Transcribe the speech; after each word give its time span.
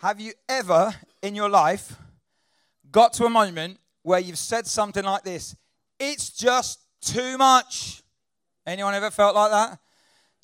Have 0.00 0.20
you 0.20 0.32
ever 0.48 0.94
in 1.22 1.34
your 1.34 1.48
life 1.48 1.96
got 2.88 3.12
to 3.14 3.24
a 3.24 3.28
moment 3.28 3.80
where 4.04 4.20
you've 4.20 4.38
said 4.38 4.64
something 4.64 5.02
like 5.02 5.24
this? 5.24 5.56
It's 5.98 6.30
just 6.30 6.78
too 7.00 7.36
much. 7.36 8.04
Anyone 8.64 8.94
ever 8.94 9.10
felt 9.10 9.34
like 9.34 9.50
that? 9.50 9.80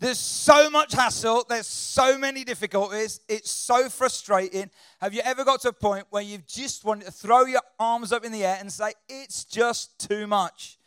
There's 0.01 0.19
so 0.19 0.69
much 0.71 0.93
hassle, 0.93 1.46
there's 1.48 1.69
so 1.69 2.19
many 2.19 2.43
difficulties, 2.43 3.21
it's 3.29 3.48
so 3.48 3.88
frustrating. 3.88 4.71
Have 5.01 5.14
you 5.14 5.21
ever 5.25 5.45
got 5.45 5.61
to 5.61 5.68
a 5.68 5.73
point 5.73 6.07
where 6.11 6.25
you've 6.25 6.48
just 6.48 6.84
wanted 6.84 7.05
to 7.05 7.12
throw 7.12 7.45
your 7.45 7.62
arms 7.79 8.11
up 8.11 8.25
in 8.25 8.32
the 8.32 8.45
air 8.45 8.57
and 8.59 8.73
say, 8.73 8.93
It's 9.09 9.45
just 9.45 10.00
too 10.00 10.27
much? 10.27 10.79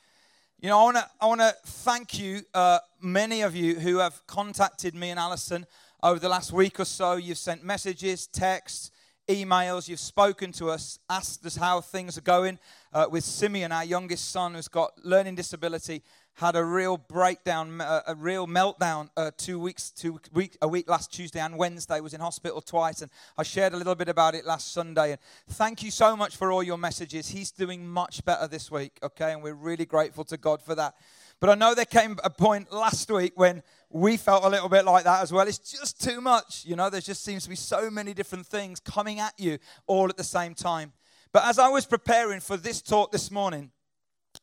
You 0.60 0.68
know, 0.68 0.80
I 0.80 0.84
want 0.84 0.98
to 0.98 1.10
I 1.22 1.26
wanna 1.26 1.54
thank 1.66 2.20
you, 2.20 2.42
uh, 2.54 2.80
many 3.02 3.44
of 3.44 3.56
you 3.56 3.76
who 3.76 4.00
have 4.00 4.28
contacted 4.28 4.94
me 4.94 5.10
and 5.10 5.20
Alison 5.20 5.66
over 6.04 6.20
the 6.20 6.30
last 6.30 6.52
week 6.52 6.80
or 6.80 6.86
so. 6.86 7.16
You've 7.16 7.38
sent 7.38 7.64
messages, 7.64 8.28
texts, 8.28 8.92
emails, 9.28 9.88
you've 9.88 10.00
spoken 10.00 10.52
to 10.54 10.70
us, 10.70 11.00
asked 11.10 11.46
us 11.46 11.56
how 11.56 11.82
things 11.82 12.18
are 12.18 12.22
going 12.22 12.60
uh, 12.94 13.08
with 13.10 13.24
Simeon, 13.24 13.72
our 13.72 13.84
youngest 13.84 14.32
son, 14.32 14.54
who's 14.54 14.68
got 14.68 14.92
learning 15.04 15.36
disability 15.36 16.04
had 16.38 16.56
a 16.56 16.64
real 16.64 16.98
breakdown, 16.98 17.82
uh, 17.82 18.02
a 18.06 18.14
real 18.14 18.46
meltdown 18.46 19.10
uh, 19.18 19.32
two 19.38 19.60
weeks, 19.60 19.90
two 19.90 20.20
week, 20.34 20.56
a 20.62 20.68
week 20.68 20.88
last 20.88 21.12
Tuesday 21.12 21.40
and 21.40 21.58
Wednesday. 21.58 22.00
Was 22.00 22.14
in 22.14 22.22
hospital 22.22 22.62
twice, 22.62 23.02
and 23.02 23.10
I 23.40 23.44
shared 23.44 23.74
a 23.74 23.78
little 23.78 23.96
bit 23.96 24.08
about 24.08 24.36
it 24.36 24.46
last 24.46 24.72
Sunday. 24.72 25.12
And 25.12 25.20
thank 25.50 25.82
you 25.82 25.90
so 25.90 26.16
much 26.16 26.38
for 26.38 26.52
all 26.52 26.62
your 26.62 26.78
messages. 26.78 27.30
He's 27.30 27.50
doing 27.50 27.88
much 27.88 28.24
better 28.24 28.48
this 28.48 28.70
week, 28.70 29.00
okay, 29.02 29.34
and 29.34 29.42
we're 29.42 29.56
really 29.56 29.86
grateful 29.86 30.24
to 30.26 30.38
God 30.38 30.62
for 30.62 30.76
that. 30.76 30.94
But 31.40 31.50
I 31.50 31.56
know 31.56 31.76
there 31.76 31.86
came 31.86 32.18
a 32.24 32.30
point 32.30 32.72
last 32.72 33.12
week 33.12 33.34
when 33.36 33.62
we 33.90 34.18
felt 34.18 34.44
a 34.44 34.50
little 34.50 34.70
bit 34.70 34.86
like 34.86 35.04
that 35.04 35.22
as 35.22 35.32
well. 35.32 35.48
It's 35.48 35.60
just 35.60 36.04
too 36.04 36.20
much, 36.20 36.66
you 36.66 36.76
know. 36.76 36.90
There 36.90 37.02
just 37.02 37.24
seems 37.24 37.44
to 37.44 37.50
be 37.50 37.56
so 37.56 37.90
many 37.90 38.14
different 38.14 38.48
things 38.48 38.80
coming 38.80 39.20
at 39.20 39.34
you 39.38 39.60
all 39.86 40.10
at 40.10 40.18
the 40.18 40.24
same 40.24 40.56
time. 40.56 40.94
But 41.32 41.46
as 41.46 41.60
I 41.60 41.70
was 41.70 41.86
preparing 41.86 42.40
for 42.40 42.58
this 42.58 42.82
talk 42.82 43.12
this 43.12 43.30
morning, 43.30 43.72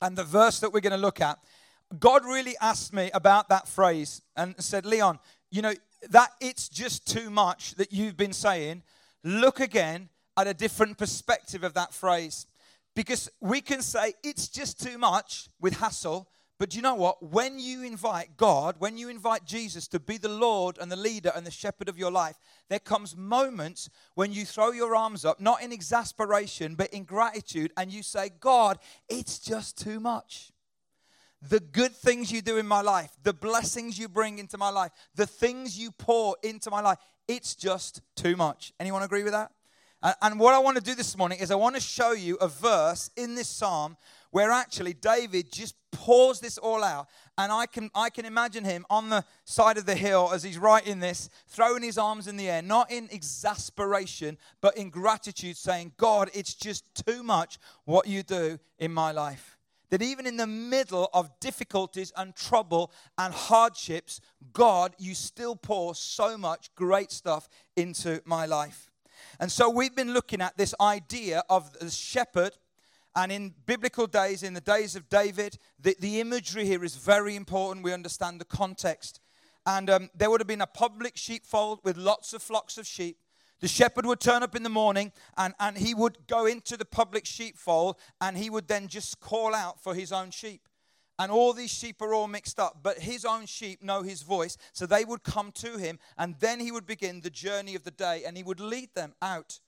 and 0.00 0.16
the 0.16 0.24
verse 0.24 0.60
that 0.60 0.72
we're 0.72 0.80
going 0.80 0.92
to 0.92 0.96
look 0.96 1.20
at 1.20 1.38
God 1.98 2.24
really 2.24 2.56
asked 2.60 2.92
me 2.92 3.10
about 3.14 3.48
that 3.48 3.68
phrase 3.68 4.22
and 4.36 4.54
said, 4.58 4.86
Leon, 4.86 5.18
you 5.50 5.62
know, 5.62 5.74
that 6.10 6.30
it's 6.40 6.68
just 6.68 7.06
too 7.06 7.30
much 7.30 7.74
that 7.76 7.92
you've 7.92 8.16
been 8.16 8.32
saying. 8.32 8.82
Look 9.22 9.60
again 9.60 10.08
at 10.36 10.46
a 10.46 10.54
different 10.54 10.98
perspective 10.98 11.62
of 11.62 11.74
that 11.74 11.94
phrase. 11.94 12.46
Because 12.94 13.30
we 13.40 13.60
can 13.60 13.82
say 13.82 14.14
it's 14.22 14.48
just 14.48 14.80
too 14.80 14.98
much 14.98 15.48
with 15.60 15.78
hassle, 15.78 16.28
but 16.58 16.74
you 16.74 16.82
know 16.82 16.94
what? 16.94 17.22
When 17.22 17.58
you 17.58 17.82
invite 17.82 18.36
God, 18.36 18.76
when 18.78 18.96
you 18.96 19.08
invite 19.08 19.44
Jesus 19.44 19.88
to 19.88 19.98
be 19.98 20.18
the 20.18 20.28
Lord 20.28 20.78
and 20.80 20.90
the 20.90 20.96
leader 20.96 21.32
and 21.34 21.46
the 21.46 21.50
shepherd 21.50 21.88
of 21.88 21.98
your 21.98 22.12
life, 22.12 22.36
there 22.68 22.78
comes 22.78 23.16
moments 23.16 23.90
when 24.14 24.32
you 24.32 24.44
throw 24.44 24.70
your 24.70 24.94
arms 24.94 25.24
up, 25.24 25.40
not 25.40 25.62
in 25.62 25.72
exasperation, 25.72 26.74
but 26.74 26.90
in 26.90 27.04
gratitude, 27.04 27.72
and 27.76 27.92
you 27.92 28.02
say, 28.02 28.30
God, 28.40 28.78
it's 29.08 29.38
just 29.38 29.78
too 29.78 30.00
much 30.00 30.52
the 31.46 31.60
good 31.60 31.92
things 31.92 32.32
you 32.32 32.40
do 32.40 32.56
in 32.56 32.66
my 32.66 32.80
life, 32.80 33.10
the 33.22 33.34
blessings 33.34 33.98
you 33.98 34.08
bring 34.08 34.38
into 34.38 34.56
my 34.56 34.70
life, 34.70 34.90
the 35.14 35.26
things 35.26 35.78
you 35.78 35.90
pour 35.90 36.36
into 36.42 36.70
my 36.70 36.80
life, 36.80 36.96
it's 37.28 37.54
just 37.54 38.00
too 38.16 38.34
much. 38.34 38.72
Anyone 38.80 39.02
agree 39.02 39.22
with 39.22 39.32
that? 39.32 39.52
And 40.20 40.38
what 40.38 40.54
I 40.54 40.58
want 40.58 40.76
to 40.76 40.82
do 40.82 40.94
this 40.94 41.16
morning 41.16 41.38
is 41.38 41.50
I 41.50 41.54
want 41.54 41.74
to 41.76 41.80
show 41.80 42.12
you 42.12 42.36
a 42.36 42.48
verse 42.48 43.10
in 43.16 43.34
this 43.34 43.48
psalm 43.48 43.96
where 44.30 44.50
actually 44.50 44.92
David 44.94 45.52
just 45.52 45.74
pours 46.04 46.38
this 46.38 46.58
all 46.58 46.84
out. 46.84 47.08
And 47.38 47.50
I 47.50 47.64
can, 47.64 47.90
I 47.94 48.10
can 48.10 48.26
imagine 48.26 48.62
him 48.62 48.84
on 48.90 49.08
the 49.08 49.24
side 49.46 49.78
of 49.78 49.86
the 49.86 49.94
hill 49.94 50.30
as 50.34 50.42
he's 50.42 50.58
writing 50.58 51.00
this, 51.00 51.30
throwing 51.48 51.82
his 51.82 51.96
arms 51.96 52.28
in 52.28 52.36
the 52.36 52.50
air, 52.50 52.60
not 52.60 52.92
in 52.92 53.08
exasperation, 53.10 54.36
but 54.60 54.76
in 54.76 54.90
gratitude, 54.90 55.56
saying, 55.56 55.92
God, 55.96 56.28
it's 56.34 56.52
just 56.52 56.84
too 57.06 57.22
much 57.22 57.58
what 57.86 58.06
you 58.06 58.22
do 58.22 58.58
in 58.78 58.92
my 58.92 59.12
life 59.12 59.56
that 59.90 60.02
even 60.02 60.26
in 60.26 60.36
the 60.36 60.46
middle 60.46 61.08
of 61.14 61.30
difficulties 61.38 62.12
and 62.16 62.34
trouble 62.34 62.90
and 63.16 63.32
hardships, 63.32 64.20
God, 64.52 64.92
you 64.98 65.14
still 65.14 65.54
pour 65.54 65.94
so 65.94 66.36
much 66.36 66.74
great 66.74 67.12
stuff 67.12 67.48
into 67.76 68.20
my 68.24 68.44
life. 68.44 68.90
And 69.38 69.52
so 69.52 69.70
we've 69.70 69.94
been 69.94 70.12
looking 70.12 70.40
at 70.40 70.56
this 70.56 70.74
idea 70.80 71.44
of 71.48 71.72
the 71.78 71.90
shepherd. 71.90 72.56
And 73.16 73.30
in 73.30 73.54
biblical 73.66 74.06
days, 74.06 74.42
in 74.42 74.54
the 74.54 74.60
days 74.60 74.96
of 74.96 75.08
David, 75.08 75.58
the, 75.80 75.96
the 76.00 76.20
imagery 76.20 76.66
here 76.66 76.82
is 76.84 76.96
very 76.96 77.36
important. 77.36 77.84
We 77.84 77.92
understand 77.92 78.40
the 78.40 78.44
context. 78.44 79.20
And 79.66 79.88
um, 79.88 80.10
there 80.14 80.30
would 80.30 80.40
have 80.40 80.48
been 80.48 80.60
a 80.60 80.66
public 80.66 81.16
sheepfold 81.16 81.80
with 81.84 81.96
lots 81.96 82.32
of 82.32 82.42
flocks 82.42 82.76
of 82.76 82.86
sheep. 82.86 83.18
The 83.60 83.68
shepherd 83.68 84.04
would 84.04 84.20
turn 84.20 84.42
up 84.42 84.54
in 84.54 84.62
the 84.62 84.68
morning 84.68 85.12
and, 85.38 85.54
and 85.58 85.78
he 85.78 85.94
would 85.94 86.26
go 86.26 86.44
into 86.44 86.76
the 86.76 86.84
public 86.84 87.24
sheepfold 87.24 87.96
and 88.20 88.36
he 88.36 88.50
would 88.50 88.68
then 88.68 88.88
just 88.88 89.20
call 89.20 89.54
out 89.54 89.82
for 89.82 89.94
his 89.94 90.12
own 90.12 90.30
sheep. 90.30 90.68
And 91.18 91.30
all 91.30 91.52
these 91.52 91.72
sheep 91.72 92.02
are 92.02 92.12
all 92.12 92.26
mixed 92.26 92.58
up, 92.58 92.80
but 92.82 92.98
his 92.98 93.24
own 93.24 93.46
sheep 93.46 93.82
know 93.82 94.02
his 94.02 94.22
voice, 94.22 94.56
so 94.72 94.84
they 94.84 95.04
would 95.04 95.22
come 95.22 95.52
to 95.52 95.78
him, 95.78 96.00
and 96.18 96.34
then 96.40 96.58
he 96.58 96.72
would 96.72 96.86
begin 96.86 97.20
the 97.20 97.30
journey 97.30 97.76
of 97.76 97.84
the 97.84 97.92
day 97.92 98.24
and 98.26 98.36
he 98.36 98.42
would 98.42 98.58
lead 98.58 98.90
them 98.94 99.14
out. 99.22 99.60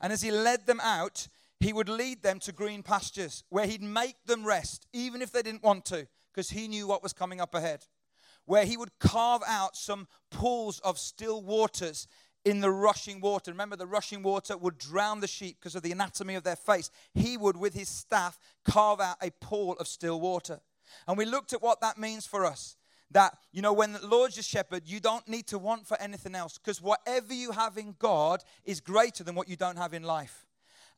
And 0.00 0.12
as 0.12 0.22
he 0.22 0.30
led 0.30 0.66
them 0.66 0.80
out, 0.80 1.28
he 1.64 1.72
would 1.72 1.88
lead 1.88 2.22
them 2.22 2.38
to 2.40 2.52
green 2.52 2.82
pastures 2.82 3.42
where 3.48 3.66
he'd 3.66 3.82
make 3.82 4.16
them 4.26 4.44
rest, 4.44 4.86
even 4.92 5.22
if 5.22 5.32
they 5.32 5.40
didn't 5.40 5.62
want 5.62 5.86
to, 5.86 6.06
because 6.30 6.50
he 6.50 6.68
knew 6.68 6.86
what 6.86 7.02
was 7.02 7.14
coming 7.14 7.40
up 7.40 7.54
ahead. 7.54 7.86
Where 8.44 8.66
he 8.66 8.76
would 8.76 8.98
carve 8.98 9.40
out 9.48 9.74
some 9.74 10.06
pools 10.30 10.78
of 10.80 10.98
still 10.98 11.40
waters 11.40 12.06
in 12.44 12.60
the 12.60 12.70
rushing 12.70 13.18
water. 13.18 13.50
Remember, 13.50 13.76
the 13.76 13.86
rushing 13.86 14.22
water 14.22 14.58
would 14.58 14.76
drown 14.76 15.20
the 15.20 15.26
sheep 15.26 15.56
because 15.58 15.74
of 15.74 15.82
the 15.82 15.92
anatomy 15.92 16.34
of 16.34 16.42
their 16.42 16.54
face. 16.54 16.90
He 17.14 17.38
would, 17.38 17.56
with 17.56 17.72
his 17.72 17.88
staff, 17.88 18.38
carve 18.66 19.00
out 19.00 19.16
a 19.22 19.30
pool 19.30 19.72
of 19.80 19.88
still 19.88 20.20
water. 20.20 20.60
And 21.08 21.16
we 21.16 21.24
looked 21.24 21.54
at 21.54 21.62
what 21.62 21.80
that 21.80 21.96
means 21.96 22.26
for 22.26 22.44
us. 22.44 22.76
That, 23.10 23.38
you 23.52 23.62
know, 23.62 23.72
when 23.72 23.94
the 23.94 24.06
Lord's 24.06 24.36
your 24.36 24.42
shepherd, 24.42 24.82
you 24.84 25.00
don't 25.00 25.26
need 25.26 25.46
to 25.46 25.58
want 25.58 25.86
for 25.86 25.98
anything 25.98 26.34
else 26.34 26.58
because 26.58 26.82
whatever 26.82 27.32
you 27.32 27.52
have 27.52 27.78
in 27.78 27.94
God 27.98 28.44
is 28.66 28.80
greater 28.80 29.24
than 29.24 29.34
what 29.34 29.48
you 29.48 29.56
don't 29.56 29.78
have 29.78 29.94
in 29.94 30.02
life. 30.02 30.44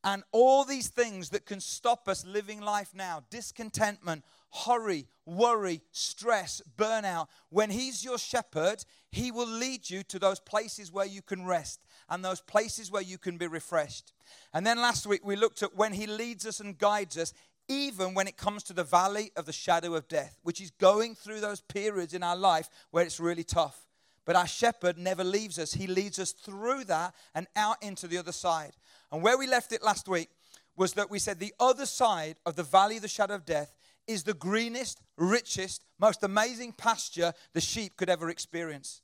And 0.04 0.22
all 0.30 0.64
these 0.64 0.88
things 0.88 1.30
that 1.30 1.46
can 1.46 1.60
stop 1.60 2.08
us 2.08 2.24
living 2.24 2.60
life 2.60 2.90
now 2.94 3.24
discontentment, 3.28 4.24
hurry, 4.52 5.06
worry, 5.24 5.82
stress, 5.90 6.62
burnout 6.76 7.26
when 7.50 7.70
He's 7.70 8.04
your 8.04 8.18
shepherd, 8.18 8.84
He 9.10 9.30
will 9.30 9.48
lead 9.48 9.90
you 9.90 10.02
to 10.04 10.18
those 10.18 10.40
places 10.40 10.92
where 10.92 11.06
you 11.06 11.22
can 11.22 11.44
rest 11.44 11.84
and 12.08 12.24
those 12.24 12.40
places 12.40 12.90
where 12.90 13.02
you 13.02 13.18
can 13.18 13.36
be 13.36 13.46
refreshed. 13.46 14.12
And 14.54 14.64
then 14.64 14.78
last 14.78 15.06
week 15.06 15.24
we 15.24 15.36
looked 15.36 15.62
at 15.62 15.76
when 15.76 15.92
He 15.92 16.06
leads 16.06 16.46
us 16.46 16.60
and 16.60 16.78
guides 16.78 17.18
us, 17.18 17.32
even 17.68 18.14
when 18.14 18.28
it 18.28 18.36
comes 18.36 18.62
to 18.64 18.72
the 18.72 18.84
valley 18.84 19.32
of 19.36 19.46
the 19.46 19.52
shadow 19.52 19.94
of 19.94 20.08
death, 20.08 20.38
which 20.42 20.60
is 20.60 20.70
going 20.70 21.14
through 21.14 21.40
those 21.40 21.60
periods 21.62 22.14
in 22.14 22.22
our 22.22 22.36
life 22.36 22.68
where 22.92 23.04
it's 23.04 23.18
really 23.18 23.44
tough. 23.44 23.86
But 24.24 24.36
our 24.36 24.46
shepherd 24.46 24.98
never 24.98 25.24
leaves 25.24 25.58
us, 25.58 25.72
He 25.72 25.86
leads 25.86 26.18
us 26.18 26.32
through 26.32 26.84
that 26.84 27.14
and 27.34 27.46
out 27.56 27.82
into 27.82 28.06
the 28.06 28.18
other 28.18 28.32
side. 28.32 28.72
And 29.12 29.22
where 29.22 29.38
we 29.38 29.46
left 29.46 29.72
it 29.72 29.82
last 29.82 30.08
week 30.08 30.30
was 30.76 30.92
that 30.94 31.10
we 31.10 31.18
said 31.18 31.38
the 31.38 31.54
other 31.58 31.86
side 31.86 32.36
of 32.44 32.56
the 32.56 32.62
valley 32.62 32.96
of 32.96 33.02
the 33.02 33.08
shadow 33.08 33.34
of 33.34 33.46
death 33.46 33.74
is 34.06 34.22
the 34.22 34.34
greenest, 34.34 35.00
richest, 35.16 35.84
most 35.98 36.22
amazing 36.22 36.72
pasture 36.72 37.32
the 37.54 37.60
sheep 37.60 37.96
could 37.96 38.10
ever 38.10 38.28
experience. 38.30 39.02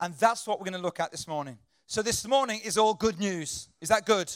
And 0.00 0.14
that's 0.14 0.46
what 0.46 0.58
we're 0.58 0.64
going 0.64 0.80
to 0.80 0.82
look 0.82 1.00
at 1.00 1.12
this 1.12 1.28
morning. 1.28 1.58
So, 1.86 2.02
this 2.02 2.26
morning 2.26 2.60
is 2.64 2.78
all 2.78 2.94
good 2.94 3.20
news. 3.20 3.68
Is 3.80 3.90
that 3.90 4.06
good? 4.06 4.34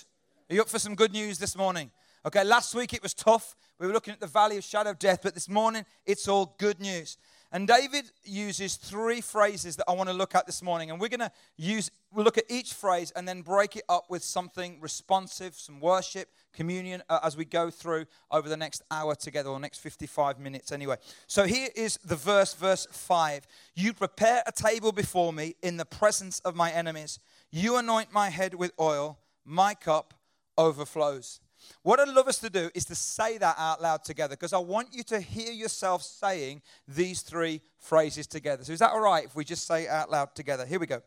Are 0.49 0.55
you 0.55 0.61
up 0.61 0.69
for 0.69 0.79
some 0.79 0.95
good 0.95 1.13
news 1.13 1.39
this 1.39 1.57
morning? 1.57 1.91
Okay, 2.25 2.45
last 2.45 2.75
week 2.75 2.93
it 2.93 3.03
was 3.03 3.15
tough. 3.15 3.57
We 3.79 3.87
were 3.87 3.93
looking 3.93 4.13
at 4.13 4.21
the 4.21 4.27
valley 4.27 4.57
of 4.59 4.65
shadow 4.65 4.91
of 4.91 4.99
death, 4.99 5.21
but 5.23 5.35
this 5.35 5.49
morning 5.49 5.85
it's 6.05 6.29
all 6.29 6.55
good 6.59 6.81
news. 6.81 7.19
And 7.53 7.67
David 7.67 8.11
uses 8.25 8.77
three 8.77 9.21
phrases 9.21 9.77
that 9.77 9.85
I 9.89 9.93
want 9.93 10.09
to 10.09 10.15
look 10.15 10.35
at 10.35 10.47
this 10.47 10.63
morning. 10.63 10.91
And 10.91 11.01
we're 11.01 11.09
going 11.09 11.21
to 11.21 11.31
use, 11.57 11.91
we'll 12.13 12.25
look 12.25 12.39
at 12.39 12.45
each 12.49 12.73
phrase 12.73 13.13
and 13.15 13.27
then 13.27 13.43
break 13.43 13.77
it 13.77 13.85
up 13.89 14.11
with 14.11 14.23
something 14.23 14.79
responsive, 14.81 15.55
some 15.55 15.81
worship, 15.81 16.29
communion 16.53 17.03
uh, 17.09 17.21
as 17.23 17.37
we 17.37 17.45
go 17.45 17.71
through 17.71 18.07
over 18.31 18.49
the 18.49 18.57
next 18.57 18.83
hour 18.91 19.15
together, 19.15 19.51
or 19.51 19.61
next 19.61 19.79
55 19.79 20.41
minutes 20.41 20.73
anyway. 20.73 20.97
So 21.27 21.45
here 21.45 21.69
is 21.77 21.99
the 22.05 22.17
verse, 22.17 22.55
verse 22.55 22.87
5. 22.91 23.47
You 23.75 23.93
prepare 23.93 24.43
a 24.47 24.53
table 24.53 24.93
before 24.93 25.33
me 25.33 25.55
in 25.63 25.77
the 25.77 25.85
presence 25.85 26.41
of 26.41 26.57
my 26.57 26.73
enemies. 26.73 27.21
You 27.51 27.77
anoint 27.77 28.13
my 28.13 28.31
head 28.31 28.55
with 28.55 28.73
oil, 28.81 29.19
my 29.45 29.75
cup 29.75 30.15
overflows. 30.59 31.41
What 31.83 32.01
I'd 32.01 32.09
love 32.09 32.29
us 32.29 32.39
to 32.39 32.51
do 32.51 32.71
is 32.75 32.85
to 32.87 32.95
say 32.95 33.39
that 33.39 33.57
out 33.59 33.81
loud 33.81 34.05
together 34.05 34.35
because 34.35 34.53
I 34.53 34.59
want 34.59 34.89
you 34.93 35.03
to 35.05 35.21
hear 35.21 35.53
yourself 35.53 36.03
saying 36.03 36.63
these 36.89 37.23
three 37.23 37.61
phrases 37.79 38.27
together. 38.27 38.65
So, 38.65 38.73
is 38.73 38.81
that 38.81 38.93
all 38.93 39.01
right 39.01 39.25
if 39.25 39.35
we 39.35 39.45
just 39.45 39.67
say 39.67 39.85
it 39.85 39.91
out 39.91 40.11
loud 40.11 40.35
together? 40.35 40.67
Here 40.67 40.81
we 40.81 40.87
go. 40.87 41.03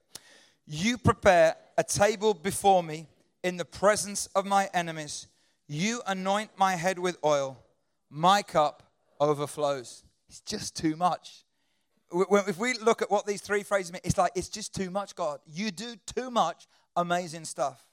You 0.66 0.98
prepare 0.98 1.56
a 1.78 1.84
table 1.84 2.34
before 2.34 2.84
me 2.84 3.08
in 3.44 3.58
the 3.58 3.66
presence 3.66 4.28
of 4.36 4.46
my 4.46 4.70
enemies. 4.74 5.28
You 5.68 6.02
anoint 6.08 6.52
my 6.58 6.76
head 6.76 7.00
with 7.00 7.18
oil. 7.24 7.58
My 8.10 8.42
cup 8.42 8.84
overflows. 9.20 10.04
It's 10.28 10.42
just 10.42 10.76
too 10.76 10.96
much. 10.96 11.44
If 12.12 12.58
we 12.58 12.74
look 12.74 13.02
at 13.02 13.12
what 13.12 13.26
these 13.26 13.42
three 13.42 13.64
phrases 13.64 13.92
mean, 13.92 14.02
it's 14.04 14.18
like, 14.18 14.32
it's 14.36 14.50
just 14.50 14.74
too 14.74 14.90
much, 14.90 15.16
God. 15.16 15.40
You 15.48 15.72
do 15.72 15.96
too 16.06 16.32
much 16.32 16.68
amazing 16.96 17.46
stuff. 17.46 17.86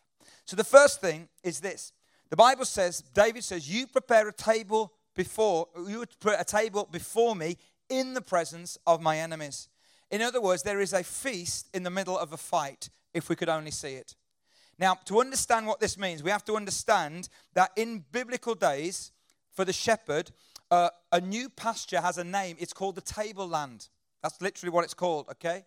So 0.46 0.56
the 0.56 0.64
first 0.64 1.00
thing 1.00 1.28
is 1.42 1.60
this 1.60 1.92
the 2.28 2.36
Bible 2.36 2.64
says, 2.64 3.02
David 3.14 3.44
says, 3.44 3.68
You 3.68 3.86
prepare 3.86 4.28
a 4.28 4.32
table 4.32 4.92
before, 5.14 5.68
you 5.88 6.04
put 6.20 6.38
a 6.38 6.44
table 6.44 6.88
before 6.90 7.34
me 7.36 7.56
in 7.88 8.14
the 8.14 8.20
presence 8.20 8.78
of 8.86 9.00
my 9.00 9.18
enemies. 9.18 9.68
In 10.10 10.22
other 10.22 10.40
words, 10.40 10.62
there 10.62 10.80
is 10.80 10.92
a 10.92 11.02
feast 11.02 11.68
in 11.74 11.82
the 11.82 11.90
middle 11.90 12.18
of 12.18 12.32
a 12.32 12.36
fight 12.36 12.90
if 13.14 13.28
we 13.28 13.36
could 13.36 13.48
only 13.48 13.70
see 13.70 13.94
it. 13.94 14.14
Now, 14.78 14.94
to 15.06 15.20
understand 15.20 15.66
what 15.66 15.80
this 15.80 15.96
means, 15.98 16.22
we 16.22 16.30
have 16.30 16.44
to 16.44 16.54
understand 16.54 17.28
that 17.54 17.70
in 17.76 18.04
biblical 18.12 18.54
days, 18.54 19.12
for 19.52 19.64
the 19.64 19.72
shepherd, 19.72 20.32
uh, 20.70 20.90
a 21.12 21.20
new 21.20 21.48
pasture 21.48 22.00
has 22.00 22.18
a 22.18 22.24
name. 22.24 22.56
It's 22.58 22.74
called 22.74 22.94
the 22.94 23.00
tableland. 23.00 23.88
That's 24.22 24.40
literally 24.42 24.70
what 24.70 24.84
it's 24.84 24.94
called, 24.94 25.28
okay? 25.30 25.64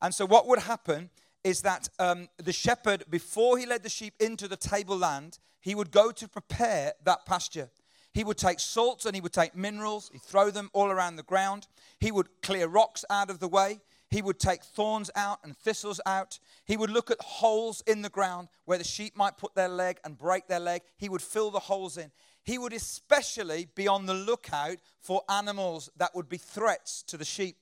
And 0.00 0.14
so, 0.14 0.26
what 0.26 0.46
would 0.46 0.60
happen 0.60 1.10
is 1.42 1.62
that 1.62 1.88
um, 1.98 2.28
the 2.36 2.52
shepherd, 2.52 3.04
before 3.10 3.58
he 3.58 3.66
led 3.66 3.82
the 3.82 3.88
sheep 3.88 4.14
into 4.20 4.46
the 4.46 4.56
tableland, 4.56 5.38
he 5.62 5.74
would 5.74 5.90
go 5.90 6.10
to 6.12 6.28
prepare 6.28 6.92
that 7.04 7.24
pasture. 7.24 7.70
He 8.12 8.24
would 8.24 8.36
take 8.36 8.60
salts 8.60 9.06
and 9.06 9.14
he 9.14 9.22
would 9.22 9.32
take 9.32 9.56
minerals, 9.56 10.10
he'd 10.12 10.20
throw 10.20 10.50
them 10.50 10.68
all 10.74 10.90
around 10.90 11.16
the 11.16 11.22
ground. 11.22 11.66
He 11.98 12.12
would 12.12 12.28
clear 12.42 12.66
rocks 12.66 13.04
out 13.08 13.30
of 13.30 13.38
the 13.38 13.48
way. 13.48 13.80
He 14.10 14.20
would 14.20 14.38
take 14.38 14.62
thorns 14.62 15.10
out 15.16 15.38
and 15.42 15.56
thistles 15.56 15.98
out. 16.04 16.38
He 16.66 16.76
would 16.76 16.90
look 16.90 17.10
at 17.10 17.18
holes 17.22 17.82
in 17.86 18.02
the 18.02 18.10
ground 18.10 18.48
where 18.66 18.76
the 18.76 18.84
sheep 18.84 19.16
might 19.16 19.38
put 19.38 19.54
their 19.54 19.68
leg 19.68 19.98
and 20.04 20.18
break 20.18 20.48
their 20.48 20.60
leg. 20.60 20.82
He 20.98 21.08
would 21.08 21.22
fill 21.22 21.50
the 21.50 21.58
holes 21.60 21.96
in. 21.96 22.10
He 22.44 22.58
would 22.58 22.74
especially 22.74 23.68
be 23.74 23.88
on 23.88 24.04
the 24.04 24.12
lookout 24.12 24.76
for 25.00 25.22
animals 25.30 25.88
that 25.96 26.14
would 26.14 26.28
be 26.28 26.36
threats 26.36 27.02
to 27.04 27.16
the 27.16 27.24
sheep 27.24 27.56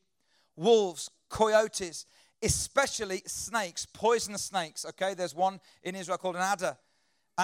wolves, 0.56 1.10
coyotes, 1.28 2.06
especially 2.42 3.22
snakes, 3.26 3.86
poisonous 3.86 4.42
snakes. 4.42 4.84
Okay, 4.84 5.14
there's 5.14 5.34
one 5.34 5.60
in 5.84 5.94
Israel 5.94 6.18
called 6.18 6.36
an 6.36 6.42
adder. 6.42 6.76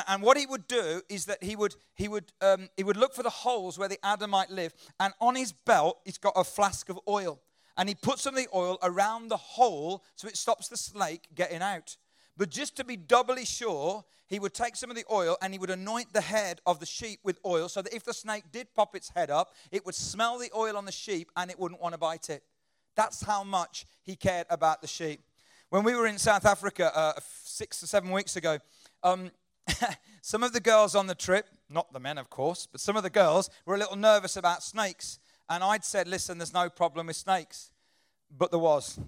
And 0.09 0.23
what 0.23 0.37
he 0.37 0.47
would 0.47 0.67
do 0.67 1.03
is 1.09 1.27
that 1.27 1.43
he 1.43 1.57
would, 1.57 1.75
he, 1.95 2.09
would, 2.09 2.33
um, 2.41 2.69
he 2.77 2.85
would 2.85 2.97
look 2.97 3.15
for 3.15 3.23
the 3.23 3.31
holes 3.31 3.79
where 3.79 3.89
the 3.89 3.99
adder 4.05 4.27
might 4.27 4.51
live. 4.51 4.75
And 4.99 5.15
on 5.21 5.37
his 5.37 5.53
belt, 5.53 5.99
he's 6.05 6.19
got 6.19 6.33
a 6.37 6.45
flask 6.45 6.89
of 6.89 6.99
oil 7.09 7.41
and 7.77 7.89
he 7.89 7.95
puts 7.95 8.23
some 8.23 8.37
of 8.37 8.43
the 8.43 8.49
oil 8.55 8.79
around 8.83 9.29
the 9.29 9.37
hole 9.37 10.03
so 10.15 10.29
it 10.29 10.37
stops 10.37 10.69
the 10.69 10.77
snake 10.77 11.29
getting 11.35 11.63
out. 11.63 11.97
But 12.37 12.51
just 12.51 12.77
to 12.77 12.85
be 12.85 12.97
doubly 12.97 13.45
sure, 13.45 14.05
he 14.27 14.39
would 14.39 14.53
take 14.53 14.77
some 14.77 14.91
of 14.91 14.97
the 14.97 15.05
oil 15.11 15.37
and 15.41 15.53
he 15.53 15.59
would 15.59 15.71
anoint 15.71 16.13
the 16.13 16.21
head 16.21 16.61
of 16.67 16.81
the 16.81 16.87
sheep 16.87 17.21
with 17.23 17.39
oil 17.47 17.69
so 17.69 17.81
that 17.83 17.95
if 17.95 18.05
the 18.05 18.13
snake 18.13 18.45
did 18.53 18.75
pop 18.75 18.95
its 18.95 19.11
head 19.11 19.31
up, 19.31 19.55
it 19.71 19.87
would 19.87 19.95
smell 19.95 20.39
the 20.39 20.51
oil 20.55 20.77
on 20.77 20.85
the 20.85 20.93
sheep 20.93 21.31
and 21.37 21.51
it 21.51 21.59
wouldn't 21.59 21.81
want 21.81 21.95
to 21.95 21.99
bite 21.99 22.29
it. 22.29 22.43
That's 22.95 23.23
how 23.23 23.45
much 23.45 23.87
he 24.03 24.17
cared 24.17 24.47
about 24.51 24.81
the 24.81 24.87
sheep. 24.89 25.21
When 25.71 25.85
we 25.85 25.95
were 25.95 26.07
in 26.07 26.19
South 26.19 26.47
Africa 26.47 26.97
uh, 26.97 27.13
six 27.45 27.83
or 27.83 27.87
seven 27.87 28.11
weeks 28.11 28.37
ago, 28.37 28.59
um, 29.03 29.31
some 30.23 30.43
of 30.43 30.53
the 30.53 30.61
girls 30.61 30.95
on 30.95 31.07
the 31.07 31.15
trip, 31.15 31.49
not 31.69 31.93
the 31.93 32.01
men, 32.01 32.19
of 32.19 32.31
course, 32.31 32.67
but 32.71 32.81
some 32.81 32.97
of 32.97 33.03
the 33.03 33.11
girls 33.11 33.51
were 33.65 33.75
a 33.75 33.79
little 33.79 33.97
nervous 33.97 34.37
about 34.37 34.63
snakes. 34.63 35.19
And 35.49 35.63
I'd 35.63 35.85
said, 35.85 36.09
listen, 36.09 36.39
there's 36.39 36.55
no 36.55 36.69
problem 36.69 37.07
with 37.07 37.17
snakes. 37.17 37.71
But 38.37 38.51
there 38.51 38.61
was. 38.61 38.99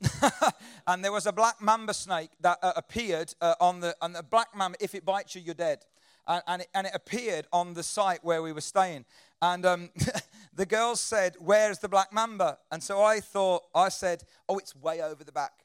and 0.87 1.05
there 1.05 1.13
was 1.13 1.27
a 1.27 1.33
black 1.33 1.61
mamba 1.61 1.93
snake 1.93 2.31
that 2.41 2.59
uh, 2.63 2.73
appeared 2.77 3.35
uh, 3.41 3.55
on 3.61 3.81
the, 3.81 3.97
and 4.01 4.15
the 4.15 4.23
black 4.23 4.55
mamba, 4.55 4.79
if 4.81 4.95
it 4.95 5.05
bites 5.05 5.35
you, 5.35 5.43
you're 5.43 5.55
dead. 5.55 5.85
And, 6.27 6.43
and, 6.47 6.63
it, 6.63 6.69
and 6.75 6.87
it 6.87 6.93
appeared 6.95 7.47
on 7.53 7.75
the 7.75 7.83
site 7.83 8.23
where 8.23 8.43
we 8.43 8.53
were 8.53 8.61
staying. 8.61 9.05
And 9.43 9.67
um, 9.67 9.91
the 10.55 10.67
girls 10.67 11.01
said, 11.01 11.37
Where's 11.41 11.79
the 11.79 11.89
black 11.89 12.13
mamba? 12.13 12.59
And 12.71 12.83
so 12.83 13.03
I 13.03 13.21
thought, 13.21 13.63
I 13.75 13.89
said, 13.89 14.23
Oh, 14.49 14.59
it's 14.59 14.77
way 14.77 15.01
over 15.01 15.25
the 15.25 15.33
back. 15.33 15.65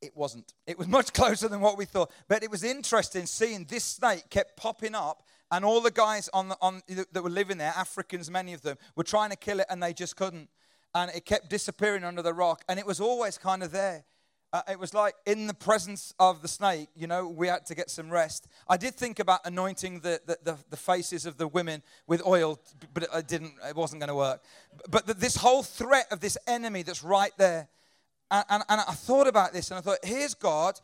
It 0.00 0.16
wasn't. 0.16 0.54
It 0.66 0.78
was 0.78 0.88
much 0.98 1.12
closer 1.12 1.48
than 1.48 1.60
what 1.60 1.78
we 1.78 1.84
thought. 1.84 2.10
But 2.28 2.42
it 2.42 2.50
was 2.50 2.64
interesting 2.64 3.26
seeing 3.26 3.64
this 3.64 3.84
snake 3.84 4.24
kept 4.30 4.56
popping 4.56 4.94
up 4.94 5.22
and 5.50 5.64
all 5.64 5.80
the 5.80 5.90
guys 5.90 6.28
on, 6.32 6.48
the, 6.48 6.56
on 6.60 6.82
that 7.12 7.22
were 7.22 7.30
living 7.30 7.58
there, 7.58 7.72
Africans, 7.76 8.30
many 8.30 8.52
of 8.52 8.62
them, 8.62 8.76
were 8.96 9.04
trying 9.04 9.30
to 9.30 9.36
kill 9.36 9.60
it 9.60 9.66
and 9.70 9.82
they 9.82 9.92
just 9.92 10.16
couldn't. 10.16 10.48
And 10.94 11.10
it 11.14 11.24
kept 11.24 11.50
disappearing 11.50 12.04
under 12.04 12.22
the 12.22 12.32
rock. 12.32 12.64
And 12.68 12.78
it 12.78 12.86
was 12.86 13.00
always 13.00 13.38
kind 13.38 13.62
of 13.62 13.70
there. 13.70 14.04
Uh, 14.52 14.62
it 14.70 14.78
was 14.78 14.94
like 14.94 15.14
in 15.26 15.46
the 15.46 15.54
presence 15.54 16.14
of 16.18 16.40
the 16.40 16.48
snake, 16.48 16.88
you 16.94 17.06
know, 17.06 17.28
we 17.28 17.48
had 17.48 17.66
to 17.66 17.74
get 17.74 17.90
some 17.90 18.08
rest. 18.08 18.46
I 18.68 18.76
did 18.76 18.94
think 18.94 19.18
about 19.18 19.40
anointing 19.44 20.00
the, 20.00 20.20
the, 20.24 20.38
the, 20.42 20.56
the 20.70 20.76
faces 20.76 21.26
of 21.26 21.36
the 21.36 21.48
women 21.48 21.82
with 22.06 22.24
oil, 22.24 22.60
but 22.94 23.02
it 23.02 23.28
didn't, 23.28 23.54
it 23.68 23.76
wasn't 23.76 24.00
going 24.00 24.08
to 24.08 24.14
work. 24.14 24.42
But 24.88 25.06
the, 25.06 25.14
this 25.14 25.36
whole 25.36 25.62
threat 25.62 26.06
of 26.10 26.20
this 26.20 26.38
enemy 26.46 26.82
that's 26.82 27.02
right 27.04 27.32
there. 27.36 27.68
And, 28.30 28.44
and, 28.48 28.62
and 28.68 28.80
I 28.80 28.92
thought 28.92 29.26
about 29.26 29.52
this 29.52 29.70
and 29.70 29.78
I 29.78 29.80
thought, 29.80 29.98
here's 30.02 30.34
God. 30.34 30.80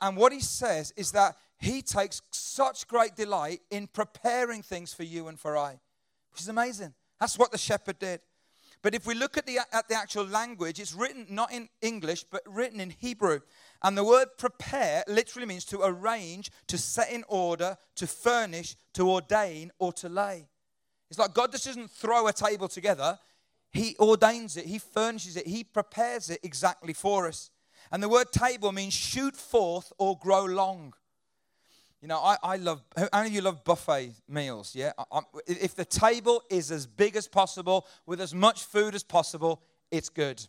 And 0.00 0.16
what 0.16 0.32
he 0.32 0.40
says 0.40 0.92
is 0.96 1.12
that 1.12 1.36
he 1.58 1.80
takes 1.80 2.22
such 2.30 2.88
great 2.88 3.14
delight 3.16 3.60
in 3.70 3.86
preparing 3.86 4.62
things 4.62 4.92
for 4.92 5.04
you 5.04 5.28
and 5.28 5.38
for 5.38 5.56
I, 5.56 5.78
which 6.32 6.40
is 6.40 6.48
amazing. 6.48 6.92
That's 7.20 7.38
what 7.38 7.52
the 7.52 7.58
shepherd 7.58 7.98
did. 7.98 8.20
But 8.82 8.96
if 8.96 9.06
we 9.06 9.14
look 9.14 9.38
at 9.38 9.46
the, 9.46 9.60
at 9.72 9.88
the 9.88 9.94
actual 9.94 10.24
language, 10.24 10.80
it's 10.80 10.92
written 10.92 11.26
not 11.30 11.52
in 11.52 11.68
English, 11.80 12.24
but 12.24 12.42
written 12.46 12.80
in 12.80 12.90
Hebrew. 12.90 13.38
And 13.82 13.96
the 13.96 14.02
word 14.02 14.26
prepare 14.36 15.04
literally 15.06 15.46
means 15.46 15.64
to 15.66 15.82
arrange, 15.82 16.50
to 16.66 16.76
set 16.76 17.12
in 17.12 17.24
order, 17.28 17.76
to 17.94 18.06
furnish, 18.08 18.74
to 18.94 19.08
ordain, 19.08 19.70
or 19.78 19.92
to 19.94 20.08
lay. 20.08 20.48
It's 21.10 21.18
like 21.18 21.32
God 21.32 21.52
just 21.52 21.66
doesn't 21.66 21.92
throw 21.92 22.26
a 22.26 22.32
table 22.32 22.66
together, 22.66 23.18
He 23.72 23.96
ordains 23.98 24.56
it, 24.56 24.66
He 24.66 24.78
furnishes 24.78 25.36
it, 25.36 25.46
He 25.46 25.64
prepares 25.64 26.30
it 26.30 26.40
exactly 26.42 26.92
for 26.92 27.26
us. 27.26 27.50
And 27.90 28.02
the 28.02 28.08
word 28.08 28.32
table 28.32 28.72
means 28.72 28.94
shoot 28.94 29.36
forth 29.36 29.92
or 29.98 30.18
grow 30.18 30.44
long. 30.44 30.94
You 32.00 32.08
know, 32.08 32.18
I, 32.18 32.36
I 32.42 32.56
love, 32.56 32.82
how 32.96 33.08
many 33.12 33.28
of 33.28 33.34
you 33.34 33.40
love 33.42 33.64
buffet 33.64 34.12
meals? 34.28 34.74
Yeah? 34.74 34.92
I, 35.10 35.20
if 35.46 35.76
the 35.76 35.84
table 35.84 36.42
is 36.50 36.72
as 36.72 36.86
big 36.86 37.14
as 37.14 37.28
possible, 37.28 37.86
with 38.06 38.20
as 38.20 38.34
much 38.34 38.64
food 38.64 38.94
as 38.94 39.04
possible, 39.04 39.62
it's 39.90 40.08
good. 40.08 40.44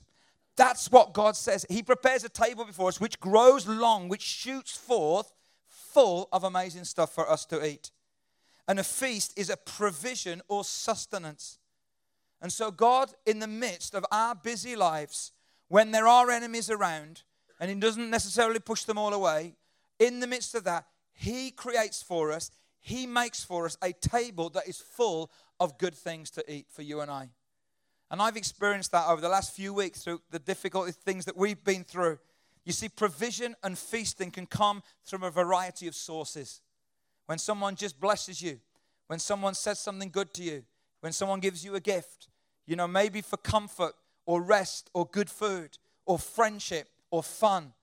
That's 0.55 0.91
what 0.91 1.13
God 1.13 1.35
says. 1.35 1.65
He 1.69 1.83
prepares 1.83 2.23
a 2.23 2.29
table 2.29 2.65
before 2.65 2.87
us 2.87 2.99
which 2.99 3.19
grows 3.19 3.67
long, 3.67 4.09
which 4.09 4.21
shoots 4.21 4.75
forth 4.75 5.31
full 5.67 6.27
of 6.31 6.43
amazing 6.43 6.85
stuff 6.85 7.13
for 7.13 7.29
us 7.29 7.45
to 7.45 7.65
eat. 7.65 7.91
And 8.67 8.79
a 8.79 8.83
feast 8.83 9.37
is 9.37 9.49
a 9.49 9.57
provision 9.57 10.41
or 10.47 10.63
sustenance. 10.63 11.59
And 12.43 12.51
so, 12.51 12.69
God, 12.69 13.11
in 13.25 13.39
the 13.39 13.47
midst 13.47 13.95
of 13.95 14.05
our 14.11 14.35
busy 14.35 14.75
lives, 14.75 15.31
when 15.69 15.89
there 15.91 16.07
are 16.07 16.29
enemies 16.29 16.69
around, 16.69 17.23
and 17.59 17.71
He 17.71 17.75
doesn't 17.75 18.11
necessarily 18.11 18.59
push 18.59 18.83
them 18.83 18.99
all 18.99 19.13
away, 19.13 19.55
in 19.97 20.19
the 20.19 20.27
midst 20.27 20.53
of 20.53 20.65
that, 20.65 20.85
he 21.13 21.51
creates 21.51 22.01
for 22.01 22.31
us, 22.31 22.51
He 22.81 23.07
makes 23.07 23.43
for 23.43 23.65
us 23.65 23.77
a 23.81 23.93
table 23.93 24.49
that 24.49 24.67
is 24.67 24.79
full 24.79 25.31
of 25.59 25.77
good 25.77 25.95
things 25.95 26.29
to 26.31 26.51
eat 26.51 26.67
for 26.69 26.81
you 26.81 26.99
and 26.99 27.09
I. 27.09 27.29
And 28.11 28.21
I've 28.21 28.35
experienced 28.35 28.91
that 28.91 29.07
over 29.07 29.21
the 29.21 29.29
last 29.29 29.55
few 29.55 29.73
weeks 29.73 30.03
through 30.03 30.21
the 30.29 30.39
difficult 30.39 30.93
things 30.93 31.25
that 31.25 31.37
we've 31.37 31.63
been 31.63 31.83
through. 31.83 32.19
You 32.65 32.73
see, 32.73 32.89
provision 32.89 33.55
and 33.63 33.77
feasting 33.77 34.31
can 34.31 34.45
come 34.45 34.83
from 35.05 35.23
a 35.23 35.31
variety 35.31 35.87
of 35.87 35.95
sources. 35.95 36.61
When 37.25 37.37
someone 37.37 37.75
just 37.75 37.99
blesses 37.99 38.41
you, 38.41 38.59
when 39.07 39.19
someone 39.19 39.53
says 39.53 39.79
something 39.79 40.09
good 40.09 40.33
to 40.35 40.43
you, 40.43 40.63
when 40.99 41.13
someone 41.13 41.39
gives 41.39 41.63
you 41.63 41.75
a 41.75 41.79
gift, 41.79 42.27
you 42.65 42.75
know, 42.75 42.87
maybe 42.87 43.21
for 43.21 43.37
comfort 43.37 43.93
or 44.25 44.41
rest 44.41 44.89
or 44.93 45.05
good 45.05 45.29
food 45.29 45.77
or 46.05 46.17
friendship 46.17 46.87
or 47.11 47.23
fun 47.23 47.73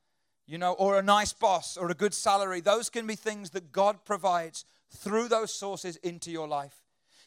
you 0.50 0.58
know, 0.58 0.72
or 0.72 0.99
a 0.99 1.02
nice 1.02 1.32
boss 1.32 1.76
or 1.76 1.90
a 1.92 1.94
good 1.94 2.12
salary. 2.12 2.60
Those 2.60 2.90
can 2.90 3.06
be 3.06 3.14
things 3.14 3.50
that 3.50 3.70
God 3.70 4.04
provides 4.04 4.64
through 4.90 5.28
those 5.28 5.54
sources 5.54 5.94
into 5.99 6.32
your 6.32 6.49
life. 6.49 6.75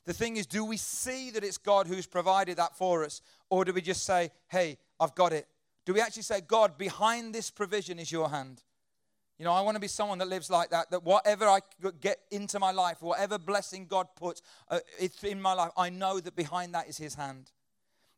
The 0.05 0.11
thing 0.11 0.35
is, 0.35 0.45
do 0.45 0.65
we 0.65 0.75
see 0.75 1.31
that 1.31 1.43
it's 1.43 1.57
God 1.57 1.87
who's 1.87 2.05
provided 2.05 2.57
that 2.57 2.75
for 2.75 3.05
us? 3.05 3.21
Or 3.49 3.63
do 3.63 3.71
we 3.71 3.81
just 3.81 4.03
say, 4.03 4.31
hey, 4.49 4.77
I've 4.99 5.15
got 5.15 5.31
it? 5.31 5.47
Do 5.85 5.93
we 5.93 6.01
actually 6.01 6.23
say, 6.23 6.41
God, 6.41 6.77
behind 6.77 7.33
this 7.33 7.49
provision 7.49 7.97
is 7.97 8.11
your 8.11 8.29
hand? 8.29 8.61
You 9.39 9.45
know, 9.45 9.51
I 9.51 9.61
want 9.61 9.75
to 9.75 9.81
be 9.81 9.87
someone 9.87 10.19
that 10.19 10.27
lives 10.27 10.49
like 10.49 10.69
that, 10.69 10.91
that 10.91 11.03
whatever 11.03 11.45
I 11.45 11.59
get 11.99 12.19
into 12.31 12.59
my 12.59 12.71
life, 12.71 13.01
whatever 13.01 13.39
blessing 13.39 13.87
God 13.87 14.07
puts 14.15 14.41
uh, 14.69 14.79
in 15.23 15.41
my 15.41 15.53
life, 15.53 15.71
I 15.75 15.89
know 15.89 16.19
that 16.19 16.35
behind 16.35 16.73
that 16.75 16.87
is 16.87 16.97
his 16.97 17.15
hand. 17.15 17.51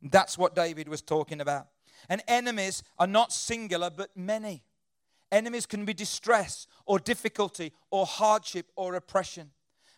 That's 0.02 0.38
what 0.38 0.56
David 0.56 0.88
was 0.88 1.02
talking 1.02 1.40
about. 1.40 1.68
And 2.10 2.22
enemies 2.28 2.84
are 3.00 3.08
not 3.08 3.32
singular, 3.32 3.90
but 3.90 4.10
many. 4.16 4.64
Enemies 5.32 5.66
can 5.66 5.86
be 5.86 5.94
distress 5.94 6.68
or 6.86 7.00
difficulty 7.00 7.72
or 7.90 8.06
hardship 8.06 8.72
or 8.76 8.96
oppression. 8.96 9.52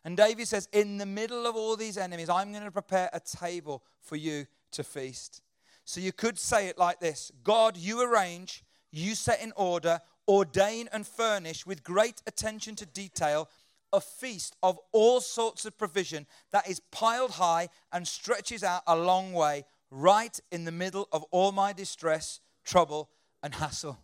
And 0.06 0.16
David 0.16 0.48
says, 0.48 0.70
In 0.72 0.98
the 0.98 1.06
middle 1.06 1.46
of 1.46 1.56
all 1.56 1.76
these 1.76 1.98
enemies, 1.98 2.30
I'm 2.30 2.52
going 2.52 2.64
to 2.64 2.72
prepare 2.72 3.10
a 3.12 3.20
table 3.20 3.84
for 4.02 4.16
you 4.16 4.46
to 4.72 4.84
feast. 4.84 5.42
So 5.84 6.00
you 6.00 6.12
could 6.12 6.40
say 6.40 6.68
it 6.68 6.78
like 6.78 7.00
this 7.00 7.32
God, 7.44 7.76
you 7.76 8.02
arrange, 8.02 8.64
you 8.92 9.16
set 9.16 9.42
in 9.42 9.52
order, 9.56 10.00
ordain 10.28 10.90
and 10.92 11.08
furnish 11.08 11.66
with 11.66 11.84
great 11.84 12.22
attention 12.28 12.76
to 12.76 12.86
detail 12.86 13.50
a 13.94 14.02
feast 14.02 14.56
of 14.62 14.78
all 14.92 15.22
sorts 15.22 15.66
of 15.66 15.78
provision 15.78 16.28
that 16.52 16.70
is 16.70 16.82
piled 16.92 17.32
high 17.32 17.70
and 17.94 18.08
stretches 18.08 18.64
out 18.64 18.82
a 18.86 18.96
long 18.98 19.32
way, 19.34 19.64
right 19.90 20.40
in 20.52 20.66
the 20.66 20.72
middle 20.72 21.08
of 21.12 21.24
all 21.32 21.52
my 21.52 21.72
distress, 21.72 22.42
trouble, 22.66 23.10
and 23.42 23.56
hassle. 23.56 23.98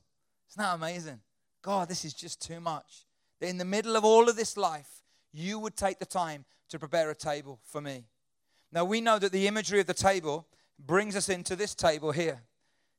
Isn't 0.50 0.62
that 0.62 0.75
amazing? 0.75 1.20
God, 1.62 1.89
this 1.89 2.06
is 2.06 2.13
just 2.13 2.42
too 2.42 2.60
much. 2.60 3.06
that 3.39 3.50
in 3.50 3.58
the 3.58 3.65
middle 3.65 3.98
of 3.98 4.06
all 4.06 4.30
of 4.30 4.38
this 4.38 4.56
life, 4.56 5.03
you 5.34 5.60
would 5.60 5.75
take 5.75 6.00
the 6.00 6.06
time 6.06 6.46
to 6.70 6.80
prepare 6.80 7.10
a 7.10 7.15
table 7.15 7.60
for 7.65 7.82
me. 7.82 8.06
Now, 8.72 8.86
we 8.86 9.01
know 9.01 9.20
that 9.20 9.34
the 9.34 9.48
imagery 9.48 9.82
of 9.82 9.88
the 9.88 9.94
table 9.94 10.48
brings 10.80 11.15
us 11.15 11.27
into 11.27 11.56
this 11.56 11.75
table 11.75 12.12
here. 12.12 12.42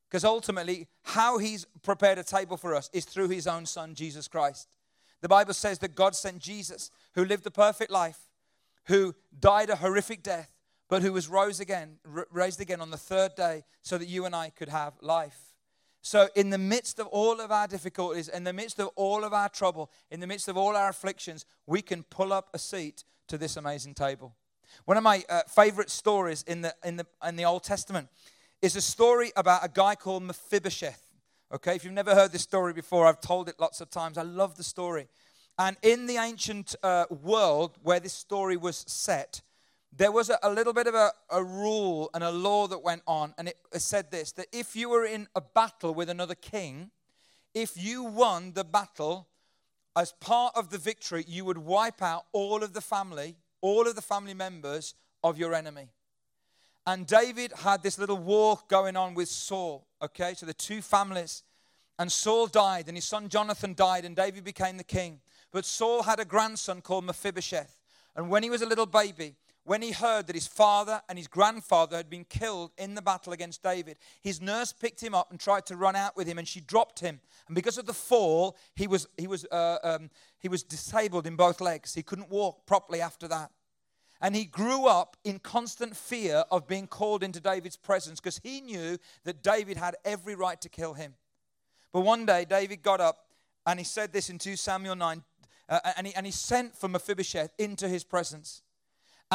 Because 0.09 0.25
ultimately, 0.25 0.87
how 1.03 1.39
he's 1.39 1.67
prepared 1.83 2.19
a 2.19 2.25
table 2.25 2.57
for 2.57 2.75
us 2.75 2.91
is 2.93 3.05
through 3.05 3.29
his 3.29 3.47
own 3.47 3.67
son, 3.67 3.95
Jesus 3.95 4.29
Christ. 4.29 4.69
The 5.21 5.29
Bible 5.29 5.55
says 5.55 5.79
that 5.81 5.95
God 5.95 6.15
sent 6.15 6.39
Jesus, 6.39 6.91
who 7.15 7.25
lived 7.25 7.47
a 7.47 7.51
perfect 7.51 7.91
life, 7.91 8.19
who 8.87 9.15
died 9.39 9.71
a 9.71 9.77
horrific 9.77 10.23
death, 10.23 10.51
but 10.89 11.03
who 11.03 11.13
was 11.13 11.29
rose 11.29 11.61
again, 11.61 11.97
raised 12.31 12.61
again 12.61 12.81
on 12.81 12.91
the 12.91 12.97
third 12.97 13.35
day 13.35 13.65
so 13.83 13.97
that 13.99 14.07
you 14.07 14.27
and 14.27 14.37
I 14.37 14.51
could 14.51 14.69
have 14.69 14.95
life. 15.01 15.55
So, 16.03 16.29
in 16.37 16.51
the 16.51 16.59
midst 16.59 16.99
of 16.99 17.07
all 17.07 17.41
of 17.41 17.51
our 17.51 17.67
difficulties, 17.67 18.29
in 18.29 18.45
the 18.45 18.53
midst 18.53 18.79
of 18.79 18.91
all 18.95 19.25
of 19.25 19.33
our 19.33 19.49
trouble, 19.49 19.91
in 20.11 20.21
the 20.21 20.27
midst 20.27 20.49
of 20.49 20.57
all 20.59 20.77
our 20.77 20.91
afflictions, 20.91 21.47
we 21.67 21.81
can 21.81 22.03
pull 22.03 22.31
up 22.31 22.51
a 22.53 22.59
seat 22.59 23.05
to 23.29 23.39
this 23.39 23.57
amazing 23.57 23.95
table. 23.95 24.35
One 24.85 24.99
of 24.99 25.03
my 25.03 25.25
uh, 25.31 25.43
favorite 25.49 25.89
stories 25.89 26.43
in 26.43 26.61
the, 26.61 26.75
in, 26.85 26.97
the, 26.97 27.07
in 27.27 27.37
the 27.37 27.47
Old 27.47 27.63
Testament 27.63 28.09
is 28.65 28.77
a 28.77 28.81
story 28.81 29.31
about 29.37 29.63
a 29.63 29.69
guy 29.69 29.95
called 29.95 30.23
Mephibosheth. 30.23 31.07
Okay, 31.53 31.77
if 31.77 31.85
you've 31.85 31.93
never 31.93 32.15
heard 32.15 32.33
this 32.33 32.41
story 32.41 32.73
before, 32.73 33.07
I've 33.07 33.21
told 33.21 33.51
it 33.51 33.57
lots 33.61 33.83
of 33.83 33.91
times. 33.91 34.17
I 34.17 34.23
love 34.23 34.57
the 34.57 34.65
story. 34.65 35.07
And 35.59 35.77
in 35.83 36.07
the 36.07 36.17
ancient 36.17 36.75
uh, 36.83 37.05
world 37.11 37.77
where 37.83 38.01
this 38.01 38.15
story 38.15 38.57
was 38.57 38.83
set, 38.89 39.43
there 39.95 40.11
was 40.11 40.31
a, 40.31 40.39
a 40.43 40.51
little 40.51 40.73
bit 40.73 40.87
of 40.87 40.95
a, 40.95 41.13
a, 41.29 41.45
rule 41.45 42.09
and 42.15 42.25
a 42.25 42.31
law 42.31 42.67
that 42.69 42.79
went 42.79 43.03
on. 43.07 43.35
And 43.37 43.49
it, 43.49 43.59
it 43.71 43.81
said 43.81 44.11
this 44.11 44.33
that 44.33 44.47
if 44.51 44.75
you 44.75 44.89
were 44.89 45.05
in 45.05 45.29
a 45.37 45.43
battle 45.43 45.93
with 45.93 46.09
another 46.09 46.35
king, 46.35 46.91
if 47.53 47.73
you 47.77 48.03
won 48.03 48.53
the 48.55 48.65
battle, 48.65 49.29
as 49.95 50.13
part 50.21 50.55
of 50.57 50.71
the 50.71 50.79
victory, 50.79 51.27
you 51.29 51.45
would 51.45 51.59
wipe 51.59 52.01
out 52.01 52.25
all 52.33 52.65
of 52.65 52.73
the 52.73 52.81
family, 52.81 53.37
all 53.61 53.87
of 53.87 53.95
the 53.95 54.01
family 54.03 54.33
members 54.33 54.95
of 55.23 55.37
your 55.37 55.53
enemy. 55.53 55.91
And 56.87 57.07
David 57.07 57.53
had 57.57 57.83
this 57.83 57.99
little 57.99 58.19
war 58.19 58.59
going 58.69 58.97
on 58.97 59.15
with 59.15 59.29
Saul, 59.29 59.87
okay? 60.03 60.35
So 60.35 60.45
the 60.47 60.55
two 60.55 60.83
families. 60.83 61.43
And 61.99 62.11
Saul 62.11 62.47
died, 62.49 62.89
and 62.89 62.97
his 62.97 63.05
son 63.05 63.29
Jonathan 63.29 63.73
died, 63.75 64.05
and 64.05 64.17
David 64.17 64.45
became 64.45 64.77
the 64.77 64.85
king. 64.85 65.21
But 65.53 65.65
Saul 65.65 66.03
had 66.03 66.19
a 66.19 66.25
grandson 66.25 66.83
called 66.83 67.05
Mephibosheth. 67.05 67.81
And 68.17 68.29
when 68.29 68.43
he 68.43 68.51
was 68.51 68.63
a 68.63 68.67
little 68.67 68.87
baby, 68.87 69.37
when 69.65 69.81
he 69.81 69.93
heard 69.93 70.27
that 70.27 70.37
his 70.37 70.47
father 70.47 71.01
and 71.09 71.17
his 71.17 71.27
grandfather 71.27 71.97
had 71.97 72.11
been 72.11 72.25
killed 72.25 72.73
in 72.77 72.95
the 72.95 73.01
battle 73.01 73.33
against 73.33 73.63
David, 73.63 73.97
his 74.21 74.43
nurse 74.43 74.73
picked 74.73 75.03
him 75.03 75.15
up 75.15 75.31
and 75.31 75.41
tried 75.41 75.67
to 75.67 75.77
run 75.77 75.97
out 75.97 76.17
with 76.17 76.27
him, 76.27 76.39
and 76.39 76.47
she 76.47 76.61
dropped 76.61 77.01
him. 77.01 77.21
And 77.47 77.55
because 77.55 77.79
of 77.79 77.87
the 77.87 77.95
fall, 77.95 78.57
he 78.75 78.87
was, 78.87 79.09
he 79.17 79.27
was, 79.27 79.47
uh, 79.51 79.79
um, 79.83 80.11
he 80.39 80.49
was 80.49 80.63
disabled 80.63 81.27
in 81.27 81.37
both 81.37 81.61
legs. 81.61 81.95
He 81.95 82.03
couldn't 82.03 82.29
walk 82.29 82.67
properly 82.67 83.01
after 83.01 83.27
that. 83.29 83.51
And 84.21 84.35
he 84.35 84.45
grew 84.45 84.87
up 84.87 85.17
in 85.25 85.39
constant 85.39 85.97
fear 85.97 86.45
of 86.51 86.67
being 86.67 86.87
called 86.87 87.23
into 87.23 87.41
David's 87.41 87.77
presence 87.77 88.21
because 88.21 88.41
he 88.43 88.61
knew 88.61 88.99
that 89.25 89.43
David 89.43 89.77
had 89.77 89.97
every 90.05 90.35
right 90.35 90.61
to 90.61 90.69
kill 90.69 90.95
him. 90.95 91.15
But 91.93 92.01
one 92.01 92.27
day, 92.27 92.45
David 92.45 92.83
got 92.83 93.01
up 93.01 93.27
and 93.67 93.79
he 93.79 93.85
said 93.85 94.13
this 94.13 94.31
in 94.31 94.39
2 94.39 94.57
Samuel 94.57 94.97
9, 94.97 95.23
uh, 95.69 95.81
and, 95.97 96.07
he, 96.07 96.15
and 96.15 96.27
he 96.27 96.33
sent 96.33 96.77
for 96.77 96.89
Mephibosheth 96.89 97.53
into 97.59 97.89
his 97.89 98.05
presence. 98.05 98.63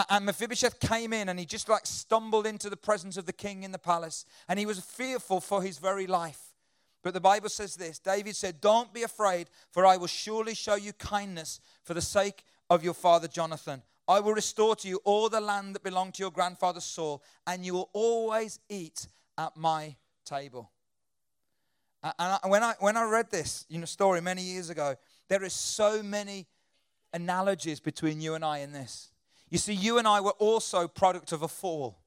And 0.09 0.25
Mephibosheth 0.25 0.79
came 0.79 1.13
in 1.13 1.29
and 1.29 1.39
he 1.39 1.45
just 1.45 1.67
like 1.67 1.85
stumbled 1.85 2.45
into 2.45 2.69
the 2.69 2.77
presence 2.77 3.17
of 3.17 3.25
the 3.25 3.33
king 3.33 3.63
in 3.63 3.71
the 3.71 3.79
palace. 3.79 4.25
And 4.47 4.59
he 4.59 4.65
was 4.65 4.79
fearful 4.79 5.41
for 5.41 5.61
his 5.61 5.77
very 5.77 6.07
life. 6.07 6.53
But 7.01 7.13
the 7.13 7.19
Bible 7.19 7.49
says 7.49 7.75
this 7.75 7.99
David 7.99 8.35
said, 8.35 8.61
Don't 8.61 8.93
be 8.93 9.03
afraid, 9.03 9.49
for 9.71 9.85
I 9.85 9.97
will 9.97 10.07
surely 10.07 10.53
show 10.53 10.75
you 10.75 10.93
kindness 10.93 11.59
for 11.83 11.93
the 11.93 12.01
sake 12.01 12.43
of 12.69 12.83
your 12.83 12.93
father 12.93 13.27
Jonathan. 13.27 13.81
I 14.09 14.19
will 14.21 14.33
restore 14.33 14.75
to 14.77 14.87
you 14.87 14.99
all 15.03 15.29
the 15.29 15.39
land 15.39 15.75
that 15.75 15.83
belonged 15.83 16.15
to 16.15 16.23
your 16.23 16.31
grandfather 16.31 16.81
Saul, 16.81 17.23
and 17.45 17.63
you 17.63 17.75
will 17.75 17.91
always 17.93 18.59
eat 18.67 19.05
at 19.37 19.55
my 19.55 19.95
table. 20.25 20.71
And 22.01 22.51
when 22.51 22.63
I, 22.63 22.73
when 22.79 22.97
I 22.97 23.03
read 23.03 23.29
this 23.29 23.67
you 23.69 23.77
know, 23.77 23.85
story 23.85 24.19
many 24.19 24.41
years 24.41 24.71
ago, 24.71 24.95
there 25.27 25.43
is 25.43 25.53
so 25.53 26.01
many 26.01 26.47
analogies 27.13 27.79
between 27.79 28.19
you 28.19 28.33
and 28.33 28.43
I 28.43 28.59
in 28.59 28.71
this. 28.71 29.11
You 29.51 29.59
see, 29.59 29.73
you 29.73 29.99
and 29.99 30.07
I 30.07 30.21
were 30.21 30.35
also 30.39 30.87
product 30.87 31.31
of 31.31 31.43
a 31.43 31.47
fall. 31.47 31.99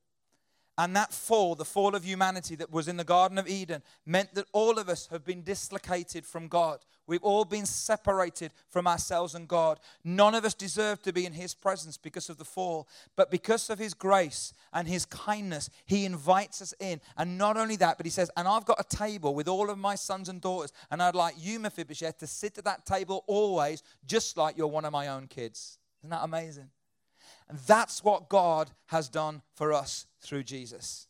And 0.78 0.96
that 0.96 1.12
fall, 1.12 1.54
the 1.54 1.64
fall 1.64 1.94
of 1.94 2.04
humanity 2.04 2.56
that 2.56 2.72
was 2.72 2.88
in 2.88 2.96
the 2.96 3.04
Garden 3.04 3.38
of 3.38 3.46
Eden, 3.46 3.82
meant 4.06 4.34
that 4.34 4.46
all 4.52 4.78
of 4.78 4.88
us 4.88 5.06
have 5.08 5.24
been 5.24 5.42
dislocated 5.42 6.26
from 6.26 6.48
God. 6.48 6.80
We've 7.06 7.22
all 7.22 7.44
been 7.44 7.66
separated 7.66 8.52
from 8.70 8.86
ourselves 8.86 9.34
and 9.34 9.48
God. 9.48 9.80
None 10.04 10.34
of 10.34 10.44
us 10.44 10.54
deserve 10.54 11.02
to 11.02 11.12
be 11.12 11.26
in 11.26 11.32
His 11.32 11.54
presence 11.54 11.96
because 11.96 12.30
of 12.30 12.38
the 12.38 12.44
fall. 12.44 12.88
But 13.16 13.30
because 13.30 13.70
of 13.70 13.78
His 13.78 13.92
grace 13.92 14.52
and 14.72 14.86
His 14.86 15.04
kindness, 15.04 15.68
He 15.84 16.04
invites 16.04 16.62
us 16.62 16.74
in. 16.78 17.00
And 17.16 17.36
not 17.36 17.56
only 17.56 17.76
that, 17.76 17.96
but 17.96 18.06
He 18.06 18.10
says, 18.10 18.30
And 18.36 18.46
I've 18.46 18.64
got 18.64 18.80
a 18.80 18.96
table 18.96 19.34
with 19.34 19.48
all 19.48 19.68
of 19.68 19.78
my 19.78 19.96
sons 19.96 20.28
and 20.28 20.40
daughters. 20.40 20.72
And 20.90 21.02
I'd 21.02 21.14
like 21.16 21.34
you, 21.38 21.58
Mephibosheth, 21.58 22.18
to 22.18 22.26
sit 22.26 22.58
at 22.58 22.64
that 22.64 22.86
table 22.86 23.24
always, 23.26 23.82
just 24.06 24.36
like 24.36 24.56
you're 24.56 24.68
one 24.68 24.84
of 24.84 24.92
my 24.92 25.08
own 25.08 25.26
kids. 25.26 25.78
Isn't 26.02 26.10
that 26.10 26.22
amazing? 26.22 26.70
And 27.48 27.58
that's 27.66 28.04
what 28.04 28.28
God 28.28 28.70
has 28.86 29.08
done 29.08 29.42
for 29.54 29.72
us 29.72 30.06
through 30.20 30.44
Jesus. 30.44 31.08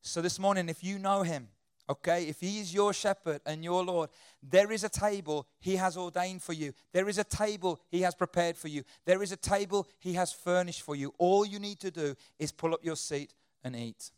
So 0.00 0.20
this 0.20 0.38
morning, 0.38 0.68
if 0.68 0.84
you 0.84 0.98
know 0.98 1.22
him, 1.22 1.48
okay, 1.88 2.24
if 2.24 2.40
he 2.40 2.60
is 2.60 2.72
your 2.72 2.92
shepherd 2.92 3.40
and 3.46 3.62
your 3.62 3.84
Lord, 3.84 4.10
there 4.42 4.72
is 4.72 4.84
a 4.84 4.88
table 4.88 5.46
he 5.60 5.76
has 5.76 5.96
ordained 5.96 6.42
for 6.42 6.52
you. 6.52 6.72
There 6.92 7.08
is 7.08 7.18
a 7.18 7.24
table 7.24 7.80
he 7.90 8.02
has 8.02 8.14
prepared 8.14 8.56
for 8.56 8.68
you. 8.68 8.84
There 9.04 9.22
is 9.22 9.32
a 9.32 9.36
table 9.36 9.86
he 9.98 10.14
has 10.14 10.32
furnished 10.32 10.82
for 10.82 10.96
you. 10.96 11.14
All 11.18 11.44
you 11.44 11.58
need 11.58 11.80
to 11.80 11.90
do 11.90 12.14
is 12.38 12.52
pull 12.52 12.74
up 12.74 12.84
your 12.84 12.96
seat 12.96 13.34
and 13.62 13.76
eat. 13.76 14.10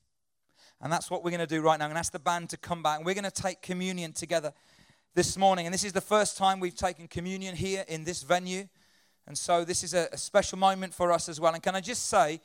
And 0.80 0.92
that's 0.92 1.10
what 1.10 1.24
we're 1.24 1.30
going 1.30 1.40
to 1.40 1.46
do 1.46 1.62
right 1.62 1.78
now. 1.78 1.86
I'm 1.86 1.90
going 1.90 1.96
to 1.96 2.00
ask 2.00 2.12
the 2.12 2.18
band 2.18 2.50
to 2.50 2.56
come 2.56 2.82
back. 2.82 2.98
And 2.98 3.06
we're 3.06 3.14
going 3.14 3.24
to 3.24 3.30
take 3.30 3.62
communion 3.62 4.12
together 4.12 4.52
this 5.14 5.36
morning. 5.36 5.66
And 5.66 5.72
this 5.72 5.84
is 5.84 5.92
the 5.92 6.00
first 6.00 6.36
time 6.36 6.60
we've 6.60 6.74
taken 6.74 7.08
communion 7.08 7.56
here 7.56 7.84
in 7.88 8.04
this 8.04 8.22
venue. 8.22 8.68
And 9.26 9.36
so 9.36 9.64
this 9.64 9.82
is 9.82 9.94
a, 9.94 10.08
a 10.12 10.18
special 10.18 10.58
moment 10.58 10.94
for 10.94 11.10
us 11.10 11.28
as 11.28 11.40
well. 11.40 11.54
And 11.54 11.62
can 11.62 11.74
I 11.74 11.80
just 11.80 12.06
say, 12.08 12.40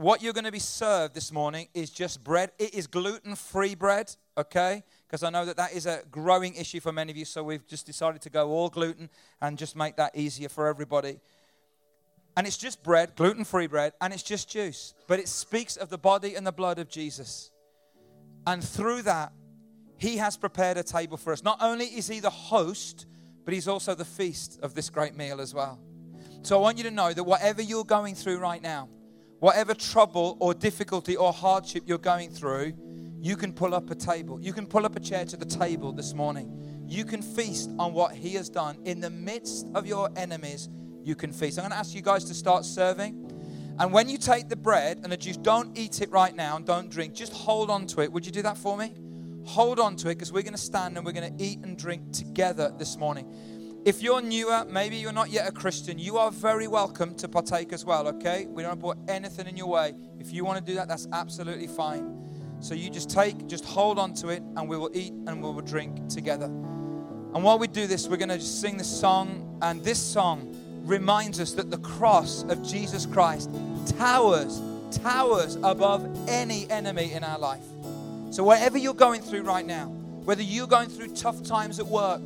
what 0.00 0.22
you're 0.22 0.32
going 0.32 0.44
to 0.44 0.52
be 0.52 0.58
served 0.58 1.14
this 1.14 1.30
morning 1.30 1.68
is 1.74 1.90
just 1.90 2.24
bread. 2.24 2.52
It 2.58 2.74
is 2.74 2.86
gluten 2.86 3.34
free 3.34 3.74
bread, 3.74 4.14
okay? 4.38 4.82
Because 5.06 5.22
I 5.22 5.28
know 5.28 5.44
that 5.44 5.58
that 5.58 5.74
is 5.74 5.84
a 5.84 6.02
growing 6.10 6.54
issue 6.54 6.80
for 6.80 6.90
many 6.90 7.10
of 7.10 7.18
you. 7.18 7.26
So 7.26 7.42
we've 7.42 7.66
just 7.66 7.84
decided 7.84 8.22
to 8.22 8.30
go 8.30 8.48
all 8.48 8.70
gluten 8.70 9.10
and 9.42 9.58
just 9.58 9.76
make 9.76 9.96
that 9.96 10.16
easier 10.16 10.48
for 10.48 10.68
everybody. 10.68 11.20
And 12.34 12.46
it's 12.46 12.56
just 12.56 12.82
bread, 12.82 13.14
gluten 13.14 13.44
free 13.44 13.66
bread, 13.66 13.92
and 14.00 14.14
it's 14.14 14.22
just 14.22 14.48
juice. 14.48 14.94
But 15.06 15.18
it 15.18 15.28
speaks 15.28 15.76
of 15.76 15.90
the 15.90 15.98
body 15.98 16.34
and 16.34 16.46
the 16.46 16.52
blood 16.52 16.78
of 16.78 16.88
Jesus. 16.88 17.50
And 18.46 18.64
through 18.64 19.02
that, 19.02 19.34
he 19.98 20.16
has 20.16 20.38
prepared 20.38 20.78
a 20.78 20.82
table 20.82 21.18
for 21.18 21.30
us. 21.34 21.44
Not 21.44 21.58
only 21.60 21.84
is 21.84 22.08
he 22.08 22.20
the 22.20 22.30
host, 22.30 23.04
but 23.44 23.52
he's 23.52 23.68
also 23.68 23.94
the 23.94 24.06
feast 24.06 24.58
of 24.62 24.74
this 24.74 24.88
great 24.88 25.14
meal 25.14 25.42
as 25.42 25.52
well. 25.52 25.78
So 26.40 26.56
I 26.56 26.62
want 26.62 26.78
you 26.78 26.84
to 26.84 26.90
know 26.90 27.12
that 27.12 27.24
whatever 27.24 27.60
you're 27.60 27.84
going 27.84 28.14
through 28.14 28.38
right 28.38 28.62
now, 28.62 28.88
whatever 29.40 29.74
trouble 29.74 30.36
or 30.38 30.54
difficulty 30.54 31.16
or 31.16 31.32
hardship 31.32 31.82
you're 31.86 31.98
going 31.98 32.30
through, 32.30 32.74
you 33.20 33.36
can 33.36 33.52
pull 33.52 33.74
up 33.74 33.90
a 33.90 33.94
table. 33.94 34.40
You 34.40 34.52
can 34.52 34.66
pull 34.66 34.86
up 34.86 34.96
a 34.96 35.00
chair 35.00 35.24
to 35.26 35.36
the 35.36 35.44
table 35.44 35.92
this 35.92 36.14
morning. 36.14 36.84
You 36.86 37.04
can 37.04 37.20
feast 37.20 37.70
on 37.78 37.92
what 37.92 38.14
He 38.14 38.30
has 38.34 38.48
done. 38.48 38.78
In 38.84 39.00
the 39.00 39.10
midst 39.10 39.66
of 39.74 39.86
your 39.86 40.10
enemies, 40.16 40.68
you 41.02 41.14
can 41.14 41.32
feast. 41.32 41.58
I'm 41.58 41.62
going 41.62 41.72
to 41.72 41.76
ask 41.76 41.94
you 41.94 42.02
guys 42.02 42.24
to 42.26 42.34
start 42.34 42.64
serving. 42.64 43.26
And 43.78 43.92
when 43.92 44.08
you 44.08 44.18
take 44.18 44.48
the 44.48 44.56
bread 44.56 45.00
and 45.02 45.12
the 45.12 45.16
juice, 45.16 45.38
don't 45.38 45.76
eat 45.76 46.02
it 46.02 46.10
right 46.10 46.34
now 46.34 46.56
and 46.56 46.66
don't 46.66 46.90
drink. 46.90 47.14
Just 47.14 47.32
hold 47.32 47.70
on 47.70 47.86
to 47.88 48.02
it. 48.02 48.12
Would 48.12 48.26
you 48.26 48.32
do 48.32 48.42
that 48.42 48.58
for 48.58 48.76
me? 48.76 48.94
Hold 49.44 49.80
on 49.80 49.96
to 49.96 50.08
it 50.10 50.16
because 50.16 50.32
we're 50.32 50.42
going 50.42 50.54
to 50.54 50.60
stand 50.60 50.96
and 50.96 51.06
we're 51.06 51.12
going 51.12 51.36
to 51.36 51.42
eat 51.42 51.60
and 51.60 51.78
drink 51.78 52.12
together 52.12 52.72
this 52.78 52.98
morning. 52.98 53.32
If 53.82 54.02
you're 54.02 54.20
newer, 54.20 54.66
maybe 54.68 54.96
you're 54.96 55.10
not 55.10 55.30
yet 55.30 55.48
a 55.48 55.52
Christian, 55.52 55.98
you 55.98 56.18
are 56.18 56.30
very 56.30 56.68
welcome 56.68 57.14
to 57.14 57.26
partake 57.26 57.72
as 57.72 57.82
well, 57.82 58.06
okay? 58.08 58.44
We 58.46 58.62
don't 58.62 58.78
put 58.78 58.98
anything 59.08 59.46
in 59.46 59.56
your 59.56 59.68
way. 59.68 59.94
If 60.18 60.34
you 60.34 60.44
want 60.44 60.58
to 60.58 60.64
do 60.64 60.74
that, 60.74 60.86
that's 60.86 61.08
absolutely 61.14 61.66
fine. 61.66 62.58
So 62.60 62.74
you 62.74 62.90
just 62.90 63.08
take, 63.08 63.46
just 63.46 63.64
hold 63.64 63.98
on 63.98 64.12
to 64.14 64.28
it, 64.28 64.42
and 64.56 64.68
we 64.68 64.76
will 64.76 64.90
eat 64.92 65.14
and 65.26 65.42
we 65.42 65.50
will 65.50 65.62
drink 65.62 66.10
together. 66.10 66.44
And 66.44 67.42
while 67.42 67.58
we 67.58 67.68
do 67.68 67.86
this, 67.86 68.06
we're 68.06 68.18
going 68.18 68.28
to 68.28 68.38
sing 68.38 68.76
this 68.76 69.00
song, 69.00 69.58
and 69.62 69.82
this 69.82 69.98
song 69.98 70.54
reminds 70.84 71.40
us 71.40 71.52
that 71.52 71.70
the 71.70 71.78
cross 71.78 72.42
of 72.42 72.62
Jesus 72.62 73.06
Christ 73.06 73.50
towers, 73.96 74.60
towers 74.90 75.56
above 75.62 76.06
any 76.28 76.70
enemy 76.70 77.12
in 77.14 77.24
our 77.24 77.38
life. 77.38 77.64
So 78.30 78.44
whatever 78.44 78.76
you're 78.76 78.92
going 78.92 79.22
through 79.22 79.42
right 79.42 79.64
now, 79.64 79.86
whether 79.86 80.42
you're 80.42 80.66
going 80.66 80.90
through 80.90 81.14
tough 81.14 81.42
times 81.42 81.80
at 81.80 81.86
work, 81.86 82.20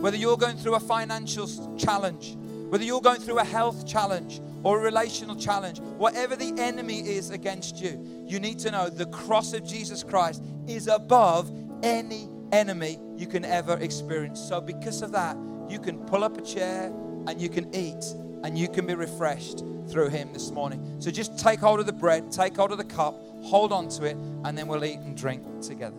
whether 0.00 0.16
you're 0.16 0.36
going 0.36 0.56
through 0.56 0.74
a 0.74 0.80
financial 0.80 1.76
challenge, 1.76 2.36
whether 2.70 2.84
you're 2.84 3.00
going 3.00 3.20
through 3.20 3.38
a 3.38 3.44
health 3.44 3.86
challenge 3.86 4.40
or 4.62 4.78
a 4.78 4.82
relational 4.82 5.36
challenge, 5.36 5.80
whatever 5.80 6.36
the 6.36 6.52
enemy 6.58 7.00
is 7.00 7.30
against 7.30 7.80
you, 7.80 8.24
you 8.26 8.40
need 8.40 8.58
to 8.60 8.70
know 8.70 8.88
the 8.88 9.06
cross 9.06 9.52
of 9.52 9.64
Jesus 9.64 10.02
Christ 10.02 10.42
is 10.66 10.88
above 10.88 11.50
any 11.82 12.28
enemy 12.52 12.98
you 13.16 13.26
can 13.26 13.44
ever 13.44 13.74
experience. 13.78 14.40
So, 14.40 14.60
because 14.60 15.02
of 15.02 15.12
that, 15.12 15.36
you 15.68 15.78
can 15.78 15.98
pull 16.06 16.24
up 16.24 16.38
a 16.38 16.42
chair, 16.42 16.92
and 17.26 17.40
you 17.40 17.48
can 17.48 17.74
eat 17.74 18.14
and 18.44 18.56
you 18.58 18.68
can 18.68 18.86
be 18.86 18.94
refreshed 18.94 19.64
through 19.88 20.08
him 20.08 20.32
this 20.32 20.50
morning. 20.50 20.96
So 21.00 21.10
just 21.10 21.38
take 21.38 21.60
hold 21.60 21.80
of 21.80 21.86
the 21.86 21.92
bread, 21.92 22.30
take 22.30 22.56
hold 22.56 22.72
of 22.72 22.78
the 22.78 22.84
cup, 22.84 23.20
hold 23.42 23.72
on 23.72 23.88
to 23.90 24.04
it, 24.04 24.16
and 24.44 24.56
then 24.56 24.68
we'll 24.68 24.84
eat 24.84 24.98
and 24.98 25.16
drink 25.16 25.42
together. 25.60 25.96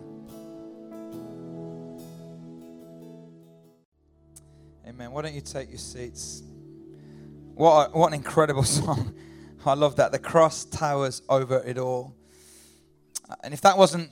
Amen. 4.88 5.12
Why 5.12 5.20
don't 5.20 5.34
you 5.34 5.42
take 5.42 5.68
your 5.68 5.76
seats? 5.76 6.42
What, 7.54 7.90
a, 7.90 7.98
what 7.98 8.06
an 8.06 8.14
incredible 8.14 8.62
song. 8.78 9.14
I 9.66 9.74
love 9.74 9.96
that. 9.96 10.12
The 10.12 10.18
cross 10.18 10.64
towers 10.64 11.20
over 11.28 11.58
it 11.58 11.76
all. 11.76 12.16
And 13.44 13.52
if 13.52 13.60
that 13.60 13.76
wasn't 13.76 14.10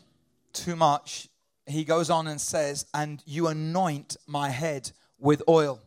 too 0.53 0.77
much, 0.77 1.31
he 1.67 1.83
goes 1.83 2.11
on 2.11 2.27
and 2.27 2.39
says, 2.39 2.85
And 2.93 3.23
you 3.25 3.47
anoint 3.47 4.19
my 4.27 4.51
head 4.51 4.91
with 5.19 5.43
oil. 5.49 5.81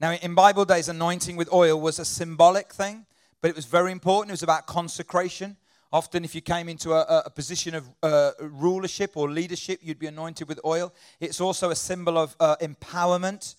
Now, 0.00 0.12
in 0.12 0.34
Bible 0.34 0.64
days, 0.64 0.88
anointing 0.88 1.36
with 1.36 1.52
oil 1.52 1.78
was 1.78 1.98
a 1.98 2.04
symbolic 2.06 2.72
thing, 2.72 3.04
but 3.42 3.50
it 3.50 3.56
was 3.56 3.66
very 3.66 3.92
important. 3.92 4.30
It 4.30 4.32
was 4.32 4.42
about 4.42 4.66
consecration. 4.66 5.58
Often, 5.92 6.24
if 6.24 6.34
you 6.34 6.40
came 6.40 6.70
into 6.70 6.94
a, 6.94 7.24
a 7.26 7.30
position 7.30 7.74
of 7.74 7.86
uh, 8.02 8.30
rulership 8.40 9.14
or 9.14 9.30
leadership, 9.30 9.80
you'd 9.82 9.98
be 9.98 10.06
anointed 10.06 10.48
with 10.48 10.58
oil. 10.64 10.94
It's 11.20 11.38
also 11.38 11.68
a 11.68 11.76
symbol 11.76 12.16
of 12.16 12.34
uh, 12.40 12.56
empowerment. 12.62 13.56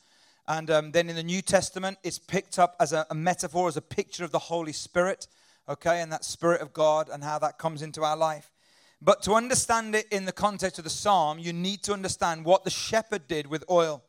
And 0.47 0.69
um, 0.69 0.91
then 0.91 1.09
in 1.09 1.15
the 1.15 1.23
New 1.23 1.41
Testament, 1.41 1.97
it's 2.03 2.19
picked 2.19 2.59
up 2.59 2.75
as 2.79 2.91
a, 2.91 3.05
a 3.09 3.15
metaphor, 3.15 3.67
as 3.67 3.77
a 3.77 3.81
picture 3.81 4.25
of 4.25 4.31
the 4.31 4.39
Holy 4.39 4.73
Spirit, 4.73 5.27
okay, 5.69 6.01
and 6.01 6.11
that 6.11 6.25
Spirit 6.25 6.61
of 6.61 6.73
God 6.73 7.09
and 7.11 7.23
how 7.23 7.39
that 7.39 7.57
comes 7.57 7.81
into 7.81 8.03
our 8.03 8.17
life. 8.17 8.51
But 9.01 9.21
to 9.23 9.33
understand 9.33 9.95
it 9.95 10.07
in 10.11 10.25
the 10.25 10.31
context 10.31 10.77
of 10.77 10.83
the 10.83 10.89
psalm, 10.89 11.39
you 11.39 11.53
need 11.53 11.83
to 11.83 11.93
understand 11.93 12.45
what 12.45 12.63
the 12.63 12.69
shepherd 12.69 13.27
did 13.27 13.47
with 13.47 13.63
oil. 13.69 14.03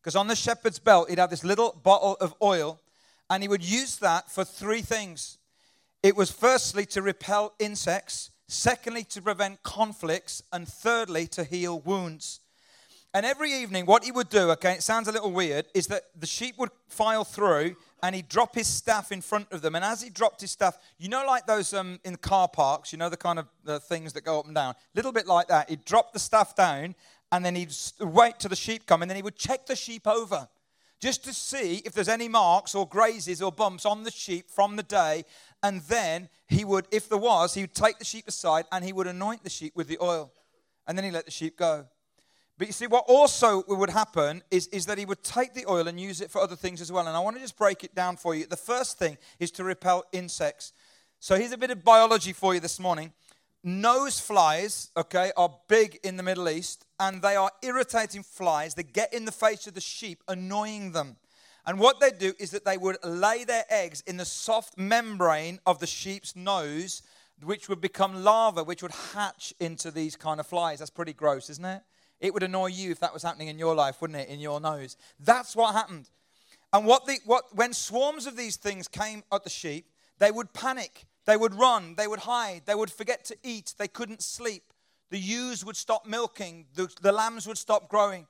Because 0.00 0.16
on 0.16 0.28
the 0.28 0.36
shepherd's 0.36 0.78
belt, 0.78 1.10
he'd 1.10 1.18
have 1.18 1.30
this 1.30 1.44
little 1.44 1.78
bottle 1.82 2.16
of 2.20 2.34
oil, 2.40 2.80
and 3.28 3.42
he 3.42 3.48
would 3.48 3.64
use 3.64 3.96
that 3.96 4.30
for 4.30 4.44
three 4.44 4.82
things. 4.82 5.38
It 6.02 6.14
was 6.14 6.30
firstly 6.30 6.86
to 6.86 7.02
repel 7.02 7.54
insects, 7.58 8.30
secondly, 8.46 9.02
to 9.04 9.20
prevent 9.20 9.64
conflicts, 9.64 10.42
and 10.52 10.68
thirdly, 10.68 11.26
to 11.28 11.42
heal 11.42 11.80
wounds. 11.80 12.38
And 13.16 13.24
every 13.24 13.50
evening, 13.50 13.86
what 13.86 14.04
he 14.04 14.12
would 14.12 14.28
do, 14.28 14.50
okay, 14.50 14.72
it 14.72 14.82
sounds 14.82 15.08
a 15.08 15.10
little 15.10 15.32
weird, 15.32 15.64
is 15.72 15.86
that 15.86 16.02
the 16.20 16.26
sheep 16.26 16.58
would 16.58 16.68
file 16.86 17.24
through 17.24 17.74
and 18.02 18.14
he'd 18.14 18.28
drop 18.28 18.54
his 18.54 18.66
staff 18.66 19.10
in 19.10 19.22
front 19.22 19.50
of 19.52 19.62
them. 19.62 19.74
And 19.74 19.82
as 19.82 20.02
he 20.02 20.10
dropped 20.10 20.42
his 20.42 20.50
staff, 20.50 20.76
you 20.98 21.08
know, 21.08 21.24
like 21.26 21.46
those 21.46 21.72
um, 21.72 21.98
in 22.04 22.16
car 22.16 22.46
parks, 22.46 22.92
you 22.92 22.98
know, 22.98 23.08
the 23.08 23.16
kind 23.16 23.38
of 23.38 23.46
the 23.64 23.80
things 23.80 24.12
that 24.12 24.24
go 24.24 24.38
up 24.38 24.44
and 24.44 24.54
down, 24.54 24.74
a 24.74 24.76
little 24.94 25.12
bit 25.12 25.26
like 25.26 25.48
that. 25.48 25.70
He'd 25.70 25.86
drop 25.86 26.12
the 26.12 26.18
staff 26.18 26.54
down 26.54 26.94
and 27.32 27.42
then 27.42 27.54
he'd 27.54 27.74
wait 28.00 28.38
till 28.38 28.50
the 28.50 28.54
sheep 28.54 28.84
come 28.84 29.00
and 29.00 29.10
then 29.10 29.16
he 29.16 29.22
would 29.22 29.36
check 29.36 29.64
the 29.64 29.76
sheep 29.76 30.06
over 30.06 30.46
just 31.00 31.24
to 31.24 31.32
see 31.32 31.76
if 31.86 31.94
there's 31.94 32.10
any 32.10 32.28
marks 32.28 32.74
or 32.74 32.86
grazes 32.86 33.40
or 33.40 33.50
bumps 33.50 33.86
on 33.86 34.02
the 34.02 34.10
sheep 34.10 34.50
from 34.50 34.76
the 34.76 34.82
day. 34.82 35.24
And 35.62 35.80
then 35.84 36.28
he 36.48 36.66
would, 36.66 36.86
if 36.92 37.08
there 37.08 37.16
was, 37.16 37.54
he 37.54 37.62
would 37.62 37.74
take 37.74 37.98
the 37.98 38.04
sheep 38.04 38.28
aside 38.28 38.66
and 38.70 38.84
he 38.84 38.92
would 38.92 39.06
anoint 39.06 39.42
the 39.42 39.48
sheep 39.48 39.74
with 39.74 39.88
the 39.88 39.96
oil. 40.02 40.34
And 40.86 40.98
then 40.98 41.04
he 41.06 41.10
let 41.10 41.24
the 41.24 41.30
sheep 41.30 41.56
go. 41.56 41.86
But 42.58 42.68
you 42.68 42.72
see, 42.72 42.86
what 42.86 43.04
also 43.06 43.64
would 43.68 43.90
happen 43.90 44.42
is, 44.50 44.66
is 44.68 44.86
that 44.86 44.96
he 44.96 45.04
would 45.04 45.22
take 45.22 45.52
the 45.52 45.66
oil 45.68 45.88
and 45.88 46.00
use 46.00 46.22
it 46.22 46.30
for 46.30 46.40
other 46.40 46.56
things 46.56 46.80
as 46.80 46.90
well. 46.90 47.06
And 47.06 47.14
I 47.16 47.20
want 47.20 47.36
to 47.36 47.42
just 47.42 47.58
break 47.58 47.84
it 47.84 47.94
down 47.94 48.16
for 48.16 48.34
you. 48.34 48.46
The 48.46 48.56
first 48.56 48.98
thing 48.98 49.18
is 49.38 49.50
to 49.52 49.64
repel 49.64 50.04
insects. 50.12 50.72
So 51.20 51.36
here's 51.36 51.52
a 51.52 51.58
bit 51.58 51.70
of 51.70 51.84
biology 51.84 52.32
for 52.32 52.54
you 52.54 52.60
this 52.60 52.80
morning. 52.80 53.12
Nose 53.62 54.20
flies, 54.20 54.90
okay, 54.96 55.32
are 55.36 55.52
big 55.68 55.98
in 56.04 56.16
the 56.16 56.22
Middle 56.22 56.48
East, 56.48 56.86
and 57.00 57.20
they 57.20 57.34
are 57.34 57.50
irritating 57.62 58.22
flies 58.22 58.74
that 58.74 58.92
get 58.92 59.12
in 59.12 59.24
the 59.24 59.32
face 59.32 59.66
of 59.66 59.74
the 59.74 59.80
sheep, 59.80 60.22
annoying 60.28 60.92
them. 60.92 61.16
And 61.66 61.80
what 61.80 61.98
they 61.98 62.10
do 62.10 62.32
is 62.38 62.52
that 62.52 62.64
they 62.64 62.78
would 62.78 62.96
lay 63.04 63.42
their 63.42 63.64
eggs 63.68 64.04
in 64.06 64.18
the 64.18 64.24
soft 64.24 64.78
membrane 64.78 65.58
of 65.66 65.80
the 65.80 65.86
sheep's 65.86 66.36
nose, 66.36 67.02
which 67.42 67.68
would 67.68 67.80
become 67.80 68.22
larvae, 68.22 68.62
which 68.62 68.82
would 68.82 68.92
hatch 69.14 69.52
into 69.58 69.90
these 69.90 70.14
kind 70.14 70.38
of 70.38 70.46
flies. 70.46 70.78
That's 70.78 70.90
pretty 70.90 71.12
gross, 71.12 71.50
isn't 71.50 71.64
it? 71.64 71.82
It 72.20 72.32
would 72.32 72.42
annoy 72.42 72.68
you 72.68 72.90
if 72.90 73.00
that 73.00 73.12
was 73.12 73.22
happening 73.22 73.48
in 73.48 73.58
your 73.58 73.74
life, 73.74 74.00
wouldn't 74.00 74.18
it? 74.18 74.28
In 74.28 74.40
your 74.40 74.60
nose. 74.60 74.96
That's 75.20 75.54
what 75.54 75.74
happened. 75.74 76.08
And 76.72 76.86
what 76.86 77.06
the, 77.06 77.18
what, 77.24 77.44
when 77.54 77.72
swarms 77.72 78.26
of 78.26 78.36
these 78.36 78.56
things 78.56 78.88
came 78.88 79.22
at 79.32 79.44
the 79.44 79.50
sheep, 79.50 79.90
they 80.18 80.30
would 80.30 80.52
panic. 80.52 81.06
They 81.26 81.36
would 81.36 81.54
run. 81.54 81.94
They 81.96 82.06
would 82.06 82.20
hide. 82.20 82.62
They 82.64 82.74
would 82.74 82.90
forget 82.90 83.24
to 83.26 83.36
eat. 83.42 83.74
They 83.78 83.88
couldn't 83.88 84.22
sleep. 84.22 84.72
The 85.10 85.18
ewes 85.18 85.64
would 85.64 85.76
stop 85.76 86.06
milking. 86.06 86.66
The, 86.74 86.88
the 87.02 87.12
lambs 87.12 87.46
would 87.46 87.58
stop 87.58 87.88
growing. 87.88 88.26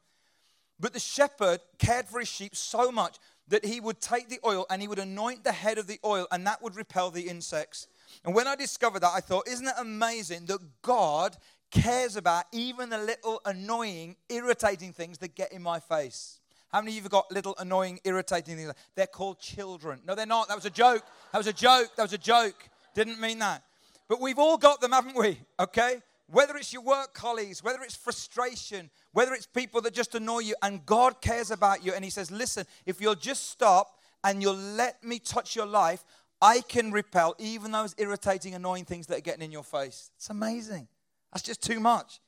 But 0.78 0.92
the 0.92 1.00
shepherd 1.00 1.60
cared 1.78 2.06
for 2.06 2.20
his 2.20 2.28
sheep 2.28 2.54
so 2.54 2.92
much 2.92 3.18
that 3.48 3.64
he 3.64 3.80
would 3.80 4.00
take 4.00 4.28
the 4.28 4.40
oil 4.44 4.66
and 4.68 4.82
he 4.82 4.88
would 4.88 4.98
anoint 4.98 5.44
the 5.44 5.52
head 5.52 5.78
of 5.78 5.86
the 5.86 6.00
oil, 6.04 6.26
and 6.32 6.46
that 6.46 6.62
would 6.62 6.76
repel 6.76 7.10
the 7.10 7.28
insects. 7.28 7.86
And 8.24 8.34
when 8.34 8.46
I 8.46 8.56
discovered 8.56 9.00
that, 9.00 9.12
I 9.14 9.20
thought, 9.20 9.48
isn't 9.48 9.66
it 9.66 9.74
amazing 9.78 10.46
that 10.46 10.58
God 10.82 11.36
cares 11.70 12.16
about 12.16 12.44
even 12.52 12.90
the 12.90 12.98
little 12.98 13.40
annoying, 13.44 14.16
irritating 14.28 14.92
things 14.92 15.18
that 15.18 15.34
get 15.34 15.52
in 15.52 15.62
my 15.62 15.80
face. 15.80 16.40
How 16.72 16.80
many 16.80 16.92
of 16.92 16.96
you 16.96 17.02
have 17.02 17.10
got 17.10 17.30
little 17.30 17.54
annoying, 17.58 18.00
irritating 18.04 18.56
things? 18.56 18.72
They're 18.94 19.06
called 19.06 19.38
children. 19.38 20.00
No, 20.06 20.14
they're 20.14 20.26
not. 20.26 20.48
That 20.48 20.56
was 20.56 20.66
a 20.66 20.70
joke. 20.70 21.02
That 21.32 21.38
was 21.38 21.46
a 21.46 21.52
joke. 21.52 21.94
That 21.96 22.02
was 22.02 22.12
a 22.12 22.18
joke. 22.18 22.68
Didn't 22.94 23.20
mean 23.20 23.38
that. 23.38 23.62
But 24.08 24.20
we've 24.20 24.38
all 24.38 24.58
got 24.58 24.80
them, 24.80 24.92
haven't 24.92 25.16
we? 25.16 25.38
Okay? 25.58 26.02
Whether 26.28 26.56
it's 26.56 26.72
your 26.72 26.82
work 26.82 27.14
colleagues, 27.14 27.62
whether 27.62 27.82
it's 27.82 27.96
frustration, 27.96 28.90
whether 29.12 29.32
it's 29.32 29.46
people 29.46 29.80
that 29.82 29.94
just 29.94 30.14
annoy 30.14 30.40
you, 30.40 30.54
and 30.62 30.84
God 30.84 31.20
cares 31.20 31.50
about 31.50 31.84
you, 31.84 31.92
and 31.92 32.04
He 32.04 32.10
says, 32.10 32.30
Listen, 32.30 32.66
if 32.84 33.00
you'll 33.00 33.14
just 33.14 33.50
stop 33.50 34.00
and 34.24 34.42
you'll 34.42 34.54
let 34.54 35.02
me 35.04 35.18
touch 35.18 35.54
your 35.54 35.66
life, 35.66 36.04
I 36.42 36.60
can 36.60 36.90
repel 36.90 37.34
even 37.38 37.70
those 37.70 37.94
irritating, 37.96 38.54
annoying 38.54 38.84
things 38.84 39.06
that 39.06 39.18
are 39.18 39.22
getting 39.22 39.42
in 39.42 39.52
your 39.52 39.62
face. 39.62 40.10
It's 40.16 40.30
amazing. 40.30 40.88
That's 41.36 41.44
just 41.44 41.62
too 41.62 41.80
much. 41.80 42.22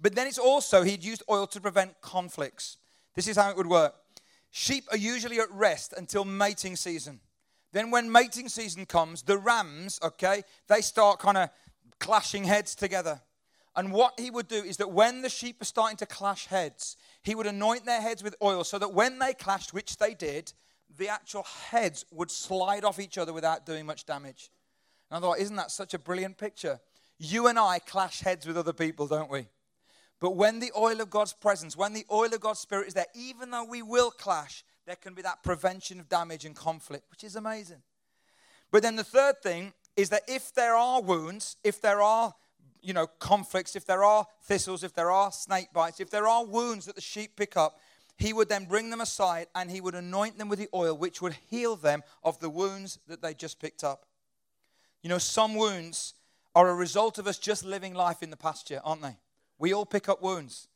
But 0.00 0.14
then 0.14 0.28
it's 0.28 0.38
also, 0.38 0.84
he'd 0.84 1.02
used 1.02 1.24
oil 1.28 1.48
to 1.48 1.60
prevent 1.60 2.00
conflicts. 2.00 2.76
This 3.16 3.26
is 3.26 3.36
how 3.36 3.50
it 3.50 3.56
would 3.56 3.66
work 3.66 3.96
sheep 4.52 4.84
are 4.92 4.96
usually 4.96 5.40
at 5.40 5.50
rest 5.50 5.92
until 5.96 6.24
mating 6.24 6.76
season. 6.76 7.18
Then, 7.72 7.90
when 7.90 8.12
mating 8.12 8.48
season 8.48 8.86
comes, 8.86 9.22
the 9.22 9.38
rams, 9.38 9.98
okay, 10.04 10.44
they 10.68 10.82
start 10.82 11.18
kind 11.18 11.36
of 11.36 11.50
clashing 11.98 12.44
heads 12.44 12.76
together. 12.76 13.20
And 13.74 13.92
what 13.92 14.20
he 14.20 14.30
would 14.30 14.46
do 14.46 14.62
is 14.62 14.76
that 14.76 14.92
when 14.92 15.22
the 15.22 15.28
sheep 15.28 15.60
are 15.60 15.64
starting 15.64 15.96
to 15.96 16.06
clash 16.06 16.46
heads, 16.46 16.96
he 17.24 17.34
would 17.34 17.48
anoint 17.48 17.84
their 17.84 18.00
heads 18.00 18.22
with 18.22 18.36
oil 18.40 18.62
so 18.62 18.78
that 18.78 18.94
when 18.94 19.18
they 19.18 19.34
clashed, 19.34 19.74
which 19.74 19.96
they 19.96 20.14
did, 20.14 20.52
the 20.96 21.08
actual 21.08 21.42
heads 21.42 22.04
would 22.12 22.30
slide 22.30 22.84
off 22.84 23.00
each 23.00 23.18
other 23.18 23.32
without 23.32 23.66
doing 23.66 23.84
much 23.84 24.06
damage. 24.06 24.52
And 25.10 25.18
I 25.18 25.20
thought, 25.20 25.40
isn't 25.40 25.56
that 25.56 25.72
such 25.72 25.92
a 25.92 25.98
brilliant 25.98 26.38
picture? 26.38 26.78
You 27.18 27.46
and 27.46 27.58
I 27.58 27.78
clash 27.78 28.20
heads 28.20 28.46
with 28.46 28.56
other 28.56 28.72
people, 28.72 29.06
don't 29.06 29.30
we? 29.30 29.46
But 30.20 30.36
when 30.36 30.60
the 30.60 30.72
oil 30.76 31.00
of 31.00 31.10
God's 31.10 31.32
presence, 31.32 31.76
when 31.76 31.92
the 31.92 32.06
oil 32.10 32.32
of 32.32 32.40
God's 32.40 32.60
Spirit 32.60 32.88
is 32.88 32.94
there, 32.94 33.06
even 33.14 33.50
though 33.50 33.64
we 33.64 33.82
will 33.82 34.10
clash, 34.10 34.64
there 34.86 34.96
can 34.96 35.14
be 35.14 35.22
that 35.22 35.42
prevention 35.42 36.00
of 36.00 36.08
damage 36.08 36.44
and 36.44 36.54
conflict, 36.54 37.10
which 37.10 37.24
is 37.24 37.36
amazing. 37.36 37.82
But 38.70 38.82
then 38.82 38.96
the 38.96 39.04
third 39.04 39.42
thing 39.42 39.72
is 39.96 40.08
that 40.10 40.22
if 40.26 40.54
there 40.54 40.74
are 40.74 41.00
wounds, 41.00 41.56
if 41.62 41.80
there 41.80 42.02
are 42.02 42.34
you 42.82 42.92
know 42.92 43.06
conflicts, 43.06 43.76
if 43.76 43.86
there 43.86 44.04
are 44.04 44.26
thistles, 44.42 44.82
if 44.84 44.94
there 44.94 45.10
are 45.10 45.32
snake 45.32 45.72
bites, 45.72 46.00
if 46.00 46.10
there 46.10 46.28
are 46.28 46.44
wounds 46.44 46.86
that 46.86 46.94
the 46.94 47.00
sheep 47.00 47.36
pick 47.36 47.56
up, 47.56 47.78
he 48.16 48.32
would 48.32 48.48
then 48.48 48.64
bring 48.64 48.90
them 48.90 49.00
aside 49.00 49.46
and 49.54 49.70
he 49.70 49.80
would 49.80 49.94
anoint 49.94 50.38
them 50.38 50.48
with 50.48 50.58
the 50.58 50.68
oil, 50.74 50.96
which 50.96 51.20
would 51.22 51.36
heal 51.50 51.76
them 51.76 52.02
of 52.22 52.38
the 52.40 52.50
wounds 52.50 52.98
that 53.08 53.22
they 53.22 53.34
just 53.34 53.60
picked 53.60 53.84
up. 53.84 54.06
You 55.02 55.08
know, 55.08 55.18
some 55.18 55.54
wounds 55.54 56.14
are 56.54 56.68
a 56.68 56.74
result 56.74 57.18
of 57.18 57.26
us 57.26 57.38
just 57.38 57.64
living 57.64 57.94
life 57.94 58.22
in 58.22 58.30
the 58.30 58.36
pasture, 58.36 58.80
aren't 58.84 59.02
they? 59.02 59.16
We 59.58 59.72
all 59.72 59.86
pick 59.86 60.08
up 60.08 60.22
wounds. 60.22 60.68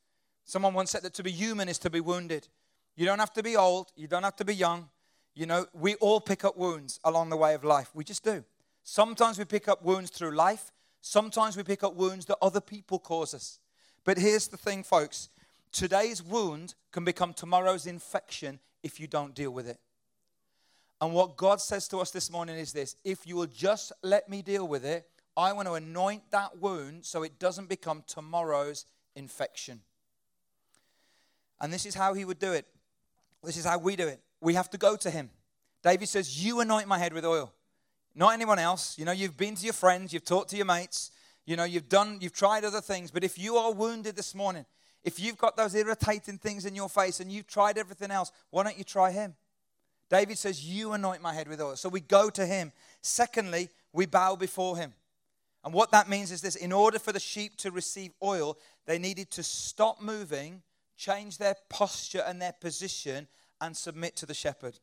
Someone 0.45 0.75
once 0.75 0.91
said 0.91 1.03
that 1.03 1.15
to 1.15 1.23
be 1.23 1.31
human 1.31 1.69
is 1.69 1.79
to 1.79 1.91
be 1.91 2.01
wounded. 2.01 2.49
You 2.97 3.07
don't 3.07 3.19
have 3.19 3.33
to 3.35 3.43
be 3.43 3.57
old, 3.57 3.93
you 3.97 4.09
don't 4.09 4.23
have 4.23 4.37
to 4.37 4.45
be 4.45 4.55
young. 4.55 4.89
You 5.35 5.47
know, 5.47 5.67
we 5.73 5.95
all 5.97 6.21
pick 6.21 6.45
up 6.45 6.57
wounds 6.57 6.99
along 7.05 7.31
the 7.31 7.37
way 7.37 7.55
of 7.55 7.63
life. 7.63 7.91
We 7.95 8.03
just 8.03 8.25
do. 8.25 8.45
Sometimes 8.83 9.39
we 9.39 9.45
pick 9.45 9.69
up 9.69 9.85
wounds 9.85 10.11
through 10.11 10.35
life, 10.35 10.73
sometimes 11.01 11.57
we 11.57 11.63
pick 11.63 11.85
up 11.85 11.95
wounds 11.95 12.27
that 12.27 12.39
other 12.43 12.61
people 12.61 12.99
cause 12.99 13.35
us. 13.35 13.59
But 14.05 14.19
here's 14.19 14.49
the 14.49 14.57
thing, 14.57 14.83
folks 14.83 15.29
today's 15.71 16.23
wound 16.23 16.75
can 16.93 17.05
become 17.05 17.35
tomorrow's 17.35 17.87
infection 17.87 18.59
if 18.83 18.99
you 18.99 19.07
don't 19.07 19.35
deal 19.35 19.51
with 19.51 19.69
it. 19.69 19.79
And 21.01 21.13
what 21.13 21.37
God 21.37 21.61
says 21.61 21.87
to 21.89 21.99
us 21.99 22.11
this 22.11 22.31
morning 22.31 22.57
is 22.57 22.73
this 22.73 22.97
if 23.05 23.27
you 23.27 23.37
will 23.37 23.47
just 23.47 23.93
let 24.03 24.29
me 24.29 24.43
deal 24.43 24.67
with 24.67 24.85
it, 24.85 25.07
I 25.39 25.53
want 25.53 25.69
to 25.69 25.75
anoint 25.75 26.33
that 26.33 26.59
wound 26.59 27.07
so 27.07 27.23
it 27.23 27.39
doesn't 27.39 27.69
become 27.69 28.03
tomorrow's 28.09 28.87
infection. 29.15 29.83
And 31.61 31.73
this 31.73 31.87
is 31.87 31.95
how 31.95 32.13
he 32.15 32.25
would 32.25 32.41
do 32.41 32.53
it. 32.53 32.67
This 33.45 33.57
is 33.57 33.65
how 33.65 33.79
we 33.79 33.95
do 33.95 34.09
it. 34.09 34.21
We 34.41 34.55
have 34.55 34.69
to 34.71 34.79
go 34.79 34.97
to 34.97 35.11
him. 35.11 35.31
David 35.85 36.09
says, 36.09 36.45
You 36.45 36.59
anoint 36.59 36.89
my 36.89 36.99
head 36.99 37.13
with 37.13 37.25
oil, 37.25 37.53
not 38.17 38.35
anyone 38.35 38.59
else. 38.59 38.99
You 38.99 39.05
know, 39.05 39.13
you've 39.13 39.37
been 39.37 39.55
to 39.55 39.65
your 39.65 39.75
friends, 39.75 40.13
you've 40.13 40.25
talked 40.25 40.51
to 40.51 40.57
your 40.57 40.67
mates, 40.67 41.13
you 41.47 41.55
know, 41.55 41.63
you've 41.63 41.89
done, 41.89 42.19
you've 42.21 42.33
tried 42.33 42.65
other 42.65 42.81
things. 42.81 43.13
But 43.13 43.23
if 43.23 43.39
you 43.39 43.59
are 43.59 43.73
wounded 43.73 44.17
this 44.17 44.35
morning, 44.35 44.67
if 45.05 45.21
you've 45.21 45.39
got 45.39 45.57
those 45.57 45.77
irritating 45.77 46.39
things 46.39 46.67
in 46.67 46.75
your 46.75 46.89
face 46.89 47.21
and 47.21 47.31
you've 47.31 47.47
tried 47.47 47.79
everything 47.79 48.11
else, 48.11 48.33
why 48.51 48.65
don't 48.65 48.77
you 48.77 48.83
try 48.83 49.13
him? 49.13 49.37
David 50.11 50.37
says, 50.37 50.65
You 50.65 50.95
anoint 50.95 51.23
my 51.23 51.33
head 51.33 51.47
with 51.47 51.61
oil. 51.61 51.77
So 51.77 51.89
we 51.89 52.01
go 52.01 52.29
to 52.29 52.45
him. 52.45 52.73
Secondly, 53.03 53.69
we 53.93 54.05
bow 54.05 54.35
before 54.35 54.77
him. 54.77 54.95
And 55.69 55.75
what 55.75 55.91
that 55.91 56.09
means 56.09 56.33
is 56.33 56.41
this 56.41 56.57
in 56.57 56.73
order 56.73 56.99
for 56.99 57.13
the 57.13 57.21
sheep 57.21 57.59
to 57.59 57.71
receive 57.71 58.13
oil, 58.25 58.57
they 58.87 58.99
needed 58.99 59.31
to 59.33 59.43
stop 59.43 60.01
moving, 60.01 60.63
change 60.97 61.37
their 61.37 61.57
posture 61.69 62.25
and 62.27 62.41
their 62.41 62.55
position, 62.59 63.29
and 63.61 63.77
submit 63.77 64.17
to 64.17 64.25
the 64.25 64.33
shepherd. 64.33 64.79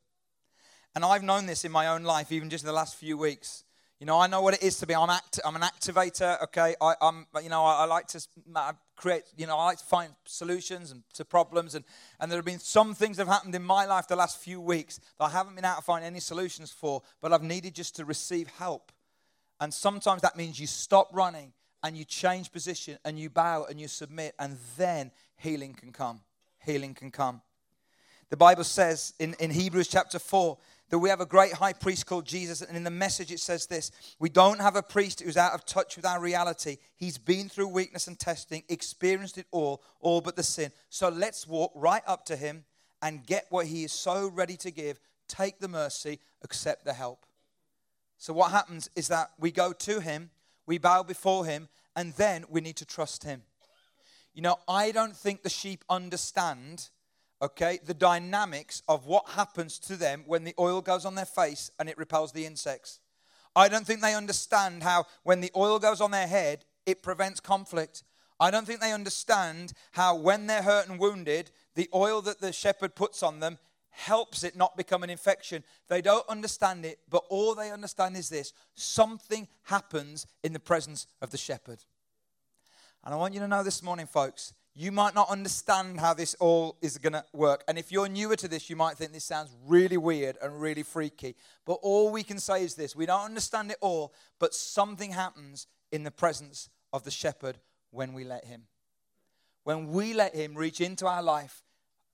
And 0.94 1.04
I've 1.04 1.24
known 1.24 1.48
this 1.48 1.66
in 1.66 1.72
my 1.72 1.88
own 1.88 2.04
life, 2.04 2.32
even 2.32 2.52
just 2.52 2.64
in 2.64 2.68
the 2.68 2.72
last 2.72 2.98
few 2.98 3.18
weeks. 3.18 3.64
You 4.00 4.06
know, 4.06 4.20
I 4.20 4.28
know 4.28 4.44
what 4.44 4.54
it 4.54 4.62
is 4.62 4.78
to 4.78 4.86
be. 4.86 4.94
I'm, 4.94 5.10
act, 5.10 5.40
I'm 5.44 5.56
an 5.56 5.64
activator. 5.64 6.40
Okay, 6.44 6.76
I, 6.80 6.94
am 7.02 7.26
You 7.42 7.50
know, 7.50 7.64
I, 7.64 7.78
I, 7.78 7.86
like 7.86 8.06
to 8.10 8.22
create. 8.96 9.24
You 9.36 9.48
know, 9.48 9.58
I 9.58 9.66
like 9.66 9.80
to 9.80 9.86
find 9.86 10.14
solutions 10.26 10.92
and 10.92 11.02
to 11.16 11.26
problems. 11.26 11.74
And 11.74 11.84
and 12.20 12.32
there 12.32 12.38
have 12.38 12.46
been 12.46 12.60
some 12.60 12.94
things 12.94 13.18
that 13.18 13.26
have 13.26 13.34
happened 13.34 13.56
in 13.56 13.64
my 13.64 13.88
life 13.88 14.08
the 14.08 14.16
last 14.16 14.38
few 14.38 14.62
weeks 14.62 15.00
that 15.18 15.26
I 15.26 15.30
haven't 15.32 15.56
been 15.56 15.66
able 15.66 15.78
to 15.78 15.82
find 15.82 16.06
any 16.06 16.20
solutions 16.20 16.72
for, 16.72 17.02
but 17.22 17.34
I've 17.34 17.42
needed 17.42 17.74
just 17.74 17.96
to 17.96 18.06
receive 18.06 18.50
help. 18.50 18.92
And 19.60 19.74
sometimes 19.74 20.22
that 20.22 20.36
means 20.36 20.60
you 20.60 20.68
stop 20.68 21.10
running 21.14 21.54
and 21.84 21.96
you 21.98 22.04
change 22.04 22.52
position 22.52 22.98
and 23.06 23.20
you 23.20 23.30
bow 23.30 23.66
and 23.70 23.80
you 23.80 23.88
submit, 23.88 24.34
and 24.40 24.58
then 24.78 25.12
healing 25.38 25.74
can 25.74 25.92
come. 25.92 26.22
Healing 26.60 26.94
can 26.94 27.12
come. 27.12 27.42
The 28.30 28.38
Bible 28.38 28.64
says 28.64 29.14
in, 29.20 29.36
in 29.40 29.52
Hebrews 29.52 29.88
chapter 29.88 30.18
4 30.18 30.58
that 30.90 30.98
we 30.98 31.10
have 31.10 31.22
a 31.22 31.26
great 31.26 31.54
high 31.54 31.74
priest 31.74 32.06
called 32.06 32.26
Jesus. 32.26 32.62
And 32.62 32.76
in 32.76 32.84
the 32.84 32.90
message, 32.90 33.32
it 33.32 33.40
says 33.40 33.68
this 33.68 33.92
We 34.20 34.30
don't 34.30 34.60
have 34.60 34.76
a 34.76 34.82
priest 34.82 35.22
who's 35.22 35.38
out 35.38 35.54
of 35.54 35.66
touch 35.66 35.96
with 35.96 36.06
our 36.06 36.20
reality. 36.20 36.78
He's 36.96 37.18
been 37.18 37.50
through 37.50 37.68
weakness 37.68 38.08
and 38.08 38.20
testing, 38.20 38.64
experienced 38.68 39.38
it 39.38 39.46
all, 39.52 39.84
all 40.00 40.22
but 40.22 40.36
the 40.36 40.44
sin. 40.44 40.72
So 40.90 41.10
let's 41.10 41.48
walk 41.48 41.72
right 41.76 42.04
up 42.08 42.26
to 42.26 42.36
him 42.36 42.66
and 43.02 43.26
get 43.26 43.46
what 43.50 43.68
he 43.68 43.84
is 43.84 43.92
so 43.92 44.28
ready 44.28 44.58
to 44.58 44.72
give. 44.72 45.00
Take 45.28 45.60
the 45.60 45.68
mercy, 45.68 46.20
accept 46.44 46.86
the 46.86 46.94
help. 46.94 47.26
So, 48.18 48.34
what 48.34 48.52
happens 48.52 48.90
is 48.96 49.08
that 49.10 49.32
we 49.40 49.52
go 49.52 49.74
to 49.74 50.00
him, 50.00 50.30
we 50.66 50.78
bow 50.78 51.04
before 51.04 51.46
him, 51.46 51.70
and 51.96 52.14
then 52.14 52.46
we 52.50 52.62
need 52.62 52.76
to 52.78 52.86
trust 52.86 53.24
him. 53.24 53.44
You 54.34 54.42
know, 54.42 54.58
I 54.68 54.92
don't 54.92 55.16
think 55.16 55.44
the 55.44 55.50
sheep 55.50 55.84
understand 55.90 56.90
okay, 57.42 57.80
the 57.86 57.94
dynamics 57.94 58.82
of 58.88 59.06
what 59.06 59.30
happens 59.30 59.80
to 59.80 59.96
them 59.96 60.24
when 60.26 60.44
the 60.44 60.56
oil 60.60 60.82
goes 60.82 61.06
on 61.06 61.16
their 61.16 61.26
face 61.26 61.70
and 61.80 61.90
it 61.90 61.98
repels 61.98 62.32
the 62.32 62.46
insects. 62.46 63.00
I 63.56 63.68
don't 63.70 63.86
think 63.86 64.02
they 64.02 64.16
understand 64.16 64.84
how 64.84 65.06
when 65.24 65.42
the 65.42 65.52
oil 65.56 65.80
goes 65.80 66.02
on 66.02 66.12
their 66.12 66.28
head, 66.28 66.66
it 66.86 67.04
prevents 67.04 67.40
conflict. 67.40 68.04
I 68.40 68.52
don't 68.52 68.66
think 68.66 68.82
they 68.82 68.92
understand 68.92 69.74
how 69.92 70.16
when 70.16 70.48
they're 70.48 70.62
hurt 70.62 70.90
and 70.90 71.00
wounded, 71.00 71.52
the 71.76 71.90
oil 71.94 72.22
that 72.24 72.42
the 72.42 72.52
shepherd 72.52 72.96
puts 72.96 73.24
on 73.24 73.40
them 73.40 73.60
helps 73.96 74.44
it 74.44 74.56
not 74.56 74.76
become 74.76 75.04
an 75.04 75.10
infection. 75.10 75.64
They 75.88 76.02
don't 76.02 76.28
understand 76.28 76.86
it, 76.86 77.00
but 77.10 77.24
all 77.30 77.56
they 77.56 77.72
understand 77.72 78.18
is 78.18 78.30
this 78.30 78.54
something 78.76 79.48
happens 79.64 80.28
in 80.44 80.54
the 80.54 80.60
presence 80.60 81.08
of 81.22 81.32
the 81.32 81.38
shepherd. 81.38 81.80
And 83.04 83.14
I 83.14 83.18
want 83.18 83.34
you 83.34 83.40
to 83.40 83.48
know 83.48 83.64
this 83.64 83.84
morning, 83.84 84.08
folks, 84.08 84.54
you 84.74 84.92
might 84.92 85.16
not 85.16 85.30
understand 85.30 86.00
how 86.00 86.14
this 86.14 86.36
all 86.40 86.76
is 86.82 86.98
going 86.98 87.14
to 87.14 87.24
work. 87.32 87.64
And 87.68 87.78
if 87.78 87.92
you're 87.92 88.10
newer 88.10 88.36
to 88.36 88.48
this, 88.48 88.70
you 88.70 88.76
might 88.76 88.98
think 88.98 89.14
this 89.14 89.24
sounds 89.24 89.56
really 89.66 89.96
weird 89.96 90.38
and 90.42 90.60
really 90.60 90.84
freaky. 90.84 91.36
But 91.66 91.80
all 91.82 92.12
we 92.12 92.24
can 92.24 92.40
say 92.40 92.64
is 92.64 92.76
this 92.76 92.96
we 92.96 93.06
don't 93.06 93.24
understand 93.24 93.72
it 93.72 93.78
all, 93.80 94.14
but 94.40 94.54
something 94.54 95.12
happens 95.12 95.68
in 95.92 96.04
the 96.04 96.12
presence 96.12 96.70
of 96.92 97.04
the 97.04 97.12
shepherd 97.12 97.58
when 97.92 98.14
we 98.14 98.26
let 98.26 98.46
him. 98.46 98.64
When 99.64 99.88
we 99.94 100.14
let 100.14 100.36
him 100.36 100.56
reach 100.56 100.82
into 100.82 101.08
our 101.08 101.24
life, 101.24 101.64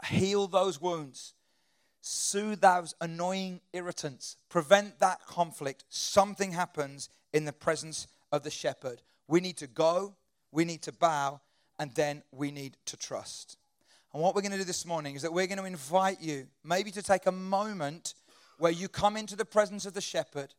heal 0.05 0.47
those 0.47 0.79
wounds, 0.79 1.33
soothe 2.01 2.61
those 2.61 2.95
annoying 2.99 3.61
irritants, 3.73 4.35
prevent 4.49 4.99
that 4.99 5.25
conflict, 5.25 5.85
something 5.89 6.51
happens 6.51 7.09
in 7.31 7.45
the 7.45 7.53
presence 7.53 8.07
of 8.31 8.43
the 8.43 8.49
shepherd. 8.49 9.01
We 9.27 9.39
need 9.39 9.57
to 9.57 9.67
go, 9.67 10.15
we 10.51 10.65
need 10.65 10.81
to 10.83 10.91
bow 10.91 11.41
and 11.79 11.93
then 11.95 12.23
we 12.31 12.51
need 12.51 12.77
to 12.87 12.97
trust. 12.97 13.57
And 14.13 14.21
what 14.21 14.35
we're 14.35 14.41
going 14.41 14.51
to 14.51 14.57
do 14.57 14.63
this 14.63 14.85
morning 14.85 15.15
is 15.15 15.21
that 15.21 15.31
we're 15.31 15.47
going 15.47 15.57
to 15.57 15.65
invite 15.65 16.19
you 16.19 16.47
maybe 16.63 16.91
to 16.91 17.01
take 17.01 17.27
a 17.27 17.31
moment 17.31 18.13
where 18.57 18.71
you 18.71 18.89
come 18.89 19.15
into 19.15 19.35
the 19.35 19.45
presence 19.45 19.85
of 19.85 19.93
the 19.93 20.01
shepherd, 20.01 20.53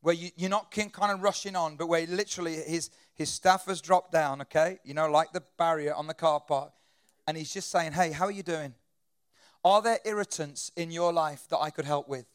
where 0.00 0.14
you, 0.14 0.30
you're 0.36 0.50
not 0.50 0.70
kind 0.70 1.12
of 1.12 1.22
rushing 1.22 1.56
on, 1.56 1.76
but 1.76 1.88
where 1.88 2.06
literally 2.06 2.54
his, 2.54 2.90
his 3.14 3.30
staff 3.30 3.66
has 3.66 3.80
dropped 3.80 4.12
down, 4.12 4.42
okay? 4.42 4.78
You 4.84 4.94
know, 4.94 5.10
like 5.10 5.32
the 5.32 5.42
barrier 5.58 5.94
on 5.94 6.06
the 6.06 6.14
car 6.14 6.40
park. 6.40 6.72
And 7.26 7.36
he's 7.36 7.52
just 7.52 7.70
saying, 7.70 7.92
hey, 7.92 8.12
how 8.12 8.26
are 8.26 8.30
you 8.30 8.42
doing? 8.42 8.74
Are 9.64 9.80
there 9.80 9.98
irritants 10.04 10.70
in 10.76 10.90
your 10.90 11.12
life 11.12 11.48
that 11.48 11.58
I 11.58 11.70
could 11.70 11.86
help 11.86 12.08
with? 12.08 12.26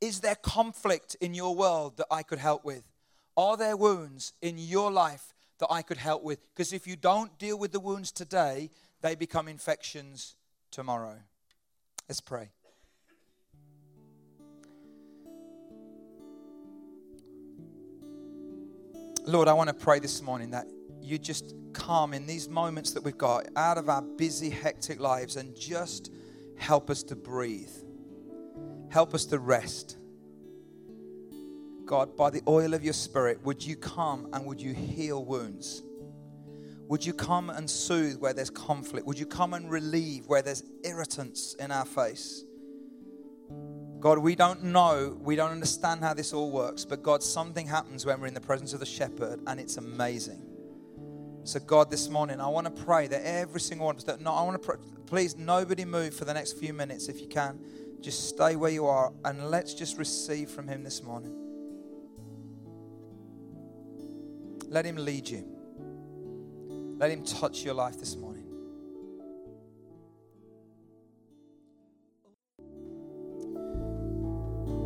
Is 0.00 0.20
there 0.20 0.34
conflict 0.36 1.16
in 1.20 1.34
your 1.34 1.54
world 1.56 1.96
that 1.96 2.06
I 2.10 2.22
could 2.22 2.38
help 2.38 2.64
with? 2.64 2.88
Are 3.36 3.56
there 3.56 3.76
wounds 3.76 4.32
in 4.42 4.58
your 4.58 4.90
life 4.90 5.34
that 5.58 5.68
I 5.70 5.82
could 5.82 5.96
help 5.96 6.22
with. 6.22 6.40
Because 6.54 6.72
if 6.72 6.86
you 6.86 6.96
don't 6.96 7.36
deal 7.38 7.58
with 7.58 7.72
the 7.72 7.80
wounds 7.80 8.12
today, 8.12 8.70
they 9.02 9.14
become 9.14 9.48
infections 9.48 10.36
tomorrow. 10.70 11.16
Let's 12.08 12.20
pray. 12.20 12.50
Lord, 19.24 19.46
I 19.46 19.52
want 19.52 19.68
to 19.68 19.74
pray 19.74 19.98
this 19.98 20.22
morning 20.22 20.50
that 20.50 20.66
you 21.02 21.18
just 21.18 21.54
come 21.74 22.14
in 22.14 22.26
these 22.26 22.48
moments 22.48 22.92
that 22.92 23.04
we've 23.04 23.18
got 23.18 23.46
out 23.56 23.76
of 23.76 23.90
our 23.90 24.00
busy, 24.00 24.48
hectic 24.48 25.00
lives 25.00 25.36
and 25.36 25.54
just 25.54 26.10
help 26.58 26.90
us 26.90 27.02
to 27.04 27.16
breathe. 27.16 27.70
Help 28.90 29.14
us 29.14 29.24
to 29.26 29.38
rest. 29.38 29.96
God, 31.84 32.16
by 32.16 32.30
the 32.30 32.42
oil 32.46 32.74
of 32.74 32.84
your 32.84 32.92
spirit, 32.92 33.42
would 33.44 33.64
you 33.64 33.76
come 33.76 34.28
and 34.32 34.44
would 34.44 34.60
you 34.60 34.74
heal 34.74 35.24
wounds? 35.24 35.82
Would 36.88 37.04
you 37.04 37.12
come 37.12 37.50
and 37.50 37.68
soothe 37.68 38.18
where 38.18 38.32
there's 38.32 38.50
conflict? 38.50 39.06
Would 39.06 39.18
you 39.18 39.26
come 39.26 39.54
and 39.54 39.70
relieve 39.70 40.26
where 40.26 40.42
there's 40.42 40.62
irritants 40.84 41.54
in 41.54 41.70
our 41.70 41.84
face? 41.84 42.44
God, 44.00 44.18
we 44.18 44.36
don't 44.36 44.64
know, 44.64 45.18
we 45.20 45.34
don't 45.34 45.50
understand 45.50 46.02
how 46.02 46.14
this 46.14 46.32
all 46.32 46.50
works, 46.50 46.84
but 46.84 47.02
God, 47.02 47.22
something 47.22 47.66
happens 47.66 48.06
when 48.06 48.20
we're 48.20 48.28
in 48.28 48.34
the 48.34 48.40
presence 48.40 48.72
of 48.72 48.80
the 48.80 48.86
shepherd, 48.86 49.40
and 49.46 49.58
it's 49.58 49.76
amazing. 49.76 50.47
So, 51.44 51.60
God, 51.60 51.90
this 51.90 52.08
morning, 52.10 52.40
I 52.40 52.48
want 52.48 52.66
to 52.66 52.82
pray 52.84 53.06
that 53.06 53.22
every 53.24 53.60
single 53.60 53.86
one 53.86 53.94
of 53.94 54.00
us, 54.00 54.04
that 54.04 54.20
no, 54.20 54.32
I 54.32 54.42
want 54.42 54.60
to 54.60 54.66
pray, 54.66 54.76
please, 55.06 55.36
nobody 55.36 55.84
move 55.84 56.14
for 56.14 56.26
the 56.26 56.34
next 56.34 56.58
few 56.58 56.74
minutes 56.74 57.08
if 57.08 57.20
you 57.20 57.26
can. 57.26 57.58
Just 58.00 58.28
stay 58.28 58.54
where 58.54 58.70
you 58.70 58.86
are 58.86 59.12
and 59.24 59.50
let's 59.50 59.74
just 59.74 59.96
receive 59.98 60.50
from 60.50 60.68
Him 60.68 60.84
this 60.84 61.02
morning. 61.02 61.34
Let 64.68 64.84
Him 64.84 64.96
lead 64.96 65.28
you. 65.28 65.44
Let 66.98 67.10
Him 67.10 67.24
touch 67.24 67.64
your 67.64 67.74
life 67.74 67.98
this 67.98 68.14
morning. 68.14 68.44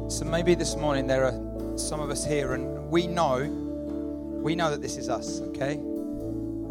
So 0.09 0.25
maybe 0.27 0.55
this 0.55 0.77
morning 0.77 1.07
there 1.07 1.25
are 1.25 1.79
some 1.79 1.99
of 1.99 2.11
us 2.11 2.25
here, 2.25 2.53
and 2.53 2.91
we 2.91 3.07
know, 3.07 3.49
we 4.43 4.55
know 4.55 4.71
that 4.71 4.83
this 4.83 4.97
is 4.97 5.09
us, 5.09 5.41
okay? 5.41 5.81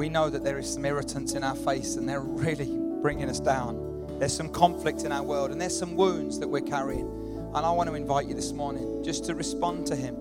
We 0.02 0.10
know 0.10 0.32
that 0.32 0.44
there 0.44 0.58
is 0.58 0.68
some 0.68 0.84
irritants 0.84 1.34
in 1.34 1.44
our 1.44 1.56
face 1.56 1.96
and 1.96 2.10
they're 2.10 2.22
really 2.22 2.76
bringing 3.04 3.30
us 3.30 3.40
down. 3.40 4.08
There's 4.18 4.36
some 4.36 4.50
conflict 4.50 5.04
in 5.04 5.12
our 5.12 5.22
world 5.22 5.52
and 5.52 5.62
there's 5.62 5.78
some 5.78 5.96
wounds 5.96 6.40
that 6.40 6.48
we're 6.48 6.62
carrying. 6.62 7.06
And 7.54 7.64
I 7.64 7.70
want 7.70 7.88
to 7.88 7.94
invite 7.94 8.26
you 8.26 8.34
this 8.34 8.52
morning 8.52 9.04
just 9.04 9.26
to 9.26 9.36
respond 9.36 9.86
to 9.86 9.96
Him. 9.96 10.16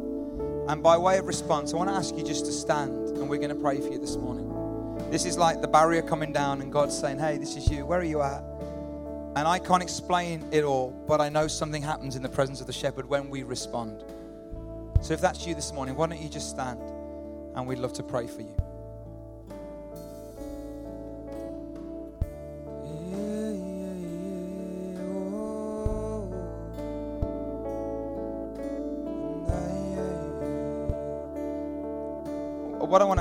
And 0.68 0.82
by 0.82 0.98
way 0.98 1.16
of 1.16 1.24
response, 1.24 1.72
I 1.72 1.78
want 1.78 1.88
to 1.88 1.94
ask 1.94 2.14
you 2.14 2.22
just 2.22 2.44
to 2.44 2.52
stand 2.52 3.16
and 3.16 3.26
we're 3.26 3.38
going 3.38 3.48
to 3.48 3.54
pray 3.54 3.80
for 3.80 3.88
you 3.88 3.98
this 3.98 4.16
morning. 4.16 5.08
This 5.10 5.24
is 5.24 5.38
like 5.38 5.62
the 5.62 5.68
barrier 5.68 6.02
coming 6.02 6.30
down 6.30 6.60
and 6.60 6.70
God's 6.70 6.98
saying, 6.98 7.18
Hey, 7.18 7.38
this 7.38 7.56
is 7.56 7.70
you. 7.70 7.86
Where 7.86 8.00
are 8.00 8.04
you 8.04 8.20
at? 8.20 8.44
And 9.34 9.48
I 9.48 9.58
can't 9.58 9.82
explain 9.82 10.46
it 10.52 10.62
all, 10.62 10.90
but 11.08 11.22
I 11.22 11.30
know 11.30 11.48
something 11.48 11.80
happens 11.80 12.16
in 12.16 12.22
the 12.22 12.28
presence 12.28 12.60
of 12.60 12.66
the 12.66 12.74
shepherd 12.74 13.06
when 13.06 13.30
we 13.30 13.44
respond. 13.44 14.04
So 15.00 15.14
if 15.14 15.22
that's 15.22 15.46
you 15.46 15.54
this 15.54 15.72
morning, 15.72 15.96
why 15.96 16.08
don't 16.08 16.20
you 16.20 16.28
just 16.28 16.50
stand 16.50 16.82
and 17.54 17.66
we'd 17.66 17.78
love 17.78 17.94
to 17.94 18.02
pray 18.02 18.26
for 18.26 18.42
you. 18.42 18.59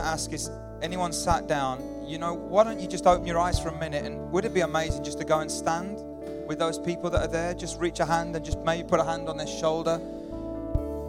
Ask 0.10 0.34
is 0.34 0.50
anyone 0.82 1.14
sat 1.14 1.48
down, 1.48 2.04
you 2.06 2.18
know, 2.18 2.34
why 2.34 2.64
don't 2.64 2.80
you 2.80 2.88
just 2.88 3.06
open 3.06 3.26
your 3.26 3.40
eyes 3.40 3.60
for 3.60 3.70
a 3.70 3.78
minute? 3.78 4.04
And 4.06 4.32
would 4.32 4.44
it 4.44 4.54
be 4.54 4.62
amazing 4.62 5.04
just 5.04 5.20
to 5.20 5.24
go 5.24 5.40
and 5.40 5.52
stand 5.52 6.02
with 6.48 6.58
those 6.58 6.80
people 6.80 7.10
that 7.12 7.22
are 7.22 7.32
there? 7.32 7.54
Just 7.54 7.80
reach 7.80 8.00
a 8.00 8.06
hand 8.06 8.36
and 8.36 8.44
just 8.44 8.58
maybe 8.60 8.88
put 8.88 9.00
a 9.00 9.04
hand 9.04 9.30
on 9.30 9.38
their 9.38 9.48
shoulder. 9.48 10.00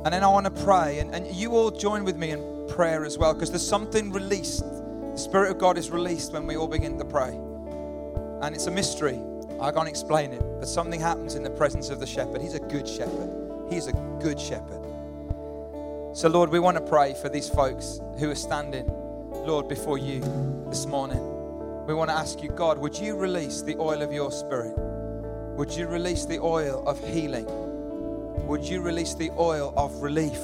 And 0.04 0.12
then 0.14 0.22
I 0.22 0.28
want 0.28 0.44
to 0.44 0.64
pray. 0.64 0.98
And, 0.98 1.14
and 1.14 1.26
you 1.34 1.52
all 1.52 1.70
join 1.70 2.04
with 2.04 2.16
me 2.16 2.30
in 2.32 2.66
prayer 2.68 3.04
as 3.04 3.16
well, 3.16 3.32
because 3.34 3.50
there's 3.50 3.66
something 3.66 4.12
released. 4.12 4.60
The 4.60 5.16
Spirit 5.16 5.50
of 5.50 5.58
God 5.58 5.78
is 5.78 5.90
released 5.90 6.32
when 6.32 6.46
we 6.46 6.56
all 6.56 6.68
begin 6.68 6.98
to 6.98 7.04
pray. 7.04 7.30
And 8.42 8.54
it's 8.54 8.66
a 8.66 8.70
mystery. 8.70 9.18
I 9.60 9.70
can't 9.72 9.88
explain 9.88 10.32
it, 10.32 10.42
but 10.58 10.68
something 10.68 11.00
happens 11.00 11.34
in 11.34 11.42
the 11.42 11.50
presence 11.50 11.90
of 11.90 12.00
the 12.00 12.06
shepherd. 12.06 12.40
He's 12.40 12.54
a 12.54 12.60
good 12.60 12.88
shepherd. 12.88 13.30
He's 13.68 13.86
a 13.88 13.92
good 14.22 14.40
shepherd. 14.40 14.79
So, 16.12 16.28
Lord, 16.28 16.50
we 16.50 16.58
want 16.58 16.76
to 16.76 16.80
pray 16.82 17.14
for 17.14 17.28
these 17.28 17.48
folks 17.48 18.00
who 18.18 18.28
are 18.30 18.34
standing, 18.34 18.84
Lord, 19.30 19.68
before 19.68 19.96
you 19.96 20.20
this 20.68 20.84
morning. 20.84 21.20
We 21.86 21.94
want 21.94 22.10
to 22.10 22.16
ask 22.16 22.42
you, 22.42 22.48
God, 22.48 22.78
would 22.78 22.98
you 22.98 23.14
release 23.14 23.62
the 23.62 23.76
oil 23.76 24.02
of 24.02 24.12
your 24.12 24.32
spirit? 24.32 24.76
Would 25.56 25.70
you 25.70 25.86
release 25.86 26.24
the 26.24 26.40
oil 26.40 26.82
of 26.84 26.98
healing? 27.08 27.46
Would 28.48 28.64
you 28.64 28.80
release 28.80 29.14
the 29.14 29.30
oil 29.38 29.72
of 29.76 29.94
relief? 30.02 30.40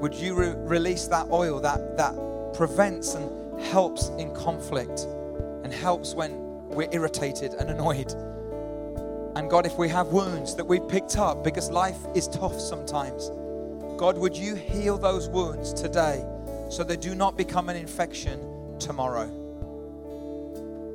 Would 0.00 0.14
you 0.14 0.34
re- 0.34 0.54
release 0.56 1.08
that 1.08 1.28
oil 1.28 1.58
that, 1.62 1.96
that 1.96 2.14
prevents 2.54 3.16
and 3.16 3.60
helps 3.60 4.10
in 4.10 4.32
conflict 4.32 5.08
and 5.64 5.72
helps 5.72 6.14
when 6.14 6.68
we're 6.68 6.88
irritated 6.92 7.54
and 7.54 7.68
annoyed? 7.68 8.12
And 9.34 9.50
God, 9.50 9.66
if 9.66 9.76
we 9.76 9.88
have 9.88 10.06
wounds 10.08 10.54
that 10.54 10.64
we've 10.64 10.88
picked 10.88 11.18
up 11.18 11.42
because 11.42 11.68
life 11.68 11.98
is 12.14 12.28
tough 12.28 12.60
sometimes, 12.60 13.32
God, 13.96 14.18
would 14.18 14.36
you 14.36 14.54
heal 14.54 14.98
those 14.98 15.28
wounds 15.28 15.72
today 15.72 16.22
so 16.70 16.84
they 16.84 16.96
do 16.96 17.14
not 17.14 17.36
become 17.36 17.70
an 17.70 17.76
infection 17.76 18.78
tomorrow? 18.78 19.26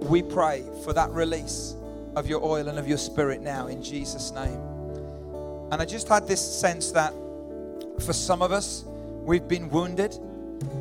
We 0.02 0.22
pray 0.22 0.64
for 0.84 0.94
that 0.94 1.10
release 1.12 1.76
of 2.16 2.28
your 2.28 2.44
oil 2.44 2.68
and 2.68 2.78
of 2.78 2.88
your 2.88 3.00
spirit 3.00 3.42
now 3.42 3.68
in 3.68 3.82
Jesus' 3.82 4.32
name. 4.32 4.60
And 5.72 5.82
I 5.82 5.86
just 5.86 6.08
had 6.10 6.28
this 6.28 6.42
sense 6.42 6.92
that 6.92 7.14
for 8.02 8.14
some 8.14 8.42
of 8.42 8.52
us, 8.52 8.84
we've 9.24 9.48
been 9.48 9.70
wounded 9.70 10.16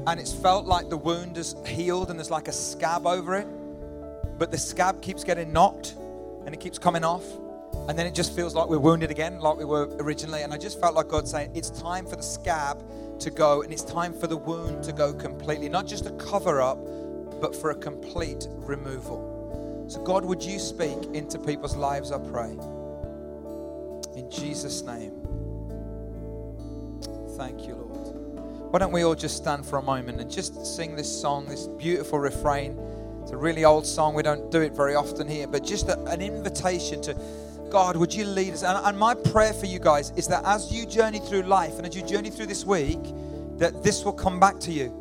and 0.06 0.20
it's 0.20 0.32
felt 0.32 0.66
like 0.66 0.90
the 0.90 0.96
wound 0.96 1.38
is 1.38 1.54
healed 1.66 2.10
and 2.10 2.18
there's 2.18 2.30
like 2.30 2.48
a 2.48 2.52
scab 2.52 3.06
over 3.06 3.36
it, 3.36 3.46
but 4.38 4.50
the 4.50 4.58
scab 4.58 5.00
keeps 5.00 5.24
getting 5.24 5.52
knocked 5.52 5.94
and 6.44 6.54
it 6.54 6.60
keeps 6.60 6.78
coming 6.78 7.04
off. 7.04 7.24
And 7.90 7.98
then 7.98 8.06
it 8.06 8.14
just 8.14 8.36
feels 8.36 8.54
like 8.54 8.68
we're 8.68 8.78
wounded 8.78 9.10
again, 9.10 9.40
like 9.40 9.56
we 9.56 9.64
were 9.64 9.88
originally. 9.98 10.42
And 10.42 10.54
I 10.54 10.58
just 10.58 10.80
felt 10.80 10.94
like 10.94 11.08
God 11.08 11.26
saying, 11.26 11.50
it's 11.56 11.70
time 11.70 12.06
for 12.06 12.14
the 12.14 12.22
scab 12.22 12.80
to 13.18 13.30
go 13.30 13.62
and 13.62 13.72
it's 13.72 13.82
time 13.82 14.12
for 14.12 14.28
the 14.28 14.36
wound 14.36 14.84
to 14.84 14.92
go 14.92 15.12
completely. 15.12 15.68
Not 15.68 15.88
just 15.88 16.06
a 16.06 16.12
cover 16.12 16.60
up, 16.60 16.78
but 17.40 17.52
for 17.52 17.72
a 17.72 17.74
complete 17.74 18.46
removal. 18.58 19.86
So, 19.88 20.00
God, 20.04 20.24
would 20.24 20.40
you 20.40 20.60
speak 20.60 20.98
into 21.14 21.36
people's 21.36 21.74
lives, 21.74 22.12
I 22.12 22.18
pray? 22.18 22.52
In 24.16 24.30
Jesus' 24.30 24.82
name. 24.82 25.10
Thank 27.36 27.66
you, 27.66 27.74
Lord. 27.74 28.72
Why 28.72 28.78
don't 28.78 28.92
we 28.92 29.02
all 29.02 29.16
just 29.16 29.36
stand 29.36 29.66
for 29.66 29.80
a 29.80 29.82
moment 29.82 30.20
and 30.20 30.30
just 30.30 30.64
sing 30.64 30.94
this 30.94 31.10
song, 31.10 31.46
this 31.46 31.66
beautiful 31.66 32.20
refrain? 32.20 32.78
It's 33.22 33.32
a 33.32 33.36
really 33.36 33.64
old 33.64 33.84
song. 33.84 34.14
We 34.14 34.22
don't 34.22 34.48
do 34.52 34.60
it 34.60 34.76
very 34.76 34.94
often 34.94 35.26
here, 35.26 35.48
but 35.48 35.64
just 35.64 35.88
a, 35.88 36.00
an 36.04 36.22
invitation 36.22 37.02
to 37.02 37.16
God, 37.70 37.96
would 37.96 38.12
you 38.12 38.24
lead 38.24 38.52
us? 38.52 38.62
And, 38.62 38.78
and 38.84 38.98
my 38.98 39.14
prayer 39.14 39.52
for 39.52 39.66
you 39.66 39.78
guys 39.78 40.12
is 40.16 40.26
that 40.28 40.44
as 40.44 40.72
you 40.72 40.86
journey 40.86 41.20
through 41.20 41.42
life 41.42 41.78
and 41.78 41.86
as 41.86 41.94
you 41.94 42.02
journey 42.02 42.30
through 42.30 42.46
this 42.46 42.64
week, 42.64 42.98
that 43.58 43.82
this 43.82 44.04
will 44.04 44.12
come 44.12 44.40
back 44.40 44.58
to 44.60 44.72
you. 44.72 44.96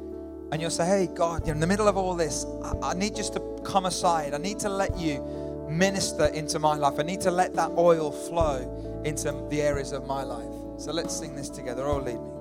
And 0.51 0.62
you'll 0.62 0.71
say, 0.71 0.86
hey, 0.86 1.08
God, 1.13 1.47
in 1.47 1.60
the 1.60 1.67
middle 1.67 1.88
of 1.88 1.97
all 1.97 2.15
this, 2.15 2.45
I, 2.63 2.91
I 2.91 2.93
need 2.93 3.15
just 3.15 3.34
to 3.34 3.62
come 3.63 3.86
aside. 3.86 4.34
I 4.34 4.38
need 4.38 4.60
to 4.60 4.69
let 4.69 4.97
you 4.97 5.21
minister 5.69 6.25
into 6.27 6.60
my 6.60 6.75
life. 6.75 6.99
I 6.99 7.03
need 7.03 7.21
to 7.21 7.32
let 7.32 7.55
that 7.55 7.71
oil 7.71 8.12
flow 8.12 9.01
into 9.05 9.32
the 9.49 9.62
areas 9.62 9.91
of 9.91 10.08
my 10.08 10.23
life. 10.23 10.49
So 10.79 10.91
let's 10.91 11.15
sing 11.15 11.36
this 11.36 11.49
together. 11.49 11.86
Oh, 11.86 11.97
lead 11.97 12.15
me. 12.15 12.39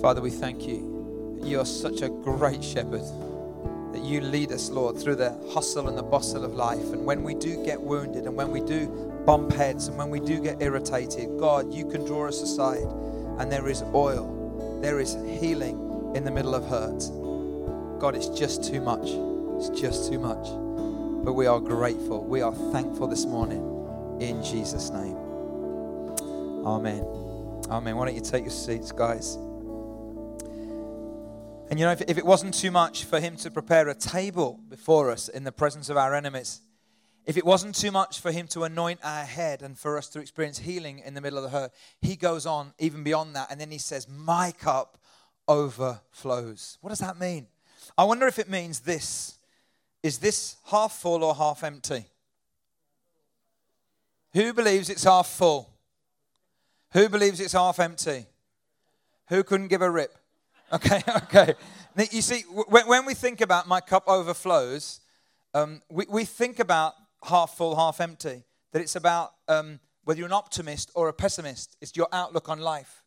Father, 0.00 0.20
we 0.20 0.30
thank 0.30 0.66
you. 0.66 0.97
You 1.42 1.60
are 1.60 1.66
such 1.66 2.02
a 2.02 2.08
great 2.08 2.62
shepherd 2.62 3.04
that 3.92 4.02
you 4.02 4.20
lead 4.20 4.52
us, 4.52 4.70
Lord, 4.70 4.98
through 4.98 5.16
the 5.16 5.30
hustle 5.52 5.88
and 5.88 5.96
the 5.96 6.02
bustle 6.02 6.44
of 6.44 6.54
life. 6.54 6.92
And 6.92 7.04
when 7.04 7.22
we 7.22 7.34
do 7.34 7.64
get 7.64 7.80
wounded 7.80 8.24
and 8.24 8.36
when 8.36 8.50
we 8.50 8.60
do 8.60 8.86
bump 9.24 9.52
heads 9.52 9.88
and 9.88 9.96
when 9.96 10.10
we 10.10 10.20
do 10.20 10.40
get 10.40 10.60
irritated, 10.60 11.38
God, 11.38 11.72
you 11.72 11.86
can 11.88 12.04
draw 12.04 12.28
us 12.28 12.42
aside 12.42 12.86
and 13.38 13.50
there 13.50 13.68
is 13.68 13.82
oil, 13.94 14.80
there 14.82 15.00
is 15.00 15.14
healing 15.40 16.12
in 16.14 16.24
the 16.24 16.30
middle 16.30 16.54
of 16.54 16.66
hurt. 16.66 17.00
God, 17.98 18.14
it's 18.14 18.28
just 18.28 18.64
too 18.64 18.80
much. 18.80 19.08
It's 19.58 19.80
just 19.80 20.10
too 20.10 20.18
much. 20.18 20.46
But 21.24 21.32
we 21.32 21.46
are 21.46 21.60
grateful. 21.60 22.24
We 22.24 22.42
are 22.42 22.54
thankful 22.72 23.08
this 23.08 23.24
morning 23.24 23.62
in 24.20 24.42
Jesus' 24.42 24.90
name. 24.90 25.16
Amen. 26.64 27.04
Amen. 27.70 27.96
Why 27.96 28.06
don't 28.06 28.14
you 28.14 28.20
take 28.20 28.44
your 28.44 28.50
seats, 28.50 28.92
guys? 28.92 29.38
And 31.70 31.78
you 31.78 31.84
know, 31.84 31.92
if, 31.92 32.00
if 32.02 32.16
it 32.16 32.24
wasn't 32.24 32.54
too 32.54 32.70
much 32.70 33.04
for 33.04 33.20
him 33.20 33.36
to 33.36 33.50
prepare 33.50 33.88
a 33.88 33.94
table 33.94 34.58
before 34.68 35.10
us 35.10 35.28
in 35.28 35.44
the 35.44 35.52
presence 35.52 35.90
of 35.90 35.98
our 35.98 36.14
enemies, 36.14 36.62
if 37.26 37.36
it 37.36 37.44
wasn't 37.44 37.74
too 37.74 37.90
much 37.90 38.20
for 38.20 38.32
him 38.32 38.46
to 38.48 38.64
anoint 38.64 39.00
our 39.04 39.24
head 39.24 39.60
and 39.60 39.78
for 39.78 39.98
us 39.98 40.08
to 40.08 40.20
experience 40.20 40.60
healing 40.60 41.00
in 41.00 41.12
the 41.12 41.20
middle 41.20 41.36
of 41.36 41.44
the 41.44 41.50
hurt, 41.50 41.72
he 42.00 42.16
goes 42.16 42.46
on 42.46 42.72
even 42.78 43.02
beyond 43.02 43.36
that. 43.36 43.50
And 43.50 43.60
then 43.60 43.70
he 43.70 43.76
says, 43.76 44.08
My 44.08 44.50
cup 44.50 44.96
overflows. 45.46 46.78
What 46.80 46.88
does 46.88 47.00
that 47.00 47.20
mean? 47.20 47.48
I 47.98 48.04
wonder 48.04 48.26
if 48.26 48.38
it 48.38 48.48
means 48.48 48.80
this 48.80 49.38
is 50.02 50.18
this 50.18 50.56
half 50.66 50.92
full 50.92 51.22
or 51.22 51.34
half 51.34 51.62
empty? 51.64 52.06
Who 54.32 54.52
believes 54.52 54.88
it's 54.88 55.04
half 55.04 55.26
full? 55.26 55.70
Who 56.92 57.08
believes 57.08 57.40
it's 57.40 57.52
half 57.52 57.78
empty? 57.78 58.26
Who 59.28 59.42
couldn't 59.42 59.68
give 59.68 59.82
a 59.82 59.90
rip? 59.90 60.17
Okay, 60.72 61.02
okay. 61.16 61.54
You 62.12 62.22
see, 62.22 62.42
when, 62.42 62.86
when 62.86 63.06
we 63.06 63.14
think 63.14 63.40
about 63.40 63.66
my 63.66 63.80
cup 63.80 64.04
overflows, 64.06 65.00
um, 65.54 65.82
we, 65.90 66.06
we 66.08 66.24
think 66.24 66.58
about 66.58 66.94
half 67.24 67.56
full, 67.56 67.76
half 67.76 68.00
empty. 68.00 68.44
That 68.72 68.82
it's 68.82 68.96
about 68.96 69.32
um, 69.48 69.80
whether 70.04 70.18
you're 70.18 70.26
an 70.26 70.32
optimist 70.32 70.90
or 70.94 71.08
a 71.08 71.12
pessimist. 71.12 71.76
It's 71.80 71.96
your 71.96 72.08
outlook 72.12 72.48
on 72.48 72.60
life. 72.60 73.02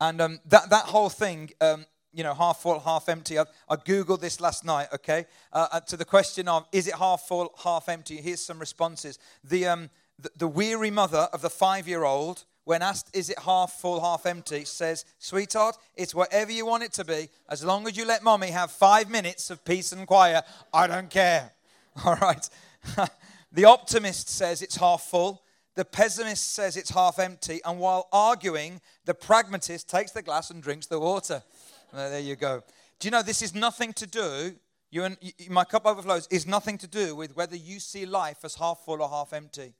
And 0.00 0.20
um, 0.20 0.40
that, 0.46 0.70
that 0.70 0.86
whole 0.86 1.10
thing, 1.10 1.50
um, 1.60 1.84
you 2.12 2.24
know, 2.24 2.34
half 2.34 2.62
full, 2.62 2.80
half 2.80 3.08
empty. 3.08 3.38
I, 3.38 3.44
I 3.68 3.76
Googled 3.76 4.20
this 4.20 4.40
last 4.40 4.64
night, 4.64 4.88
okay? 4.94 5.26
Uh, 5.52 5.68
uh, 5.72 5.80
to 5.80 5.96
the 5.96 6.04
question 6.04 6.48
of, 6.48 6.66
is 6.72 6.88
it 6.88 6.94
half 6.94 7.22
full, 7.22 7.54
half 7.62 7.88
empty? 7.88 8.16
Here's 8.16 8.44
some 8.44 8.58
responses. 8.58 9.18
The, 9.44 9.66
um, 9.66 9.90
the, 10.18 10.30
the 10.36 10.48
weary 10.48 10.90
mother 10.90 11.28
of 11.32 11.42
the 11.42 11.50
five 11.50 11.86
year 11.86 12.04
old 12.04 12.44
when 12.64 12.82
asked, 12.82 13.14
is 13.14 13.30
it 13.30 13.38
half 13.40 13.72
full, 13.72 14.00
half 14.00 14.26
empty, 14.26 14.64
says, 14.64 15.04
Sweetheart, 15.18 15.76
it's 15.96 16.14
whatever 16.14 16.50
you 16.50 16.66
want 16.66 16.82
it 16.82 16.92
to 16.94 17.04
be. 17.04 17.28
As 17.48 17.64
long 17.64 17.86
as 17.86 17.96
you 17.96 18.06
let 18.06 18.22
mommy 18.22 18.48
have 18.48 18.70
five 18.70 19.10
minutes 19.10 19.50
of 19.50 19.64
peace 19.64 19.92
and 19.92 20.06
quiet, 20.06 20.44
I 20.72 20.86
don't 20.86 21.10
care. 21.10 21.52
All 22.04 22.16
right. 22.16 22.48
the 23.52 23.66
optimist 23.66 24.28
says 24.28 24.62
it's 24.62 24.76
half 24.76 25.02
full. 25.02 25.42
The 25.74 25.84
pessimist 25.84 26.54
says 26.54 26.76
it's 26.76 26.90
half 26.90 27.18
empty. 27.18 27.60
And 27.64 27.78
while 27.78 28.08
arguing, 28.12 28.80
the 29.04 29.14
pragmatist 29.14 29.88
takes 29.88 30.12
the 30.12 30.22
glass 30.22 30.50
and 30.50 30.62
drinks 30.62 30.86
the 30.86 31.00
water. 31.00 31.42
There 31.92 32.18
you 32.18 32.34
go. 32.34 32.60
Do 32.98 33.06
you 33.06 33.12
know 33.12 33.22
this 33.22 33.40
is 33.40 33.54
nothing 33.54 33.92
to 33.92 34.06
do? 34.08 34.56
You 34.90 35.04
and 35.04 35.16
my 35.48 35.62
cup 35.62 35.86
overflows 35.86 36.26
is 36.28 36.44
nothing 36.44 36.76
to 36.78 36.88
do 36.88 37.14
with 37.14 37.36
whether 37.36 37.54
you 37.54 37.78
see 37.78 38.04
life 38.04 38.38
as 38.42 38.56
half 38.56 38.80
full 38.84 39.00
or 39.00 39.08
half 39.08 39.32
empty. 39.32 39.74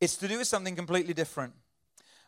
It's 0.00 0.16
to 0.16 0.28
do 0.28 0.38
with 0.38 0.46
something 0.46 0.76
completely 0.76 1.14
different. 1.14 1.54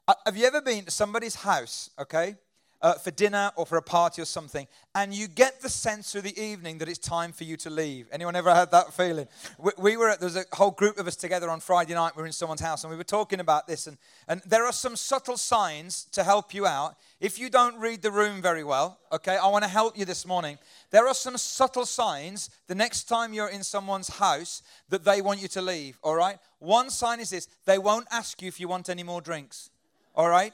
Uh, 0.06 0.14
have 0.24 0.36
you 0.36 0.46
ever 0.46 0.62
been 0.62 0.84
to 0.86 0.90
somebody's 0.90 1.34
house, 1.34 1.90
okay, 2.00 2.36
uh, 2.80 2.94
for 2.94 3.10
dinner 3.10 3.50
or 3.56 3.66
for 3.66 3.76
a 3.76 3.82
party 3.82 4.22
or 4.22 4.24
something, 4.24 4.66
and 4.94 5.12
you 5.12 5.28
get 5.28 5.60
the 5.60 5.68
sense 5.68 6.12
through 6.12 6.22
the 6.22 6.40
evening 6.40 6.78
that 6.78 6.88
it's 6.88 6.98
time 6.98 7.32
for 7.32 7.44
you 7.44 7.56
to 7.56 7.70
leave? 7.70 8.08
Anyone 8.12 8.36
ever 8.36 8.54
had 8.54 8.70
that 8.70 8.92
feeling? 8.92 9.26
We, 9.58 9.72
we 9.78 9.96
were 9.96 10.10
at, 10.10 10.20
there 10.20 10.26
was 10.26 10.36
a 10.36 10.44
whole 10.52 10.70
group 10.70 10.98
of 10.98 11.06
us 11.06 11.16
together 11.16 11.50
on 11.50 11.60
Friday 11.60 11.94
night. 11.94 12.16
We 12.16 12.22
were 12.22 12.26
in 12.26 12.32
someone's 12.32 12.60
house, 12.60 12.84
and 12.84 12.90
we 12.90 12.96
were 12.96 13.04
talking 13.04 13.40
about 13.40 13.66
this. 13.66 13.86
And, 13.86 13.98
and 14.28 14.40
there 14.46 14.64
are 14.64 14.72
some 14.72 14.96
subtle 14.96 15.36
signs 15.36 16.04
to 16.12 16.22
help 16.22 16.54
you 16.54 16.66
out. 16.66 16.96
If 17.20 17.38
you 17.38 17.50
don't 17.50 17.76
read 17.78 18.02
the 18.02 18.12
room 18.12 18.40
very 18.40 18.62
well, 18.64 18.98
okay, 19.10 19.36
I 19.36 19.48
want 19.48 19.64
to 19.64 19.70
help 19.70 19.98
you 19.98 20.04
this 20.04 20.24
morning. 20.24 20.58
There 20.90 21.08
are 21.08 21.14
some 21.14 21.36
subtle 21.36 21.86
signs 21.86 22.50
the 22.68 22.74
next 22.74 23.04
time 23.04 23.32
you're 23.32 23.48
in 23.48 23.64
someone's 23.64 24.08
house 24.08 24.62
that 24.88 25.04
they 25.04 25.20
want 25.20 25.42
you 25.42 25.48
to 25.48 25.62
leave, 25.62 25.98
all 26.02 26.14
right? 26.14 26.38
One 26.60 26.90
sign 26.90 27.20
is 27.20 27.30
this 27.30 27.48
they 27.64 27.78
won't 27.78 28.06
ask 28.10 28.40
you 28.40 28.48
if 28.48 28.60
you 28.60 28.68
want 28.68 28.88
any 28.88 29.02
more 29.02 29.20
drinks. 29.20 29.70
All 30.14 30.28
right? 30.28 30.52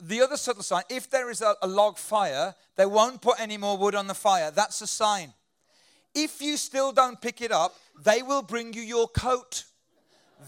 The 0.00 0.20
other 0.20 0.36
subtle 0.36 0.62
sign 0.62 0.82
if 0.90 1.10
there 1.10 1.30
is 1.30 1.40
a, 1.40 1.54
a 1.62 1.66
log 1.66 1.98
fire, 1.98 2.54
they 2.76 2.86
won't 2.86 3.22
put 3.22 3.40
any 3.40 3.56
more 3.56 3.78
wood 3.78 3.94
on 3.94 4.06
the 4.06 4.14
fire. 4.14 4.50
That's 4.50 4.80
a 4.82 4.86
sign. 4.86 5.32
If 6.14 6.40
you 6.40 6.56
still 6.56 6.92
don't 6.92 7.20
pick 7.20 7.40
it 7.40 7.52
up, 7.52 7.74
they 8.02 8.22
will 8.22 8.42
bring 8.42 8.72
you 8.72 8.82
your 8.82 9.08
coat. 9.08 9.64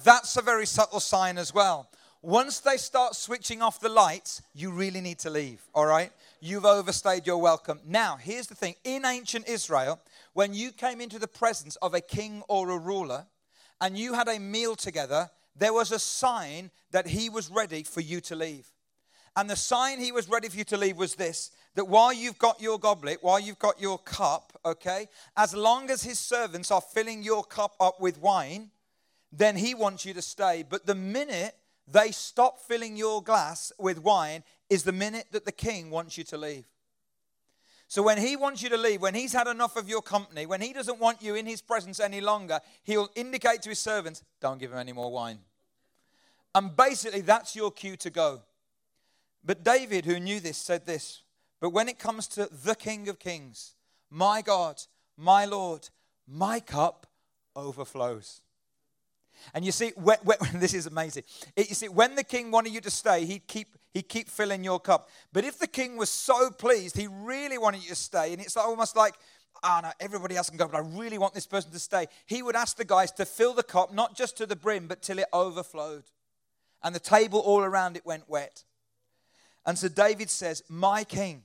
That's 0.04 0.37
a 0.37 0.42
very 0.42 0.66
subtle 0.66 1.00
sign 1.00 1.38
as 1.38 1.52
well. 1.52 1.88
Once 2.20 2.58
they 2.61 2.76
start 2.76 3.14
switching 3.14 3.62
off 3.62 3.78
the 3.78 3.88
lights, 3.88 4.42
you 4.52 4.70
really 4.70 5.00
need 5.00 5.18
to 5.20 5.30
leave, 5.30 5.62
all 5.72 5.87
right? 5.87 6.11
You've 6.40 6.64
overstayed 6.64 7.26
your 7.26 7.38
welcome. 7.38 7.80
Now, 7.87 8.16
here's 8.16 8.48
the 8.48 8.56
thing 8.56 8.74
in 8.82 9.04
ancient 9.04 9.48
Israel, 9.48 10.00
when 10.32 10.52
you 10.52 10.72
came 10.72 11.00
into 11.00 11.18
the 11.18 11.28
presence 11.28 11.76
of 11.76 11.94
a 11.94 12.00
king 12.00 12.42
or 12.48 12.70
a 12.70 12.78
ruler, 12.78 13.26
and 13.80 13.96
you 13.96 14.14
had 14.14 14.26
a 14.26 14.40
meal 14.40 14.74
together, 14.74 15.30
there 15.54 15.72
was 15.72 15.92
a 15.92 15.98
sign 15.98 16.70
that 16.90 17.06
he 17.06 17.30
was 17.30 17.50
ready 17.50 17.84
for 17.84 18.00
you 18.00 18.20
to 18.22 18.34
leave. 18.34 18.68
And 19.38 19.48
the 19.48 19.55
sign 19.55 20.01
he 20.01 20.11
was 20.11 20.29
ready 20.29 20.48
for 20.48 20.57
you 20.57 20.64
to 20.64 20.77
leave 20.77 20.96
was 20.96 21.14
this 21.14 21.53
that 21.77 21.85
while 21.85 22.12
you've 22.12 22.40
got 22.40 22.61
your 22.61 22.77
goblet, 22.77 23.18
while 23.20 23.38
you've 23.38 23.61
got 23.61 23.81
your 23.81 23.96
cup, 23.98 24.59
okay, 24.64 25.07
as 25.37 25.55
long 25.55 25.90
as 25.90 26.03
his 26.03 26.18
servants 26.18 26.72
are 26.72 26.81
filling 26.81 27.22
your 27.22 27.44
cup 27.44 27.77
up 27.79 28.01
with 28.01 28.20
wine, 28.20 28.70
then 29.31 29.55
he 29.55 29.77
wants 29.77 30.05
you 30.05 30.12
to 30.12 30.22
stay. 30.22 30.64
But 30.68 30.87
the 30.87 30.96
minute 30.96 31.55
they 31.87 32.11
stop 32.11 32.59
filling 32.59 32.96
your 32.96 33.22
glass 33.22 33.70
with 33.79 34.03
wine 34.03 34.42
is 34.68 34.83
the 34.83 34.90
minute 34.90 35.27
that 35.31 35.44
the 35.44 35.53
king 35.53 35.88
wants 35.88 36.18
you 36.18 36.24
to 36.24 36.37
leave. 36.37 36.64
So 37.87 38.03
when 38.03 38.18
he 38.18 38.35
wants 38.35 38.61
you 38.61 38.70
to 38.70 38.77
leave, 38.77 39.01
when 39.01 39.14
he's 39.14 39.33
had 39.33 39.46
enough 39.46 39.77
of 39.77 39.88
your 39.88 40.03
company, 40.03 40.46
when 40.46 40.62
he 40.62 40.72
doesn't 40.72 40.98
want 40.98 41.22
you 41.22 41.37
in 41.37 41.46
his 41.46 41.62
presence 41.62 42.01
any 42.01 42.20
longer, 42.20 42.59
he'll 42.83 43.09
indicate 43.14 43.62
to 43.62 43.68
his 43.68 43.79
servants, 43.79 44.24
don't 44.40 44.59
give 44.59 44.72
him 44.72 44.79
any 44.79 44.92
more 44.92 45.12
wine. 45.12 45.38
And 46.57 46.77
basically, 46.77 47.20
that's 47.20 47.55
your 47.55 47.70
cue 47.70 47.96
to 47.98 48.11
go. 48.11 48.42
But 49.48 49.64
David, 49.64 50.04
who 50.04 50.20
knew 50.20 50.40
this, 50.40 50.58
said 50.58 50.84
this 50.84 51.22
But 51.58 51.70
when 51.70 51.88
it 51.88 51.98
comes 51.98 52.28
to 52.28 52.50
the 52.52 52.74
King 52.74 53.08
of 53.08 53.18
Kings, 53.18 53.74
my 54.11 54.42
God, 54.42 54.82
my 55.16 55.46
Lord, 55.46 55.88
my 56.28 56.61
cup 56.61 57.06
overflows. 57.56 58.42
And 59.54 59.64
you 59.64 59.72
see, 59.72 59.92
when, 59.96 60.18
when, 60.22 60.38
this 60.54 60.74
is 60.74 60.84
amazing. 60.84 61.22
It, 61.56 61.70
you 61.70 61.74
see, 61.74 61.88
when 61.88 62.14
the 62.14 62.24
king 62.24 62.50
wanted 62.50 62.74
you 62.74 62.82
to 62.82 62.90
stay, 62.90 63.24
he'd 63.24 63.46
keep, 63.46 63.74
he'd 63.94 64.08
keep 64.11 64.28
filling 64.28 64.64
your 64.64 64.80
cup. 64.80 65.08
But 65.32 65.44
if 65.44 65.58
the 65.58 65.66
king 65.66 65.96
was 65.96 66.11
so 66.11 66.50
pleased, 66.50 66.94
he 66.94 67.06
really 67.06 67.56
wanted 67.56 67.82
you 67.82 67.88
to 67.88 67.94
stay, 67.94 68.34
and 68.34 68.42
it's 68.42 68.56
almost 68.56 68.96
like, 68.96 69.14
oh 69.62 69.80
no, 69.82 69.90
everybody 69.98 70.37
else 70.37 70.50
can 70.50 70.58
go, 70.58 70.68
but 70.68 70.76
I 70.76 70.87
really 70.98 71.16
want 71.16 71.32
this 71.32 71.46
person 71.46 71.70
to 71.70 71.78
stay. 71.78 72.06
He 72.26 72.42
would 72.42 72.56
ask 72.56 72.76
the 72.76 72.84
guys 72.84 73.12
to 73.12 73.24
fill 73.24 73.54
the 73.54 73.62
cup, 73.62 73.94
not 73.94 74.14
just 74.14 74.37
to 74.38 74.46
the 74.46 74.56
brim, 74.56 74.88
but 74.88 75.00
till 75.00 75.18
it 75.18 75.26
overflowed. 75.32 76.04
And 76.82 76.94
the 76.94 77.00
table 77.00 77.40
all 77.40 77.62
around 77.62 77.96
it 77.96 78.04
went 78.04 78.28
wet. 78.28 78.64
And 79.68 79.76
so 79.76 79.87
David 79.87 80.31
says, 80.31 80.62
My 80.70 81.04
king, 81.04 81.42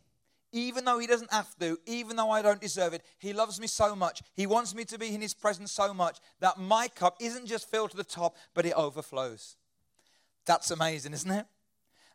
even 0.53 0.85
though 0.85 0.97
he 0.97 1.07
doesn't 1.07 1.33
have 1.33 1.53
to, 1.59 1.77
even 1.85 2.15
though 2.15 2.31
I 2.31 2.41
don't 2.41 2.61
deserve 2.61 2.93
it, 2.93 3.03
he 3.19 3.33
loves 3.33 3.59
me 3.59 3.67
so 3.67 3.97
much. 3.97 4.21
He 4.33 4.47
wants 4.47 4.73
me 4.73 4.85
to 4.85 4.97
be 4.97 5.13
in 5.13 5.19
his 5.19 5.33
presence 5.33 5.73
so 5.73 5.93
much 5.93 6.19
that 6.39 6.57
my 6.57 6.87
cup 6.87 7.17
isn't 7.19 7.47
just 7.47 7.69
filled 7.69 7.91
to 7.91 7.97
the 7.97 8.03
top, 8.05 8.37
but 8.53 8.65
it 8.65 8.75
overflows. 8.75 9.57
That's 10.45 10.71
amazing, 10.71 11.11
isn't 11.11 11.31
it? 11.31 11.45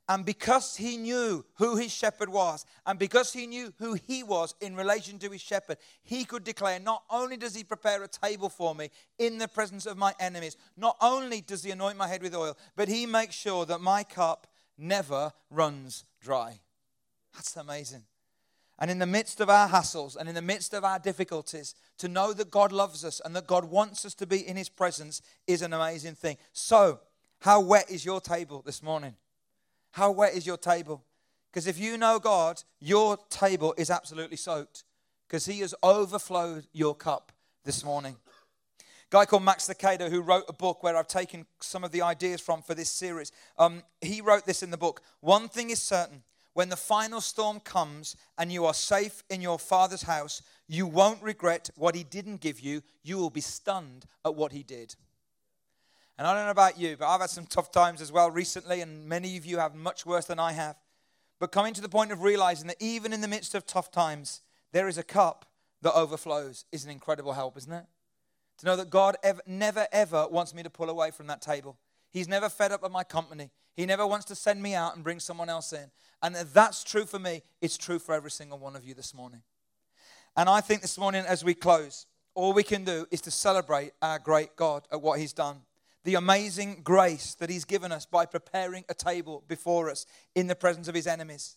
And 0.09 0.25
because 0.25 0.77
he 0.77 0.97
knew 0.97 1.45
who 1.57 1.77
his 1.77 1.93
shepherd 1.93 2.31
was, 2.31 2.65
and 2.87 2.99
because 2.99 3.35
he 3.35 3.47
knew 3.47 3.75
who 3.79 3.93
he 3.93 4.23
was 4.23 4.55
in 4.63 4.77
relation 4.77 5.19
to 5.19 5.29
his 5.29 5.43
shepherd, 5.43 5.77
he 6.03 6.25
could 6.25 6.43
declare 6.43 6.81
not 6.81 7.03
only 7.11 7.37
does 7.37 7.55
he 7.55 7.65
prepare 7.65 8.03
a 8.03 8.09
table 8.09 8.49
for 8.49 8.75
me 8.75 8.89
in 9.19 9.37
the 9.37 9.47
presence 9.47 9.85
of 9.85 9.99
my 9.99 10.15
enemies, 10.19 10.57
not 10.75 10.97
only 11.03 11.43
does 11.43 11.65
he 11.65 11.71
anoint 11.71 11.99
my 11.99 12.09
head 12.09 12.23
with 12.23 12.35
oil, 12.35 12.57
but 12.77 12.89
he 12.89 13.05
makes 13.05 13.35
sure 13.35 13.67
that 13.67 13.83
my 13.83 14.03
cup 14.03 14.47
never 14.79 15.33
runs 15.51 16.05
dry. 16.21 16.61
That's 17.35 17.57
amazing. 17.57 18.05
And 18.79 18.91
in 18.91 18.99
the 19.01 19.07
midst 19.07 19.41
of 19.41 19.51
our 19.51 19.69
hassles 19.69 20.17
and 20.17 20.29
in 20.29 20.35
the 20.35 20.43
midst 20.43 20.73
of 20.73 20.85
our 20.85 20.99
difficulties, 20.99 21.75
to 21.99 22.09
know 22.09 22.33
that 22.33 22.51
God 22.51 22.71
loves 22.71 23.05
us 23.05 23.21
and 23.25 23.35
that 23.35 23.47
God 23.47 23.65
wants 23.65 24.05
us 24.05 24.15
to 24.15 24.27
be 24.27 24.47
in 24.47 24.57
His 24.57 24.69
presence 24.69 25.21
is 25.47 25.63
an 25.63 25.73
amazing 25.73 26.15
thing. 26.15 26.37
So, 26.53 27.01
how 27.41 27.61
wet 27.61 27.91
is 27.91 28.05
your 28.05 28.21
table 28.21 28.63
this 28.65 28.83
morning? 28.83 29.15
How 29.93 30.13
wet 30.13 30.35
is 30.35 30.47
your 30.47 30.57
table? 30.57 31.03
Because 31.51 31.67
if 31.67 31.79
you 31.79 31.97
know 31.97 32.19
God, 32.19 32.63
your 32.79 33.17
table 33.31 33.75
is 33.77 33.91
absolutely 33.91 34.37
soaked 34.37 34.85
because 35.27 35.47
He 35.47 35.61
has 35.61 35.75
overflowed 35.83 36.67
your 36.73 36.95
cup 36.95 37.33
this 37.65 37.85
morning. 37.85 38.17
Guy 39.11 39.25
called 39.25 39.43
Max 39.43 39.69
Lucado, 39.69 40.11
who 40.11 40.21
wrote 40.21 40.45
a 40.49 40.53
book 40.53 40.83
where 40.83 40.97
I've 40.97 41.09
taken 41.09 41.47
some 41.61 41.83
of 41.83 41.93
the 41.93 42.03
ideas 42.03 42.41
from 42.41 42.61
for 42.61 42.75
this 42.75 42.91
series, 42.91 43.33
um, 43.59 43.83
he 44.03 44.21
wrote 44.21 44.45
this 44.45 44.63
in 44.63 44.71
the 44.71 44.77
book 44.77 45.01
One 45.21 45.49
thing 45.49 45.71
is 45.71 45.81
certain 45.81 46.23
when 46.59 46.69
the 46.69 46.77
final 46.77 47.21
storm 47.21 47.61
comes 47.61 48.17
and 48.37 48.53
you 48.53 48.67
are 48.67 48.75
safe 48.75 49.23
in 49.31 49.41
your 49.41 49.61
father's 49.61 50.03
house, 50.03 50.43
you 50.67 50.87
won't 50.87 51.23
regret 51.23 51.71
what 51.77 51.95
he 51.95 52.03
didn't 52.03 52.41
give 52.41 52.59
you. 52.59 52.83
You 53.05 53.17
will 53.17 53.31
be 53.31 53.41
stunned 53.41 54.07
at 54.25 54.35
what 54.35 54.51
he 54.51 54.65
did. 54.65 54.97
And 56.19 56.27
I 56.27 56.35
don't 56.35 56.47
know 56.47 56.51
about 56.51 56.77
you, 56.77 56.97
but 56.97 57.07
I've 57.07 57.21
had 57.21 57.31
some 57.31 57.47
tough 57.47 57.71
times 57.71 58.01
as 58.01 58.11
well 58.11 58.29
recently, 58.29 58.81
and 58.81 59.07
many 59.07 59.37
of 59.37 59.47
you 59.47 59.59
have 59.59 59.77
much 59.77 60.05
worse 60.05 60.25
than 60.25 60.41
I 60.41 60.51
have. 60.51 60.75
But 61.39 61.53
coming 61.53 61.75
to 61.75 61.81
the 61.81 61.89
point 61.89 62.11
of 62.11 62.23
realizing 62.23 62.67
that 62.67 62.83
even 62.83 63.13
in 63.13 63.21
the 63.21 63.29
midst 63.29 63.55
of 63.55 63.65
tough 63.65 63.93
times, 63.93 64.41
there 64.73 64.89
is 64.89 64.99
a 64.99 65.05
cup 65.05 65.47
that 65.83 65.95
overflows 65.95 66.65
is 66.73 66.85
an 66.85 66.91
incredible 66.91 67.35
help, 67.35 67.57
isn't 67.57 67.73
it? 67.73 67.85
To 68.59 68.67
know 68.67 68.77
that 68.77 68.91
God 68.91 69.17
ever, 69.23 69.41
never, 69.47 69.87
ever 69.93 70.27
wants 70.29 70.55
me 70.55 70.63
to 70.63 70.71
pull 70.71 70.91
away 70.91 71.11
from 71.11 71.29
that 71.29 71.41
table. 71.41 71.79
He's 72.11 72.29
never 72.29 72.49
fed 72.49 72.73
up 72.73 72.83
with 72.83 72.93
my 72.93 73.05
company. 73.05 73.51
He 73.75 73.87
never 73.87 74.07
wants 74.07 74.27
to 74.27 74.35
send 74.35 74.63
me 74.63 74.75
out 74.75 74.97
and 74.97 75.05
bring 75.05 75.21
someone 75.21 75.49
else 75.49 75.73
in. 75.73 75.91
And 76.23 76.35
that's 76.35 76.83
true 76.83 77.05
for 77.05 77.19
me, 77.19 77.43
it's 77.61 77.79
true 77.79 77.99
for 77.99 78.15
every 78.15 78.31
single 78.31 78.59
one 78.59 78.75
of 78.75 78.85
you 78.85 78.95
this 78.95 79.15
morning. 79.15 79.43
And 80.37 80.49
I 80.49 80.61
think 80.61 80.83
this 80.83 80.99
morning, 80.99 81.25
as 81.27 81.45
we 81.45 81.55
close, 81.55 82.07
all 82.35 82.53
we 82.53 82.63
can 82.63 82.85
do 82.85 83.07
is 83.11 83.21
to 83.23 83.31
celebrate 83.31 83.93
our 84.03 84.19
great 84.19 84.57
God 84.57 84.87
at 84.93 85.03
what 85.03 85.19
He's 85.21 85.33
done. 85.33 85.63
The 86.05 86.15
amazing 86.15 86.81
grace 86.83 87.35
that 87.35 87.51
He's 87.51 87.65
given 87.65 87.93
us 87.93 88.07
by 88.07 88.27
preparing 88.27 88.85
a 88.89 88.95
table 88.95 89.45
before 89.47 89.91
us 89.91 90.07
in 90.35 90.47
the 90.47 90.55
presence 90.55 90.89
of 90.89 90.95
His 90.95 91.07
enemies. 91.07 91.57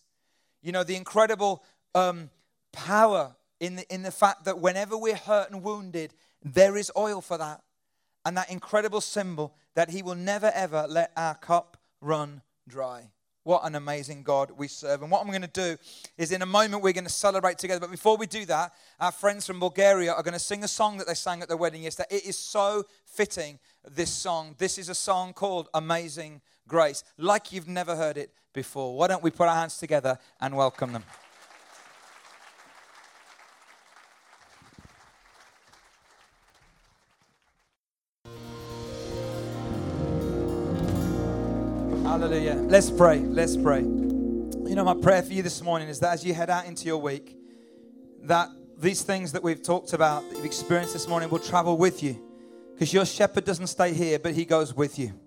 You 0.62 0.72
know, 0.72 0.84
the 0.84 0.96
incredible 0.96 1.64
um, 1.94 2.30
power 2.72 3.34
in 3.60 3.76
the, 3.76 3.94
in 3.94 4.02
the 4.02 4.10
fact 4.10 4.44
that 4.44 4.58
whenever 4.58 4.96
we're 4.96 5.14
hurt 5.14 5.50
and 5.50 5.62
wounded, 5.62 6.14
there 6.42 6.76
is 6.76 6.90
oil 6.96 7.20
for 7.20 7.38
that. 7.38 7.62
And 8.24 8.36
that 8.36 8.50
incredible 8.50 9.00
symbol 9.00 9.54
that 9.74 9.90
He 9.90 10.02
will 10.02 10.14
never 10.14 10.52
ever 10.54 10.86
let 10.88 11.12
our 11.16 11.34
cup 11.34 11.76
run 12.00 12.42
dry. 12.68 13.10
What 13.44 13.64
an 13.64 13.74
amazing 13.74 14.22
God 14.22 14.52
we 14.56 14.68
serve. 14.68 15.02
And 15.02 15.10
what 15.10 15.20
I'm 15.20 15.28
going 15.28 15.42
to 15.42 15.48
do 15.48 15.76
is 16.16 16.30
in 16.30 16.42
a 16.42 16.46
moment 16.46 16.82
we're 16.82 16.92
going 16.92 17.04
to 17.04 17.10
celebrate 17.10 17.58
together. 17.58 17.80
But 17.80 17.90
before 17.90 18.16
we 18.16 18.26
do 18.26 18.44
that, 18.44 18.72
our 19.00 19.10
friends 19.10 19.46
from 19.46 19.58
Bulgaria 19.58 20.12
are 20.12 20.22
going 20.22 20.34
to 20.34 20.38
sing 20.38 20.62
a 20.62 20.68
song 20.68 20.98
that 20.98 21.08
they 21.08 21.14
sang 21.14 21.42
at 21.42 21.48
their 21.48 21.56
wedding 21.56 21.82
yesterday. 21.82 22.16
It 22.16 22.24
is 22.24 22.38
so 22.38 22.84
fitting, 23.04 23.58
this 23.90 24.10
song. 24.10 24.54
This 24.58 24.78
is 24.78 24.88
a 24.88 24.94
song 24.94 25.32
called 25.32 25.68
Amazing 25.74 26.40
Grace, 26.68 27.02
like 27.18 27.52
you've 27.52 27.66
never 27.66 27.96
heard 27.96 28.16
it 28.16 28.32
before. 28.52 28.96
Why 28.96 29.08
don't 29.08 29.24
we 29.24 29.32
put 29.32 29.48
our 29.48 29.56
hands 29.56 29.76
together 29.76 30.18
and 30.40 30.56
welcome 30.56 30.92
them? 30.92 31.04
Hallelujah. 42.12 42.56
Let's 42.68 42.90
pray. 42.90 43.20
Let's 43.20 43.56
pray. 43.56 43.80
You 43.80 44.74
know, 44.74 44.84
my 44.84 44.92
prayer 44.92 45.22
for 45.22 45.32
you 45.32 45.42
this 45.42 45.62
morning 45.62 45.88
is 45.88 45.98
that 46.00 46.12
as 46.12 46.22
you 46.22 46.34
head 46.34 46.50
out 46.50 46.66
into 46.66 46.84
your 46.84 46.98
week, 46.98 47.38
that 48.24 48.50
these 48.76 49.00
things 49.00 49.32
that 49.32 49.42
we've 49.42 49.62
talked 49.62 49.94
about, 49.94 50.28
that 50.28 50.36
you've 50.36 50.44
experienced 50.44 50.92
this 50.92 51.08
morning, 51.08 51.30
will 51.30 51.38
travel 51.38 51.78
with 51.78 52.02
you. 52.02 52.22
Because 52.74 52.92
your 52.92 53.06
shepherd 53.06 53.46
doesn't 53.46 53.68
stay 53.68 53.94
here, 53.94 54.18
but 54.18 54.34
he 54.34 54.44
goes 54.44 54.74
with 54.76 54.98
you. 54.98 55.18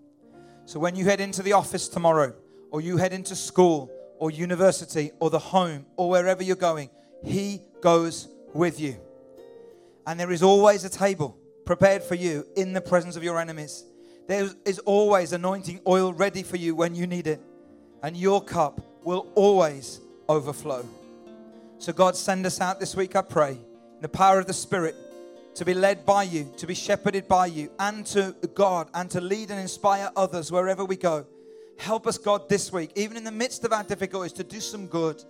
So 0.66 0.80
when 0.80 0.96
you 0.96 1.06
head 1.06 1.20
into 1.20 1.42
the 1.42 1.54
office 1.54 1.88
tomorrow, 1.88 2.36
or 2.70 2.82
you 2.82 2.98
head 2.98 3.14
into 3.14 3.36
school, 3.36 3.90
or 4.20 4.30
university, 4.30 5.10
or 5.20 5.32
the 5.32 5.40
home, 5.40 5.88
or 5.96 6.12
wherever 6.12 6.44
you're 6.44 6.56
going, 6.56 6.92
he 7.24 7.64
goes 7.82 8.28
with 8.54 8.80
you. 8.80 8.96
And 10.06 10.20
there 10.20 10.32
is 10.32 10.44
always 10.44 10.84
a 10.84 10.90
table 10.90 11.36
prepared 11.66 12.04
for 12.04 12.14
you 12.14 12.46
in 12.56 12.74
the 12.74 12.82
presence 12.82 13.16
of 13.16 13.24
your 13.24 13.40
enemies. 13.40 13.86
There 14.28 14.50
is 14.66 14.80
always 14.80 15.34
anointing 15.34 15.82
oil 15.88 16.12
ready 16.12 16.42
for 16.42 16.58
you 16.58 16.76
when 16.76 16.96
you 16.96 17.06
need 17.06 17.28
it, 17.28 17.42
and 18.02 18.18
your 18.18 18.44
cup 18.44 18.82
will 19.04 19.32
always 19.36 20.02
overflow. 20.28 20.84
So, 21.78 21.94
God, 21.94 22.16
send 22.16 22.46
us 22.46 22.60
out 22.60 22.80
this 22.80 22.96
week, 22.96 23.16
I 23.16 23.22
pray, 23.22 23.52
in 23.52 24.02
the 24.02 24.10
power 24.10 24.40
of 24.40 24.48
the 24.48 24.54
Spirit, 24.54 24.96
to 25.56 25.66
be 25.66 25.74
led 25.74 26.06
by 26.06 26.24
you, 26.24 26.52
to 26.58 26.66
be 26.66 26.74
shepherded 26.74 27.28
by 27.28 27.46
you, 27.46 27.70
and 27.78 28.06
to 28.08 28.36
God, 28.56 28.90
and 28.94 29.12
to 29.12 29.22
lead 29.22 29.52
and 29.52 29.60
inspire 29.60 30.10
others 30.16 30.52
wherever 30.52 30.84
we 30.84 30.96
go. 30.96 31.28
Help 31.78 32.08
us, 32.08 32.18
God, 32.18 32.50
this 32.50 32.72
week, 32.72 32.92
even 32.96 33.18
in 33.18 33.24
the 33.24 33.32
midst 33.32 33.64
of 33.64 33.74
our 33.74 33.84
difficulties, 33.84 34.34
to 34.34 34.44
do 34.44 34.60
some 34.60 34.88
good. 34.88 35.24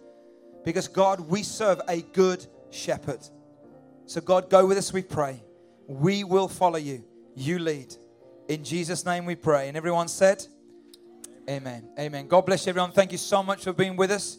Because, 0.63 0.87
God, 0.87 1.19
we 1.19 1.43
serve 1.43 1.81
a 1.87 2.01
good 2.01 2.45
shepherd. 2.69 3.19
So, 4.05 4.21
God, 4.21 4.49
go 4.49 4.65
with 4.65 4.77
us, 4.77 4.93
we 4.93 5.01
pray. 5.01 5.43
We 5.87 6.23
will 6.23 6.47
follow 6.47 6.77
you. 6.77 7.03
You 7.35 7.59
lead. 7.59 7.95
In 8.47 8.63
Jesus' 8.63 9.05
name 9.05 9.25
we 9.25 9.35
pray. 9.35 9.67
And 9.67 9.77
everyone 9.77 10.07
said, 10.07 10.45
Amen. 11.49 11.89
Amen. 11.99 12.27
God 12.27 12.45
bless 12.45 12.65
you, 12.65 12.71
everyone. 12.71 12.91
Thank 12.91 13.11
you 13.11 13.19
so 13.19 13.43
much 13.43 13.63
for 13.63 13.73
being 13.73 13.95
with 13.95 14.09
us. 14.09 14.37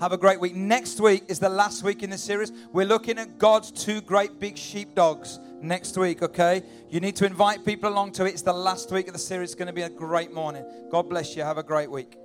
Have 0.00 0.12
a 0.12 0.16
great 0.16 0.38
week. 0.38 0.54
Next 0.54 1.00
week 1.00 1.24
is 1.28 1.38
the 1.38 1.48
last 1.48 1.82
week 1.82 2.02
in 2.02 2.10
the 2.10 2.18
series. 2.18 2.52
We're 2.72 2.86
looking 2.86 3.18
at 3.18 3.38
God's 3.38 3.70
two 3.70 4.00
great 4.00 4.38
big 4.38 4.56
sheepdogs 4.56 5.38
next 5.60 5.96
week, 5.96 6.22
okay? 6.22 6.62
You 6.90 7.00
need 7.00 7.16
to 7.16 7.26
invite 7.26 7.64
people 7.64 7.88
along 7.90 8.12
to 8.12 8.24
it. 8.24 8.30
It's 8.30 8.42
the 8.42 8.52
last 8.52 8.90
week 8.92 9.08
of 9.08 9.12
the 9.14 9.18
series. 9.18 9.50
It's 9.50 9.54
going 9.54 9.66
to 9.66 9.72
be 9.72 9.82
a 9.82 9.88
great 9.88 10.32
morning. 10.32 10.64
God 10.90 11.08
bless 11.08 11.36
you. 11.36 11.42
Have 11.42 11.58
a 11.58 11.62
great 11.62 11.90
week. 11.90 12.16